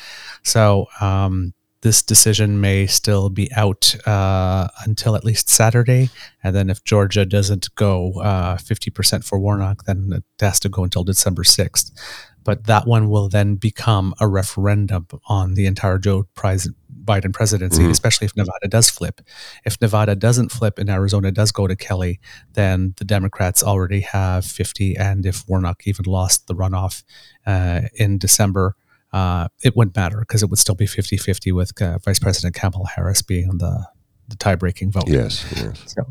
so 0.42 0.86
um, 1.00 1.52
this 1.82 2.02
decision 2.02 2.60
may 2.60 2.86
still 2.86 3.30
be 3.30 3.50
out 3.54 3.94
uh, 4.06 4.68
until 4.84 5.16
at 5.16 5.24
least 5.24 5.48
Saturday. 5.48 6.10
And 6.44 6.54
then 6.54 6.68
if 6.68 6.84
Georgia 6.84 7.24
doesn't 7.24 7.74
go 7.74 8.20
uh, 8.20 8.56
50% 8.56 9.24
for 9.24 9.38
Warnock, 9.38 9.84
then 9.84 10.12
it 10.12 10.24
has 10.40 10.60
to 10.60 10.68
go 10.68 10.84
until 10.84 11.04
December 11.04 11.42
6th. 11.42 11.90
But 12.44 12.64
that 12.64 12.86
one 12.86 13.08
will 13.08 13.28
then 13.28 13.56
become 13.56 14.14
a 14.20 14.28
referendum 14.28 15.06
on 15.26 15.54
the 15.54 15.66
entire 15.66 15.98
Joe 15.98 16.26
Pres- 16.34 16.70
Biden 17.10 17.32
presidency, 17.32 17.82
Mhm. 17.82 17.90
especially 17.90 18.26
if 18.26 18.34
Nevada 18.36 18.68
does 18.76 18.88
flip. 18.96 19.16
If 19.64 19.74
Nevada 19.80 20.14
doesn't 20.14 20.50
flip 20.58 20.74
and 20.80 20.88
Arizona 20.98 21.30
does 21.40 21.50
go 21.52 21.64
to 21.66 21.76
Kelly, 21.86 22.14
then 22.58 22.94
the 22.98 23.04
Democrats 23.04 23.60
already 23.72 24.00
have 24.00 24.44
50. 24.44 24.96
And 24.96 25.26
if 25.26 25.36
Warnock 25.48 25.78
even 25.90 26.04
lost 26.06 26.46
the 26.46 26.54
runoff 26.54 27.02
uh, 27.46 27.80
in 27.94 28.18
December, 28.18 28.66
uh, 29.12 29.48
it 29.66 29.72
wouldn't 29.76 29.96
matter 29.96 30.20
because 30.20 30.42
it 30.44 30.48
would 30.50 30.58
still 30.60 30.76
be 30.76 30.86
50 30.86 31.16
50 31.16 31.50
with 31.52 31.70
uh, 31.82 31.98
Vice 32.04 32.20
President 32.20 32.54
Kamala 32.54 32.86
Harris 32.94 33.22
being 33.22 33.58
the, 33.58 33.74
the 34.28 34.36
tie 34.36 34.54
breaking 34.54 34.92
vote. 34.92 35.08
Yes. 35.08 35.44
Yes. 35.56 35.82
So, 35.86 36.02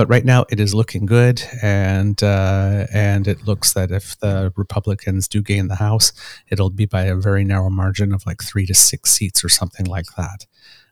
but 0.00 0.08
right 0.08 0.24
now 0.24 0.46
it 0.48 0.58
is 0.58 0.74
looking 0.74 1.04
good, 1.04 1.42
and 1.60 2.22
uh, 2.22 2.86
and 2.90 3.28
it 3.28 3.44
looks 3.44 3.74
that 3.74 3.90
if 3.90 4.18
the 4.20 4.50
Republicans 4.56 5.28
do 5.28 5.42
gain 5.42 5.68
the 5.68 5.74
House, 5.74 6.14
it'll 6.48 6.70
be 6.70 6.86
by 6.86 7.02
a 7.02 7.14
very 7.14 7.44
narrow 7.44 7.68
margin 7.68 8.14
of 8.14 8.24
like 8.24 8.42
three 8.42 8.64
to 8.64 8.72
six 8.72 9.10
seats 9.10 9.44
or 9.44 9.50
something 9.50 9.84
like 9.84 10.06
that. 10.16 10.46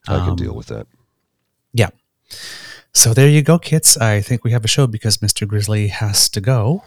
I 0.07 0.19
can 0.19 0.31
Um, 0.33 0.37
deal 0.37 0.55
with 0.55 0.67
that. 0.67 0.87
Yeah. 1.73 1.89
So 2.93 3.15
there 3.15 3.31
you 3.31 3.41
go, 3.41 3.59
kids. 3.59 3.97
I 3.97 4.21
think 4.21 4.45
we 4.45 4.51
have 4.53 4.67
a 4.67 4.69
show 4.69 4.87
because 4.87 5.17
Mr. 5.17 5.49
Grizzly 5.49 5.89
has 5.89 6.29
to 6.29 6.43
go. 6.43 6.85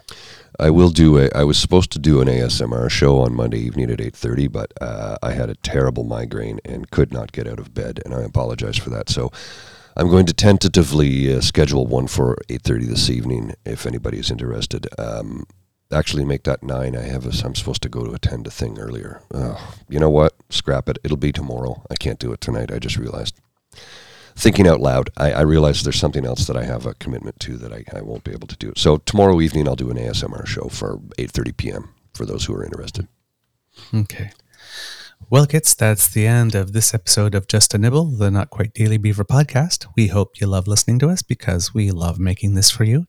I 0.60 0.70
will 0.70 0.90
do 0.90 1.18
a. 1.18 1.28
I 1.34 1.42
was 1.42 1.58
supposed 1.58 1.90
to 1.90 1.98
do 1.98 2.20
an 2.20 2.28
ASMR 2.28 2.88
show 2.88 3.18
on 3.18 3.34
Monday 3.34 3.58
evening 3.58 3.90
at 3.90 4.00
eight 4.00 4.14
thirty, 4.14 4.46
but 4.46 4.72
uh, 4.80 5.16
I 5.24 5.32
had 5.32 5.50
a 5.50 5.56
terrible 5.56 6.04
migraine 6.04 6.60
and 6.64 6.88
could 6.92 7.12
not 7.12 7.32
get 7.32 7.48
out 7.48 7.58
of 7.58 7.74
bed, 7.74 8.00
and 8.04 8.14
I 8.14 8.22
apologize 8.22 8.78
for 8.78 8.90
that. 8.90 9.08
So 9.10 9.32
I'm 9.96 10.08
going 10.08 10.26
to 10.26 10.32
tentatively 10.32 11.34
uh, 11.34 11.40
schedule 11.40 11.86
one 11.86 12.06
for 12.06 12.38
eight 12.48 12.62
thirty 12.62 12.86
this 12.86 13.10
evening 13.10 13.54
if 13.64 13.86
anybody 13.86 14.18
is 14.18 14.30
interested. 14.30 14.86
Um, 14.98 15.46
actually, 15.92 16.24
make 16.24 16.44
that 16.44 16.62
nine. 16.62 16.96
I 16.96 17.02
have. 17.02 17.26
A, 17.26 17.44
I'm 17.44 17.54
supposed 17.54 17.82
to 17.82 17.88
go 17.88 18.04
to 18.04 18.12
attend 18.12 18.46
a 18.46 18.50
thing 18.50 18.78
earlier. 18.78 19.20
Oh, 19.34 19.74
you 19.88 20.00
know 20.00 20.10
what? 20.10 20.34
Scrap 20.50 20.88
it. 20.88 20.98
It'll 21.04 21.16
be 21.16 21.32
tomorrow. 21.32 21.82
I 21.90 21.94
can't 21.96 22.18
do 22.18 22.32
it 22.32 22.40
tonight. 22.40 22.72
I 22.72 22.78
just 22.78 22.96
realized. 22.96 23.34
Thinking 24.34 24.66
out 24.66 24.80
loud, 24.80 25.10
I, 25.18 25.32
I 25.32 25.40
realize 25.42 25.82
there's 25.82 25.98
something 25.98 26.24
else 26.24 26.46
that 26.46 26.56
I 26.56 26.64
have 26.64 26.86
a 26.86 26.94
commitment 26.94 27.38
to 27.40 27.58
that 27.58 27.70
I, 27.70 27.84
I 27.94 28.00
won't 28.00 28.24
be 28.24 28.32
able 28.32 28.48
to 28.48 28.56
do. 28.56 28.72
So 28.76 28.96
tomorrow 28.96 29.42
evening 29.42 29.68
I'll 29.68 29.76
do 29.76 29.90
an 29.90 29.98
ASMR 29.98 30.46
show 30.46 30.68
for 30.68 30.96
8:30 31.18 31.56
p.m. 31.56 31.88
for 32.14 32.24
those 32.24 32.46
who 32.46 32.54
are 32.54 32.64
interested. 32.64 33.08
Okay. 33.94 34.30
Well, 35.30 35.46
kids, 35.46 35.74
that's 35.74 36.08
the 36.08 36.26
end 36.26 36.54
of 36.54 36.72
this 36.72 36.92
episode 36.92 37.34
of 37.34 37.48
Just 37.48 37.72
a 37.72 37.78
Nibble, 37.78 38.04
the 38.04 38.30
Not 38.30 38.50
Quite 38.50 38.74
Daily 38.74 38.98
Beaver 38.98 39.24
podcast. 39.24 39.86
We 39.96 40.08
hope 40.08 40.40
you 40.40 40.46
love 40.46 40.68
listening 40.68 40.98
to 41.00 41.08
us 41.08 41.22
because 41.22 41.72
we 41.72 41.90
love 41.90 42.18
making 42.18 42.54
this 42.54 42.70
for 42.70 42.84
you. 42.84 43.06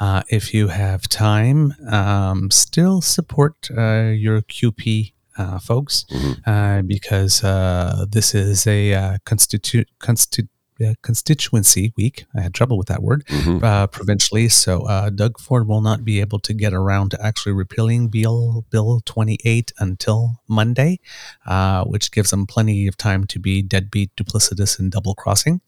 Uh, 0.00 0.22
if 0.30 0.54
you 0.54 0.68
have 0.68 1.08
time, 1.08 1.74
um, 1.90 2.50
still 2.50 3.02
support 3.02 3.68
uh, 3.76 4.12
your 4.16 4.40
QP 4.40 5.12
uh, 5.36 5.58
folks 5.58 6.04
uh, 6.46 6.82
because 6.82 7.44
uh, 7.44 8.06
this 8.10 8.34
is 8.34 8.66
a 8.66 8.94
uh, 8.94 9.18
constitu- 9.24 9.84
constitu- 10.00 10.48
uh, 10.84 10.94
constituency 11.02 11.92
week. 11.96 12.24
I 12.36 12.40
had 12.40 12.54
trouble 12.54 12.78
with 12.78 12.88
that 12.88 13.02
word 13.02 13.24
Mhm. 13.28 13.62
uh, 13.62 13.86
provincially. 13.88 14.48
So 14.48 14.82
uh, 14.82 15.10
Doug 15.10 15.38
Ford 15.38 15.66
will 15.66 15.80
not 15.80 16.04
be 16.04 16.20
able 16.20 16.38
to 16.40 16.54
get 16.54 16.72
around 16.72 17.10
to 17.10 17.24
actually 17.24 17.52
repealing 17.52 18.08
Bill 18.08 18.64
Bill 18.70 19.00
28 19.04 19.72
until 19.78 20.40
Monday, 20.48 21.00
uh, 21.46 21.84
which 21.84 22.10
gives 22.10 22.32
him 22.32 22.46
plenty 22.46 22.86
of 22.86 22.96
time 22.96 23.24
to 23.26 23.38
be 23.38 23.62
deadbeat, 23.62 24.10
duplicitous, 24.16 24.78
and 24.78 24.90
double 24.90 25.14
crossing. 25.14 25.60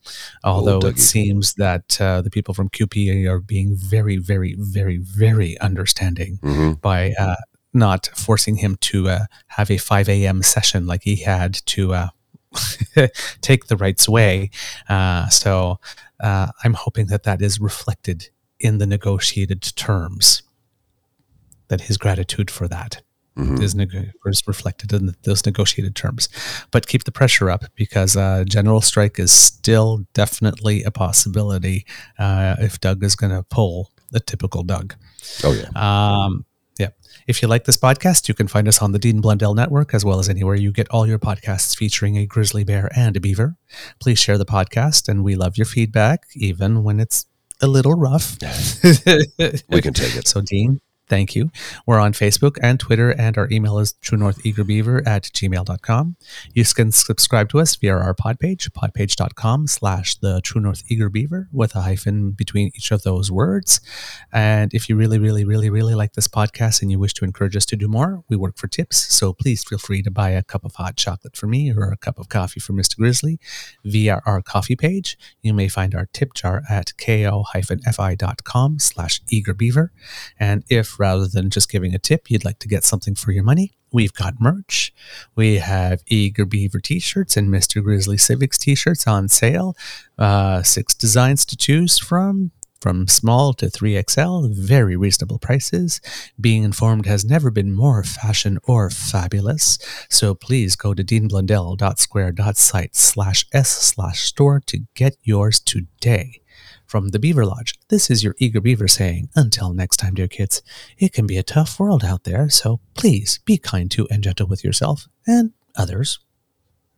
Although 0.44 0.80
it 0.88 0.98
seems 0.98 1.54
that 1.54 2.00
uh, 2.00 2.20
the 2.22 2.30
people 2.30 2.54
from 2.54 2.68
QP 2.68 3.26
are 3.26 3.40
being 3.40 3.76
very, 3.76 4.16
very, 4.16 4.54
very, 4.58 4.98
very 4.98 5.58
understanding 5.60 6.38
Mhm. 6.42 6.80
by 6.80 7.12
uh, 7.18 7.36
not 7.72 8.10
forcing 8.14 8.56
him 8.56 8.76
to 8.80 9.08
uh, 9.08 9.24
have 9.48 9.70
a 9.70 9.76
5 9.78 10.08
a.m. 10.08 10.42
session 10.42 10.86
like 10.86 11.02
he 11.04 11.16
had 11.16 11.54
to 11.66 11.94
uh, 11.94 12.08
take 13.40 13.66
the 13.66 13.76
rights 13.76 14.08
way. 14.08 14.50
Uh, 14.88 15.28
so 15.28 15.78
uh, 16.20 16.48
I'm 16.64 16.74
hoping 16.74 17.06
that 17.06 17.22
that 17.24 17.40
is 17.42 17.60
reflected 17.60 18.28
in 18.58 18.78
the 18.78 18.86
negotiated 18.86 19.62
terms. 19.76 20.42
That 21.68 21.82
his 21.82 21.96
gratitude 21.96 22.50
for 22.50 22.66
that 22.68 23.02
Mhm. 23.38 23.62
is, 23.62 23.76
neg- 23.76 24.12
is 24.26 24.42
reflected 24.48 24.92
in 24.92 25.14
those 25.22 25.46
negotiated 25.46 25.94
terms. 25.94 26.28
But 26.72 26.88
keep 26.88 27.04
the 27.04 27.12
pressure 27.12 27.48
up 27.48 27.64
because 27.76 28.16
uh, 28.16 28.42
general 28.44 28.80
strike 28.80 29.20
is 29.20 29.30
still 29.30 30.04
definitely 30.14 30.82
a 30.82 30.90
possibility 30.90 31.86
uh, 32.18 32.56
if 32.58 32.80
Doug 32.80 33.04
is 33.04 33.14
going 33.14 33.30
to 33.32 33.44
pull 33.44 33.92
the 34.10 34.18
typical 34.18 34.64
Doug. 34.64 34.96
Oh 35.44 35.52
yeah. 35.52 35.68
Um. 35.76 36.44
If 37.30 37.42
you 37.42 37.46
like 37.46 37.62
this 37.62 37.76
podcast, 37.76 38.26
you 38.26 38.34
can 38.34 38.48
find 38.48 38.66
us 38.66 38.82
on 38.82 38.90
the 38.90 38.98
Dean 38.98 39.20
Blundell 39.20 39.54
Network 39.54 39.94
as 39.94 40.04
well 40.04 40.18
as 40.18 40.28
anywhere 40.28 40.56
you 40.56 40.72
get 40.72 40.88
all 40.88 41.06
your 41.06 41.20
podcasts 41.20 41.76
featuring 41.76 42.18
a 42.18 42.26
grizzly 42.26 42.64
bear 42.64 42.90
and 42.96 43.16
a 43.16 43.20
beaver. 43.20 43.54
Please 44.00 44.18
share 44.18 44.36
the 44.36 44.44
podcast, 44.44 45.08
and 45.08 45.22
we 45.22 45.36
love 45.36 45.56
your 45.56 45.64
feedback, 45.64 46.26
even 46.34 46.82
when 46.82 46.98
it's 46.98 47.26
a 47.60 47.68
little 47.68 47.94
rough. 47.94 48.36
We 49.68 49.80
can 49.80 49.94
take 49.94 50.16
it. 50.16 50.26
So, 50.26 50.40
Dean, 50.40 50.80
thank 51.10 51.34
you. 51.34 51.50
We're 51.86 51.98
on 51.98 52.12
Facebook 52.12 52.56
and 52.62 52.78
Twitter, 52.80 53.10
and 53.10 53.36
our 53.36 53.48
email 53.50 53.78
is 53.78 53.92
truenortheagerbeaver 53.94 55.06
at 55.06 55.24
gmail.com. 55.24 56.16
You 56.54 56.64
can 56.64 56.92
subscribe 56.92 57.50
to 57.50 57.58
us 57.58 57.74
via 57.76 57.96
our 57.96 58.14
pod 58.14 58.38
page, 58.38 58.70
podpage.com 58.72 59.66
slash 59.66 60.14
the 60.14 60.40
True 60.40 60.60
North 60.62 60.84
Eager 60.88 61.10
Beaver 61.10 61.48
with 61.52 61.74
a 61.74 61.82
hyphen 61.82 62.30
between 62.30 62.68
each 62.68 62.92
of 62.92 63.02
those 63.02 63.30
words. 63.30 63.80
And 64.32 64.72
if 64.72 64.88
you 64.88 64.96
really, 64.96 65.18
really, 65.18 65.44
really, 65.44 65.68
really 65.68 65.94
like 65.94 66.12
this 66.12 66.28
podcast 66.28 66.80
and 66.80 66.90
you 66.90 66.98
wish 67.00 67.12
to 67.14 67.24
encourage 67.24 67.56
us 67.56 67.66
to 67.66 67.76
do 67.76 67.88
more, 67.88 68.22
we 68.28 68.36
work 68.36 68.56
for 68.56 68.68
tips. 68.68 68.96
So 68.96 69.32
please 69.32 69.64
feel 69.64 69.78
free 69.78 70.02
to 70.02 70.10
buy 70.10 70.30
a 70.30 70.44
cup 70.44 70.64
of 70.64 70.76
hot 70.76 70.96
chocolate 70.96 71.36
for 71.36 71.48
me 71.48 71.72
or 71.72 71.90
a 71.90 71.96
cup 71.96 72.18
of 72.20 72.28
coffee 72.28 72.60
for 72.60 72.72
Mr. 72.72 72.96
Grizzly 72.96 73.40
via 73.84 74.20
our 74.24 74.40
coffee 74.40 74.76
page. 74.76 75.18
You 75.42 75.52
may 75.54 75.66
find 75.66 75.92
our 75.92 76.06
tip 76.12 76.34
jar 76.34 76.62
at 76.70 76.96
ko-fi.com 76.96 78.78
slash 78.78 79.20
eagerbeaver. 79.24 79.88
And 80.38 80.62
if 80.70 80.99
rather 81.00 81.26
than 81.26 81.50
just 81.50 81.70
giving 81.70 81.94
a 81.94 81.98
tip, 81.98 82.30
you'd 82.30 82.44
like 82.44 82.60
to 82.60 82.68
get 82.68 82.84
something 82.84 83.16
for 83.16 83.32
your 83.32 83.42
money, 83.42 83.72
we've 83.90 84.12
got 84.12 84.40
merch. 84.40 84.92
We 85.34 85.56
have 85.56 86.02
Eager 86.06 86.44
Beaver 86.44 86.78
t-shirts 86.78 87.36
and 87.36 87.48
Mr. 87.48 87.82
Grizzly 87.82 88.18
Civics 88.18 88.58
t-shirts 88.58 89.06
on 89.06 89.28
sale. 89.28 89.76
Uh, 90.18 90.62
six 90.62 90.94
designs 90.94 91.44
to 91.46 91.56
choose 91.56 91.98
from. 91.98 92.52
From 92.80 93.08
small 93.08 93.52
to 93.54 93.66
3XL, 93.66 94.54
very 94.54 94.96
reasonable 94.96 95.38
prices. 95.38 96.00
Being 96.40 96.62
informed 96.62 97.04
has 97.04 97.26
never 97.26 97.50
been 97.50 97.74
more 97.74 98.02
fashion 98.02 98.58
or 98.64 98.88
fabulous. 98.88 99.76
So 100.08 100.34
please 100.34 100.76
go 100.76 100.94
to 100.94 101.04
deanblundell.square.site 101.04 102.96
slash 102.96 103.46
s 103.52 103.68
slash 103.68 104.20
store 104.20 104.60
to 104.60 104.78
get 104.94 105.18
yours 105.22 105.60
today. 105.60 106.39
From 106.90 107.10
the 107.10 107.20
Beaver 107.20 107.46
Lodge, 107.46 107.74
this 107.86 108.10
is 108.10 108.24
your 108.24 108.34
eager 108.38 108.60
beaver 108.60 108.88
saying, 108.88 109.28
until 109.36 109.72
next 109.72 109.98
time, 109.98 110.14
dear 110.14 110.26
kids, 110.26 110.60
it 110.98 111.12
can 111.12 111.24
be 111.24 111.36
a 111.36 111.44
tough 111.44 111.78
world 111.78 112.02
out 112.04 112.24
there, 112.24 112.50
so 112.50 112.80
please 112.94 113.38
be 113.44 113.58
kind 113.58 113.88
to 113.92 114.08
and 114.10 114.24
gentle 114.24 114.48
with 114.48 114.64
yourself 114.64 115.06
and 115.24 115.52
others. 115.76 116.18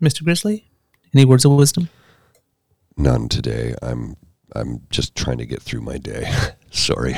Mr. 0.01 0.25
Grizzly, 0.25 0.71
any 1.15 1.27
words 1.27 1.45
of 1.45 1.53
wisdom? 1.53 1.91
None 2.97 3.29
today. 3.29 3.75
I'm 3.83 4.17
I'm 4.57 4.81
just 4.89 5.15
trying 5.15 5.37
to 5.37 5.45
get 5.47 5.61
through 5.61 5.83
my 5.83 5.99
day. 5.99 6.25
Sorry. 6.71 7.15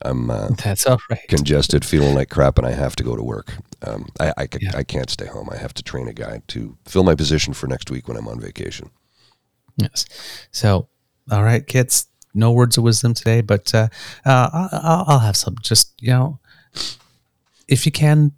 I'm 0.00 0.30
uh, 0.30 0.48
That's 0.64 0.86
all 0.86 0.98
right. 1.10 1.20
congested, 1.28 1.84
feeling 1.84 2.14
like 2.14 2.30
crap, 2.30 2.56
and 2.56 2.66
I 2.66 2.72
have 2.72 2.96
to 2.96 3.04
go 3.04 3.14
to 3.14 3.22
work. 3.22 3.52
Um, 3.86 4.06
I 4.18 4.32
I, 4.38 4.48
Yeah. 4.58 4.70
I 4.74 4.84
can't 4.84 5.10
stay 5.10 5.26
home. 5.26 5.50
I 5.52 5.58
have 5.58 5.74
to 5.74 5.82
train 5.82 6.08
a 6.08 6.14
guy 6.14 6.40
to 6.48 6.78
fill 6.86 7.04
my 7.04 7.14
position 7.14 7.52
for 7.52 7.66
next 7.66 7.90
week 7.90 8.08
when 8.08 8.16
I'm 8.16 8.26
on 8.26 8.40
vacation. 8.40 8.88
Yes. 9.76 10.06
So, 10.50 10.88
all 11.30 11.42
right, 11.42 11.66
kids, 11.66 12.06
no 12.34 12.52
words 12.52 12.76
of 12.76 12.84
wisdom 12.84 13.14
today, 13.14 13.40
but 13.40 13.74
uh, 13.74 13.88
uh, 14.24 14.50
I'll, 14.52 14.68
I'll 14.72 15.04
I'll 15.08 15.18
have 15.20 15.36
some. 15.36 15.56
Just, 15.62 15.92
you 16.00 16.10
know, 16.10 16.38
if 17.68 17.86
you 17.86 17.92
can, 17.92 18.32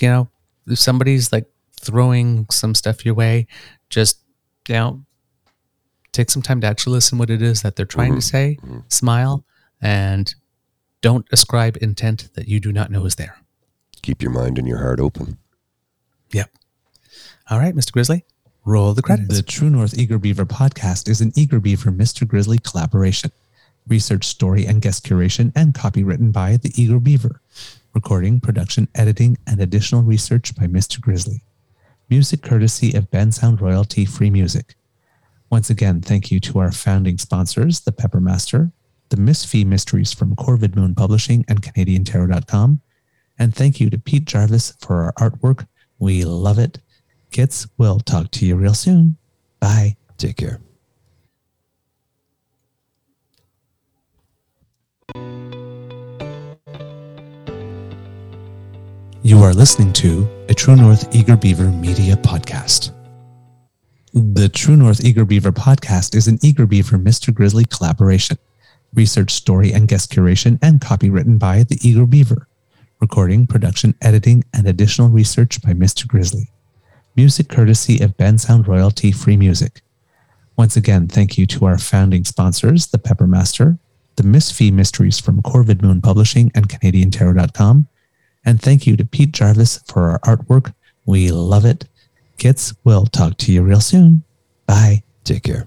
you 0.00 0.08
know, 0.08 0.28
if 0.66 0.78
somebody's 0.78 1.32
like 1.32 1.46
throwing 1.80 2.46
some 2.50 2.74
stuff 2.74 3.04
your 3.04 3.14
way, 3.14 3.46
just, 3.90 4.18
you 4.68 4.74
know, 4.74 5.04
take 6.12 6.30
some 6.30 6.42
time 6.42 6.60
to 6.62 6.66
actually 6.66 6.94
listen 6.94 7.18
what 7.18 7.30
it 7.30 7.42
is 7.42 7.62
that 7.62 7.76
they're 7.76 7.86
trying 7.86 8.14
to 8.14 8.20
say, 8.22 8.58
smile, 8.88 9.44
and 9.80 10.34
don't 11.00 11.26
ascribe 11.30 11.76
intent 11.80 12.30
that 12.34 12.48
you 12.48 12.58
do 12.60 12.72
not 12.72 12.90
know 12.90 13.04
is 13.04 13.14
there. 13.16 13.36
Keep 14.02 14.22
your 14.22 14.32
mind 14.32 14.58
and 14.58 14.66
your 14.66 14.78
heart 14.78 15.00
open. 15.00 15.38
Yep. 16.32 16.50
All 17.50 17.58
right, 17.58 17.74
Mr. 17.74 17.92
Grizzly, 17.92 18.24
roll 18.68 18.92
the 18.92 19.02
credits. 19.02 19.34
The 19.34 19.42
True 19.42 19.70
North 19.70 19.98
Eager 19.98 20.18
Beaver 20.18 20.44
podcast 20.44 21.08
is 21.08 21.22
an 21.22 21.32
Eager 21.34 21.58
Beaver 21.58 21.90
Mr. 21.90 22.28
Grizzly 22.28 22.58
collaboration. 22.58 23.32
Research, 23.88 24.26
story, 24.26 24.66
and 24.66 24.82
guest 24.82 25.06
curation 25.06 25.50
and 25.56 25.74
copy 25.74 26.04
written 26.04 26.30
by 26.30 26.58
the 26.58 26.70
Eager 26.76 27.00
Beaver. 27.00 27.40
Recording, 27.94 28.40
production, 28.40 28.86
editing, 28.94 29.38
and 29.46 29.60
additional 29.60 30.02
research 30.02 30.54
by 30.54 30.66
Mr. 30.66 31.00
Grizzly. 31.00 31.40
Music 32.10 32.42
courtesy 32.42 32.94
of 32.94 33.10
Bensound 33.10 33.62
Royalty 33.62 34.04
Free 34.04 34.30
Music. 34.30 34.74
Once 35.50 35.70
again, 35.70 36.02
thank 36.02 36.30
you 36.30 36.38
to 36.40 36.58
our 36.58 36.70
founding 36.70 37.16
sponsors, 37.16 37.80
the 37.80 37.92
Peppermaster, 37.92 38.70
the 39.08 39.16
Miss 39.16 39.46
Fee 39.46 39.64
Mysteries 39.64 40.12
from 40.12 40.36
Corvid 40.36 40.76
Moon 40.76 40.94
Publishing 40.94 41.42
and 41.48 41.62
CanadianTarot.com. 41.62 42.82
And 43.38 43.54
thank 43.54 43.80
you 43.80 43.88
to 43.88 43.98
Pete 43.98 44.26
Jarvis 44.26 44.74
for 44.80 45.04
our 45.04 45.30
artwork. 45.30 45.66
We 45.98 46.24
love 46.26 46.58
it. 46.58 46.80
Kids, 47.30 47.68
we'll 47.76 48.00
talk 48.00 48.30
to 48.32 48.46
you 48.46 48.56
real 48.56 48.74
soon. 48.74 49.16
Bye. 49.60 49.96
Take 50.16 50.36
care. 50.36 50.60
You 59.22 59.38
are 59.42 59.52
listening 59.52 59.92
to 59.94 60.28
a 60.48 60.54
True 60.54 60.74
North 60.76 61.14
Eager 61.14 61.36
Beaver 61.36 61.66
Media 61.66 62.16
Podcast. 62.16 62.92
The 64.14 64.48
True 64.48 64.76
North 64.76 65.04
Eager 65.04 65.24
Beaver 65.24 65.52
Podcast 65.52 66.14
is 66.14 66.28
an 66.28 66.38
Eager 66.42 66.66
Beaver 66.66 66.98
Mr. 66.98 67.34
Grizzly 67.34 67.64
collaboration. 67.66 68.38
Research, 68.94 69.32
story, 69.32 69.72
and 69.72 69.86
guest 69.86 70.10
curation 70.10 70.58
and 70.62 70.80
copy 70.80 71.10
written 71.10 71.36
by 71.36 71.64
the 71.64 71.78
Eager 71.82 72.06
Beaver. 72.06 72.48
Recording, 73.00 73.46
production, 73.46 73.94
editing, 74.00 74.44
and 74.54 74.66
additional 74.66 75.08
research 75.08 75.60
by 75.62 75.74
Mr. 75.74 76.06
Grizzly. 76.08 76.50
Music 77.18 77.48
courtesy 77.48 77.98
of 78.00 78.16
Bensound 78.16 78.68
Royalty 78.68 79.10
Free 79.10 79.36
Music. 79.36 79.80
Once 80.56 80.76
again, 80.76 81.08
thank 81.08 81.36
you 81.36 81.46
to 81.48 81.64
our 81.64 81.76
founding 81.76 82.24
sponsors, 82.24 82.86
the 82.86 82.96
Peppermaster, 82.96 83.76
the 84.14 84.22
Miss 84.22 84.52
Fee 84.52 84.70
Mysteries 84.70 85.18
from 85.18 85.42
Corvid 85.42 85.82
Moon 85.82 86.00
Publishing 86.00 86.52
and 86.54 86.68
CanadianTarot.com, 86.68 87.88
and 88.44 88.62
thank 88.62 88.86
you 88.86 88.96
to 88.96 89.04
Pete 89.04 89.32
Jarvis 89.32 89.80
for 89.88 90.10
our 90.10 90.20
artwork. 90.20 90.72
We 91.06 91.32
love 91.32 91.64
it. 91.64 91.88
Kids, 92.36 92.72
we'll 92.84 93.06
talk 93.06 93.36
to 93.38 93.52
you 93.52 93.62
real 93.62 93.80
soon. 93.80 94.22
Bye. 94.66 95.02
Take 95.24 95.42
care. 95.42 95.66